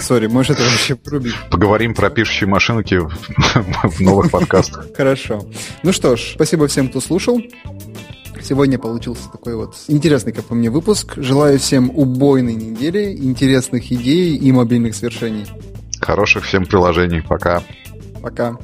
Сори, 0.00 0.26
может 0.26 0.58
это 0.58 0.62
вообще 0.62 0.96
рубить. 1.06 1.34
Поговорим 1.50 1.94
про 1.94 2.10
пишущие 2.10 2.48
машинки 2.48 2.98
в 2.98 4.00
новых 4.00 4.30
подкастах. 4.30 4.88
Хорошо. 4.96 5.42
Ну 5.82 5.92
что 5.92 6.16
ж, 6.16 6.32
спасибо 6.34 6.66
всем, 6.66 6.88
кто 6.88 7.00
слушал. 7.00 7.40
Сегодня 8.42 8.78
получился 8.78 9.30
такой 9.30 9.54
вот 9.54 9.76
интересный, 9.86 10.32
как 10.32 10.46
по 10.46 10.54
мне, 10.54 10.68
выпуск. 10.68 11.14
Желаю 11.16 11.60
всем 11.60 11.90
убойной 11.94 12.54
недели, 12.54 13.16
интересных 13.16 13.92
идей 13.92 14.36
и 14.36 14.50
мобильных 14.50 14.96
свершений. 14.96 15.46
Хороших 16.00 16.44
всем 16.44 16.66
приложений. 16.66 17.22
Пока. 17.28 17.62
Пока. 18.22 18.56